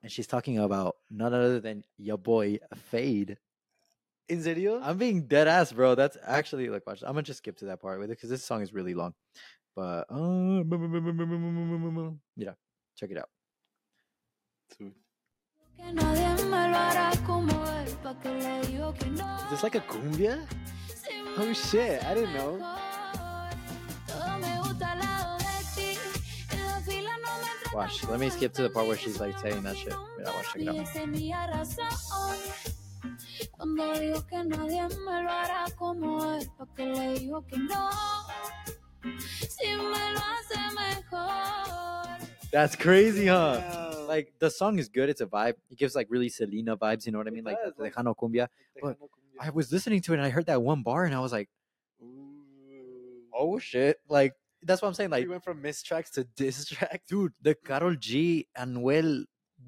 And 0.03 0.11
she's 0.11 0.27
talking 0.27 0.57
about 0.57 0.97
none 1.09 1.33
other 1.33 1.59
than 1.59 1.83
your 1.97 2.17
boy 2.17 2.59
Feid. 2.75 3.37
In 4.31 4.41
serio? 4.41 4.79
I'm 4.81 4.97
being 4.97 5.27
dead 5.27 5.49
ass, 5.49 5.73
bro. 5.73 5.93
That's 5.93 6.17
actually 6.25 6.69
like 6.69 6.87
watch. 6.87 7.03
I'm 7.03 7.11
gonna 7.11 7.23
just 7.23 7.39
skip 7.39 7.57
to 7.57 7.65
that 7.65 7.81
part 7.81 7.99
with 7.99 8.09
it 8.09 8.15
because 8.15 8.29
this 8.29 8.45
song 8.45 8.61
is 8.61 8.71
really 8.71 8.93
long. 8.93 9.13
But 9.75 10.05
uh, 10.09 10.63
yeah, 12.37 12.53
check 12.95 13.11
it 13.11 13.17
out. 13.17 13.27
Dude. 14.79 14.93
Que 15.75 15.91
nadie 15.91 16.45
me 16.45 16.69
lo 16.71 16.77
hará 16.77 17.11
como 17.25 17.51
él, 17.51 17.93
pa' 18.01 18.13
que 18.23 18.31
le 18.31 18.61
digo 18.67 18.93
que 18.97 19.09
no. 19.09 19.37
Is 19.43 19.49
this 19.51 19.63
like 19.63 19.75
a 19.75 19.81
cumbia? 19.81 20.47
Oh 21.37 21.51
shit, 21.51 22.01
I 22.01 22.13
didn't 22.13 22.33
know. 22.33 22.55
mejor. 22.55 23.49
Todo 24.07 24.37
me 24.39 24.57
gusta 24.59 24.91
al 24.93 24.99
lado 24.99 25.37
de 25.39 25.61
ti. 25.75 25.97
Y 26.51 26.55
la 26.55 26.79
fila 26.79 27.17
no 27.17 27.37
me 27.37 27.47
trata 27.63 27.75
Watch. 27.75 28.03
Let 28.07 28.19
me 28.21 28.29
skip 28.29 28.53
to 28.53 28.61
the 28.63 28.69
part 28.69 28.87
where 28.87 28.95
she's 28.95 29.19
like 29.19 29.37
saying 29.39 29.61
that 29.63 29.75
shit. 29.75 29.93
Mira, 30.17 30.31
watch. 30.31 30.53
Check 30.53 30.61
it 30.61 30.69
out. 30.69 30.87
Esa 33.03 33.07
es 33.07 33.25
mi 33.25 33.37
razón. 33.39 33.51
Cuando 33.51 33.99
digo 33.99 34.27
que 34.27 34.43
nadie 34.43 34.81
me 35.05 35.23
lo 35.23 35.29
hará 35.31 35.65
como 35.77 36.35
él, 36.35 36.47
pa' 36.57 36.67
que 36.75 36.85
le 36.85 37.19
digo 37.19 37.45
que 37.47 37.57
no. 37.57 37.89
Si 39.19 39.67
me 39.67 40.13
lo 40.13 40.19
hace 40.19 40.59
mejor. 40.75 42.27
That's 42.51 42.75
crazy, 42.75 43.27
huh? 43.27 43.61
Wow. 43.61 44.07
Like 44.07 44.33
the 44.39 44.49
song 44.49 44.77
is 44.77 44.89
good. 44.89 45.09
It's 45.09 45.21
a 45.21 45.25
vibe. 45.25 45.55
It 45.69 45.77
gives 45.77 45.95
like 45.95 46.07
really 46.09 46.29
Selena 46.29 46.75
vibes. 46.77 47.05
You 47.05 47.11
know 47.13 47.17
what 47.19 47.27
I 47.27 47.31
mean? 47.31 47.45
Like 47.45 47.57
does, 47.63 47.73
the 47.77 47.83
like- 47.83 47.95
Tejano 47.95 48.13
cumbia. 48.15 48.47
but 48.81 48.97
I 49.39 49.49
was 49.49 49.71
listening 49.71 50.01
to 50.01 50.13
it 50.13 50.17
and 50.17 50.25
I 50.25 50.29
heard 50.29 50.45
that 50.47 50.61
one 50.61 50.83
bar 50.83 51.05
and 51.05 51.15
I 51.15 51.19
was 51.19 51.31
like, 51.31 51.49
Ooh. 52.03 53.23
oh 53.33 53.57
shit! 53.57 53.97
Like 54.09 54.33
that's 54.61 54.81
what 54.81 54.89
I'm 54.89 54.93
saying. 54.93 55.09
Like 55.09 55.23
we 55.23 55.29
went 55.29 55.43
from 55.43 55.61
miss 55.61 55.81
tracks 55.81 56.11
to 56.11 56.25
diss 56.35 56.65
tracks. 56.65 57.07
dude, 57.07 57.31
the 57.41 57.55
Karol 57.55 57.95
G 57.95 58.47
and 58.55 58.83
Well, 58.83 59.23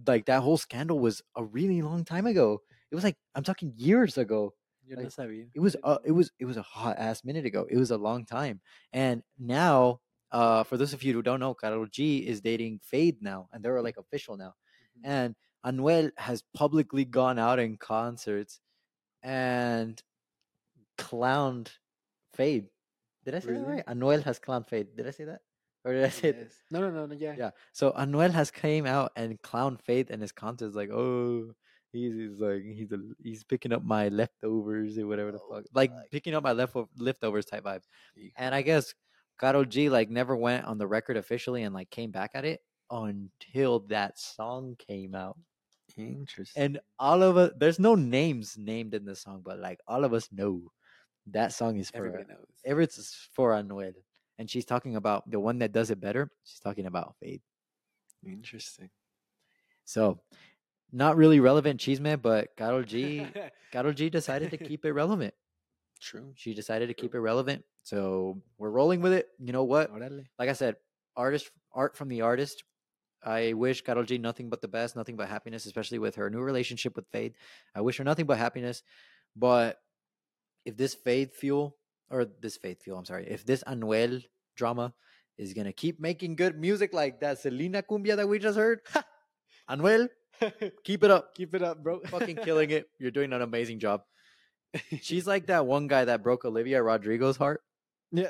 like 0.06 0.26
that 0.26 0.42
whole 0.42 0.58
scandal 0.58 1.00
was 1.00 1.24
a 1.36 1.44
really 1.44 1.82
long 1.82 2.04
time 2.04 2.28
ago. 2.28 2.62
It 2.94 2.96
was 2.96 3.04
like 3.04 3.18
I'm 3.34 3.42
talking 3.42 3.74
years 3.76 4.20
ago. 4.20 4.54
Yo 4.86 4.98
like, 4.98 5.06
no 5.06 5.10
sabía. 5.10 5.48
It 5.56 5.60
was 5.60 5.76
uh, 5.84 5.98
it 6.06 6.12
was 6.12 6.32
it 6.38 6.46
was 6.46 6.58
a 6.58 6.62
hot 6.62 7.00
ass 7.00 7.24
minute 7.24 7.44
ago. 7.44 7.66
It 7.68 7.78
was 7.78 7.90
a 7.90 7.98
long 7.98 8.24
time. 8.24 8.62
And 8.94 9.24
now, 9.40 10.00
uh, 10.32 10.62
for 10.64 10.78
those 10.78 10.94
of 10.94 11.02
you 11.02 11.12
who 11.14 11.24
don't 11.24 11.40
know, 11.40 11.56
Karol 11.56 11.88
G 11.88 12.20
is 12.20 12.40
dating 12.40 12.82
Feid 12.84 13.18
now, 13.20 13.50
and 13.52 13.64
they're 13.66 13.82
like 13.82 13.98
official 13.98 14.38
now. 14.38 14.54
Mhm. 15.00 15.02
And 15.06 15.36
Anuel 15.66 16.12
has 16.18 16.44
publicly 16.54 17.04
gone 17.04 17.40
out 17.40 17.58
in 17.58 17.78
concerts 17.78 18.60
and 19.24 20.00
clowned 21.00 21.70
Feid. 22.36 22.68
Did 23.26 23.34
I 23.34 23.40
say 23.40 23.54
that 23.54 23.68
right? 23.68 23.86
Anuel 23.88 24.22
has 24.22 24.40
clowned 24.40 24.70
Feid. 24.70 24.96
Did 24.96 25.08
I 25.08 25.12
say 25.12 25.24
that? 25.24 25.42
Or 25.84 25.94
did 25.94 26.04
I 26.04 26.10
say 26.10 26.30
it? 26.30 26.38
Yes. 26.42 26.62
No, 26.70 26.80
no, 26.80 26.92
no, 26.92 27.08
no. 27.08 27.16
Yeah. 27.16 27.34
Yeah. 27.36 27.52
So 27.72 27.92
Anuel 27.94 28.30
has 28.32 28.52
came 28.52 28.86
out 28.86 29.14
and 29.16 29.42
clown 29.42 29.78
Feid 29.78 30.12
in 30.12 30.22
his 30.22 30.32
concerts 30.32 30.76
like, 30.76 30.92
oh, 30.92 31.56
he's, 31.94 32.14
he's 32.14 32.40
like 32.40 32.64
he's 32.64 32.92
a, 32.92 33.00
he's 33.22 33.44
picking 33.44 33.72
up 33.72 33.84
my 33.84 34.10
leftovers 34.10 34.98
or 34.98 35.08
whatever 35.08 35.32
the 35.32 35.40
Oh 35.40 35.56
fuck, 35.56 35.66
like 35.74 35.92
picking 36.12 36.34
up 36.36 36.44
my 36.44 36.52
left 36.52 36.76
leftovers 36.98 37.46
type 37.46 37.64
vibes. 37.64 37.86
And 38.36 38.54
I 38.54 38.62
guess 38.62 38.94
Karol 39.40 39.66
G 39.66 39.90
like 39.90 40.10
never 40.10 40.36
went 40.36 40.66
on 40.66 40.78
the 40.78 40.88
record 40.88 41.16
officially 41.16 41.64
and 41.64 41.74
like 41.74 41.90
came 41.90 42.12
back 42.12 42.32
at 42.34 42.44
it 42.44 42.62
until 42.92 43.80
that 43.88 44.20
song 44.20 44.76
came 44.78 45.16
out. 45.16 45.38
Interesting. 45.98 46.62
And 46.62 46.80
all 47.00 47.22
of 47.22 47.38
us, 47.38 47.52
there's 47.58 47.80
no 47.80 47.96
names 47.96 48.58
named 48.58 48.94
in 48.94 49.06
the 49.06 49.16
song, 49.16 49.42
but 49.46 49.60
like 49.60 49.80
all 49.88 50.04
of 50.04 50.14
us 50.14 50.28
know 50.32 50.62
that 51.28 51.54
song 51.54 51.78
is 51.78 51.90
for 51.90 51.98
Everybody 51.98 52.26
knows. 52.30 52.48
Everett's 52.66 53.30
for 53.34 53.52
Anuel. 53.52 53.94
And 54.40 54.50
she's 54.50 54.66
talking 54.66 54.96
about 54.96 55.30
the 55.30 55.40
one 55.40 55.60
that 55.60 55.72
does 55.72 55.92
it 55.92 56.02
better. 56.02 56.32
She's 56.44 56.60
talking 56.60 56.88
about 56.88 57.16
Feid. 57.20 57.42
Interesting. 58.26 58.90
So, 59.86 60.20
not 60.94 61.18
really 61.18 61.40
relevant 61.40 61.80
chisme, 61.80 62.22
but 62.22 62.56
Karol 62.56 62.84
G, 62.84 63.26
Karol 63.72 63.94
G 63.94 64.10
decided 64.10 64.52
to 64.52 64.58
keep 64.58 64.86
it 64.86 64.94
relevant. 64.94 65.34
True. 66.00 66.34
She 66.36 66.54
decided 66.54 66.88
to 66.88 66.94
keep 66.94 67.16
it 67.16 67.20
relevant. 67.20 67.64
So 67.84 68.42
we're 68.58 68.70
rolling 68.70 69.02
with 69.02 69.14
it. 69.14 69.28
You 69.40 69.54
know 69.54 69.64
what? 69.64 69.92
Like 70.38 70.50
I 70.50 70.54
said, 70.54 70.76
artist 71.16 71.50
art 71.74 71.98
from 71.98 72.10
the 72.10 72.22
artist. 72.22 72.64
I 73.26 73.54
wish 73.54 73.82
Karol 73.82 74.04
G 74.04 74.18
nothing 74.18 74.50
but 74.50 74.62
the 74.62 74.68
best, 74.68 74.96
nothing 74.96 75.16
but 75.16 75.30
happiness, 75.30 75.66
especially 75.66 75.98
with 75.98 76.16
her 76.16 76.30
new 76.30 76.42
relationship 76.42 76.96
with 76.96 77.08
Feid. 77.12 77.36
I 77.74 77.82
wish 77.82 77.98
her 77.98 78.04
nothing 78.04 78.26
but 78.26 78.38
happiness. 78.38 78.84
But 79.36 79.80
if 80.66 80.78
this 80.78 80.94
Feid 80.94 81.34
fuel 81.34 81.78
or 82.10 82.26
this 82.26 82.58
Faith 82.58 82.84
fuel, 82.84 83.00
I'm 83.00 83.06
sorry, 83.06 83.28
if 83.30 83.46
this 83.46 83.64
Anuel 83.64 84.24
drama 84.56 84.94
is 85.38 85.54
gonna 85.54 85.74
keep 85.74 86.00
making 86.00 86.36
good 86.36 86.60
music 86.60 86.94
like 86.94 87.22
that 87.22 87.40
Selena 87.40 87.82
cumbia 87.82 88.18
that 88.18 88.28
we 88.28 88.40
just 88.40 88.58
heard, 88.58 88.82
Anuel, 89.70 90.10
keep 90.84 91.04
it 91.04 91.12
up. 91.12 91.34
Keep 91.36 91.56
it 91.56 91.62
up, 91.62 91.82
bro. 91.84 92.00
Fucking 92.08 92.38
killing 92.38 92.70
it. 92.72 92.88
You're 93.00 93.12
doing 93.12 93.34
an 93.34 93.42
amazing 93.42 93.80
job. 93.80 94.02
She's 95.02 95.28
like 95.28 95.48
that 95.48 95.66
one 95.66 95.88
guy 95.88 96.06
that 96.06 96.24
broke 96.24 96.46
Olivia 96.46 96.82
Rodrigo's 96.82 97.38
heart, 97.38 97.62
yeah. 98.12 98.30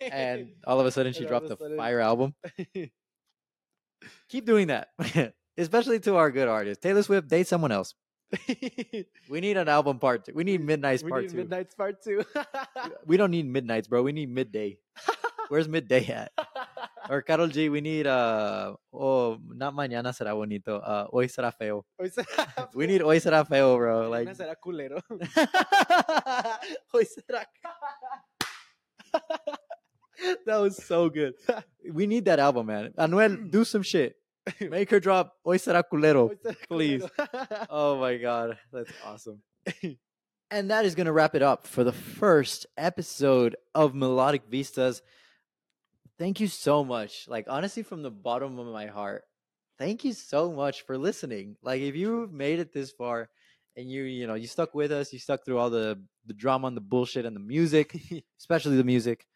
and 0.00 0.48
all 0.66 0.80
of 0.80 0.86
a 0.86 0.90
sudden 0.90 1.12
she 1.12 1.24
And 1.24 1.26
all 1.26 1.40
dropped 1.40 1.44
of 1.46 1.50
a 1.52 1.54
a 1.54 1.58
sudden- 1.58 1.76
fire 1.76 2.00
album. 2.00 2.34
Keep 4.30 4.46
doing 4.46 4.68
that, 4.68 4.88
especially 5.56 6.00
to 6.00 6.16
our 6.16 6.30
good 6.30 6.48
artists. 6.48 6.82
Taylor 6.82 7.02
Swift, 7.02 7.28
date 7.28 7.46
someone 7.46 7.70
else. 7.70 7.94
We 9.28 9.40
need 9.40 9.56
an 9.58 9.68
album 9.68 9.98
part. 9.98 10.24
Two. 10.24 10.32
We 10.34 10.42
need 10.42 10.64
Midnight's 10.64 11.04
we 11.04 11.10
part 11.10 11.22
need 11.24 11.30
two. 11.30 11.36
Midnight's 11.36 11.74
part 11.74 12.02
two. 12.02 12.24
We 13.06 13.16
don't 13.18 13.30
need 13.30 13.46
Midnights, 13.46 13.88
bro. 13.88 14.02
We 14.02 14.12
need 14.12 14.30
midday. 14.30 14.78
Where's 15.50 15.68
midday 15.68 16.06
at? 16.06 16.32
Or 17.10 17.22
Karol 17.22 17.48
G, 17.48 17.68
we 17.68 17.80
need 17.80 18.06
uh 18.06 18.74
oh 18.92 19.38
not 19.54 19.74
mañana 19.74 20.12
será 20.14 20.34
bonito. 20.34 20.76
Uh 20.78 21.06
hoy 21.10 21.26
será 21.26 21.52
feo. 21.52 21.84
Hoy 21.98 22.08
será 22.10 22.68
We 22.74 22.86
need 22.86 23.02
hoy 23.02 23.18
será 23.18 23.46
feo, 23.46 23.76
bro. 23.76 24.08
Like 24.10 24.28
Mañana 24.28 24.36
será 24.36 24.54
culero. 24.56 25.00
hoy 26.92 27.04
será. 27.04 27.44
that 30.46 30.56
was 30.60 30.76
so 30.84 31.08
good. 31.08 31.34
We 31.92 32.06
need 32.06 32.24
that 32.26 32.38
album, 32.38 32.66
man. 32.66 32.92
Anuel, 32.98 33.50
do 33.50 33.64
some 33.72 33.82
shit. 33.82 34.16
Make 34.60 34.90
her 34.90 35.00
drop 35.00 35.34
hoy 35.44 35.58
será 35.58 35.82
culero. 35.82 36.28
Hoy 36.28 36.36
será 36.44 36.56
please. 36.68 37.02
culero. 37.02 37.66
Oh 37.70 37.98
my 38.00 38.16
god, 38.16 38.58
that's 38.72 38.92
awesome. 39.04 39.42
and 40.50 40.70
that 40.70 40.84
is 40.84 40.94
going 40.94 41.06
to 41.06 41.12
wrap 41.12 41.34
it 41.34 41.42
up 41.42 41.66
for 41.66 41.84
the 41.84 41.92
first 41.92 42.66
episode 42.76 43.56
of 43.74 43.94
Melodic 43.94 44.42
Vistas. 44.50 45.00
Thank 46.22 46.38
you 46.38 46.46
so 46.46 46.84
much. 46.84 47.26
Like 47.26 47.46
honestly 47.48 47.82
from 47.82 48.02
the 48.02 48.10
bottom 48.10 48.56
of 48.60 48.68
my 48.68 48.86
heart, 48.86 49.24
thank 49.76 50.04
you 50.04 50.12
so 50.12 50.52
much 50.52 50.82
for 50.82 50.96
listening. 50.96 51.56
Like 51.64 51.82
if 51.82 51.96
you've 51.96 52.32
made 52.32 52.60
it 52.60 52.72
this 52.72 52.92
far 52.92 53.28
and 53.76 53.90
you 53.90 54.04
you 54.04 54.28
know, 54.28 54.34
you 54.34 54.46
stuck 54.46 54.72
with 54.72 54.92
us, 54.92 55.12
you 55.12 55.18
stuck 55.18 55.44
through 55.44 55.58
all 55.58 55.68
the 55.68 56.00
the 56.26 56.34
drama 56.34 56.68
and 56.68 56.76
the 56.76 56.80
bullshit 56.80 57.26
and 57.26 57.34
the 57.34 57.40
music, 57.40 58.00
especially 58.38 58.76
the 58.76 58.84
music. 58.84 59.26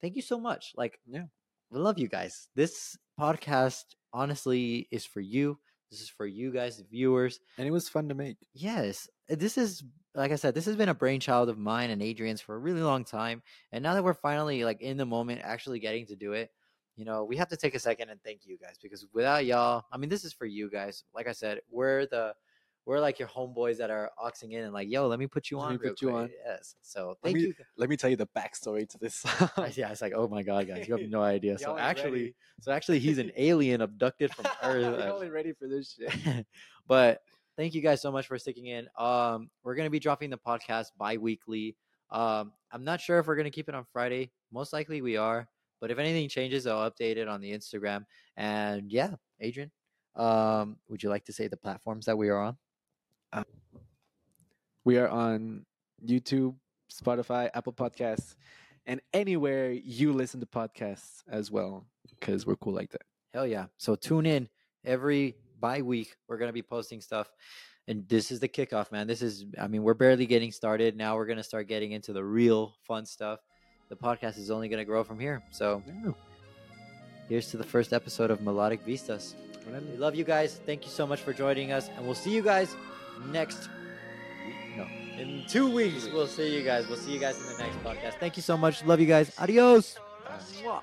Thank 0.00 0.14
you 0.14 0.22
so 0.22 0.38
much. 0.38 0.74
Like 0.76 1.00
Yeah. 1.08 1.24
we 1.72 1.80
love 1.80 1.98
you 1.98 2.06
guys. 2.06 2.46
This 2.54 2.96
podcast 3.18 3.82
honestly 4.12 4.86
is 4.92 5.04
for 5.04 5.20
you. 5.20 5.58
This 5.90 6.00
is 6.00 6.08
for 6.08 6.26
you 6.26 6.52
guys, 6.52 6.76
the 6.76 6.84
viewers. 6.84 7.40
And 7.56 7.66
it 7.66 7.70
was 7.70 7.88
fun 7.88 8.08
to 8.08 8.14
make. 8.14 8.36
yes 8.54 9.08
this 9.28 9.58
is 9.58 9.84
like 10.14 10.32
i 10.32 10.36
said 10.36 10.54
this 10.54 10.64
has 10.64 10.74
been 10.74 10.88
a 10.88 10.94
brainchild 10.94 11.50
of 11.50 11.58
mine 11.58 11.90
and 11.90 12.00
adrian's 12.00 12.40
for 12.40 12.54
a 12.54 12.58
really 12.58 12.80
long 12.80 13.04
time. 13.04 13.42
And 13.72 13.82
now 13.82 13.94
that 13.94 14.04
we're 14.04 14.14
finally 14.14 14.64
like 14.64 14.80
in 14.80 14.96
the 14.96 15.04
moment 15.06 15.42
actually 15.44 15.80
getting 15.80 16.06
to 16.06 16.16
do 16.16 16.32
it 16.32 16.50
you 16.96 17.04
know 17.04 17.24
we 17.24 17.36
have 17.36 17.48
to 17.48 17.56
take 17.56 17.74
a 17.74 17.78
second 17.78 18.08
and 18.10 18.20
thank 18.24 18.40
you 18.44 18.58
guys 18.58 18.76
because 18.82 19.06
without 19.12 19.44
y'all 19.44 19.84
i 19.92 19.96
mean 19.96 20.10
this 20.10 20.24
is 20.24 20.32
for 20.32 20.46
you 20.46 20.68
guys. 20.70 21.04
Like 21.14 21.28
i 21.28 21.32
said 21.32 21.60
we're 21.70 22.06
the 22.06 22.34
we're 22.88 22.98
like 23.00 23.18
your 23.18 23.28
homeboys 23.28 23.76
that 23.76 23.90
are 23.90 24.10
oxing 24.18 24.52
in 24.52 24.64
and 24.64 24.72
like 24.72 24.88
yo 24.90 25.06
let 25.06 25.18
me 25.18 25.26
put 25.26 25.50
you 25.50 25.58
Let 25.58 25.64
on 25.66 25.72
me 25.72 25.78
put 25.78 26.00
you 26.00 26.08
quick." 26.08 26.22
on. 26.22 26.30
yes 26.46 26.74
so 26.82 27.08
Let 27.08 27.16
thank 27.22 27.36
me- 27.36 27.42
you 27.42 27.54
Let 27.76 27.90
me 27.90 27.96
tell 27.98 28.08
you 28.10 28.16
the 28.16 28.26
backstory 28.36 28.88
to 28.88 28.98
this 28.98 29.24
yeah 29.76 29.90
it's 29.90 30.00
like 30.00 30.14
oh 30.16 30.26
my 30.26 30.42
god 30.42 30.66
guys 30.68 30.88
you 30.88 30.96
have 30.96 31.08
no 31.10 31.22
idea 31.22 31.58
so 31.66 31.76
actually 31.76 32.10
ready. 32.10 32.34
so 32.62 32.72
actually 32.72 32.98
he's 32.98 33.18
an 33.18 33.30
alien 33.36 33.82
abducted 33.82 34.34
from 34.34 34.46
earth 34.62 35.04
Y'all 35.04 35.22
ain't 35.22 35.32
ready 35.32 35.52
for 35.52 35.68
this 35.68 35.96
shit. 36.00 36.46
but 36.86 37.20
thank 37.58 37.74
you 37.74 37.82
guys 37.82 38.00
so 38.00 38.10
much 38.10 38.26
for 38.26 38.38
sticking 38.38 38.66
in. 38.66 38.88
Um, 38.96 39.50
we're 39.64 39.74
gonna 39.74 39.90
be 39.90 39.98
dropping 39.98 40.30
the 40.30 40.38
podcast 40.38 40.86
bi-weekly. 40.96 41.76
Um, 42.10 42.52
I'm 42.72 42.84
not 42.84 43.00
sure 43.00 43.18
if 43.18 43.26
we're 43.26 43.36
gonna 43.36 43.50
keep 43.50 43.68
it 43.68 43.74
on 43.74 43.84
Friday. 43.92 44.30
Most 44.52 44.72
likely 44.72 45.02
we 45.02 45.16
are, 45.18 45.46
but 45.80 45.90
if 45.90 45.98
anything 45.98 46.28
changes, 46.28 46.66
I'll 46.66 46.88
update 46.90 47.16
it 47.16 47.28
on 47.28 47.40
the 47.42 47.52
Instagram. 47.52 48.04
And 48.36 48.90
yeah, 48.90 49.10
Adrian, 49.40 49.70
um, 50.16 50.76
would 50.88 51.02
you 51.02 51.08
like 51.10 51.24
to 51.26 51.32
say 51.32 51.48
the 51.48 51.56
platforms 51.56 52.06
that 52.06 52.16
we 52.16 52.28
are 52.30 52.38
on? 52.40 52.56
Um, 53.32 53.44
we 54.84 54.96
are 54.98 55.08
on 55.08 55.66
YouTube, 56.04 56.54
Spotify, 56.90 57.50
Apple 57.54 57.72
Podcasts, 57.72 58.36
and 58.86 59.00
anywhere 59.12 59.70
you 59.70 60.12
listen 60.12 60.40
to 60.40 60.46
podcasts 60.46 61.22
as 61.28 61.50
well, 61.50 61.86
because 62.08 62.46
we're 62.46 62.56
cool 62.56 62.72
like 62.72 62.90
that. 62.90 63.02
Hell 63.34 63.46
yeah! 63.46 63.66
So 63.76 63.94
tune 63.94 64.24
in 64.24 64.48
every 64.84 65.36
bi 65.60 65.82
week. 65.82 66.16
We're 66.26 66.38
gonna 66.38 66.52
be 66.52 66.62
posting 66.62 67.00
stuff, 67.00 67.30
and 67.86 68.08
this 68.08 68.30
is 68.30 68.40
the 68.40 68.48
kickoff, 68.48 68.90
man. 68.90 69.06
This 69.06 69.20
is, 69.20 69.44
I 69.60 69.68
mean, 69.68 69.82
we're 69.82 69.94
barely 69.94 70.26
getting 70.26 70.52
started. 70.52 70.96
Now 70.96 71.16
we're 71.16 71.26
gonna 71.26 71.42
start 71.42 71.68
getting 71.68 71.92
into 71.92 72.12
the 72.12 72.24
real 72.24 72.74
fun 72.84 73.04
stuff. 73.04 73.40
The 73.90 73.96
podcast 73.96 74.38
is 74.38 74.50
only 74.50 74.68
gonna 74.68 74.84
grow 74.86 75.04
from 75.04 75.20
here. 75.20 75.42
So, 75.50 75.82
here's 77.28 77.50
to 77.50 77.58
the 77.58 77.64
first 77.64 77.92
episode 77.92 78.30
of 78.30 78.40
Melodic 78.40 78.82
Vistas. 78.82 79.34
We 79.66 79.98
love 79.98 80.14
you 80.14 80.24
guys. 80.24 80.60
Thank 80.64 80.84
you 80.84 80.90
so 80.90 81.06
much 81.06 81.20
for 81.20 81.34
joining 81.34 81.72
us, 81.72 81.90
and 81.94 82.06
we'll 82.06 82.14
see 82.14 82.34
you 82.34 82.40
guys 82.40 82.74
next. 83.26 83.68
No, 84.76 84.84
in 85.18 85.44
two 85.48 85.70
weeks. 85.72 86.08
We'll 86.12 86.26
see 86.26 86.56
you 86.56 86.62
guys. 86.64 86.86
We'll 86.88 86.98
see 86.98 87.12
you 87.12 87.18
guys 87.20 87.38
in 87.38 87.56
the 87.56 87.58
next 87.62 87.76
podcast. 87.84 88.18
Thank 88.20 88.36
you 88.36 88.42
so 88.42 88.56
much. 88.56 88.84
Love 88.84 89.00
you 89.00 89.06
guys. 89.06 89.32
Adios. 89.38 89.96
Mwah. 90.62 90.82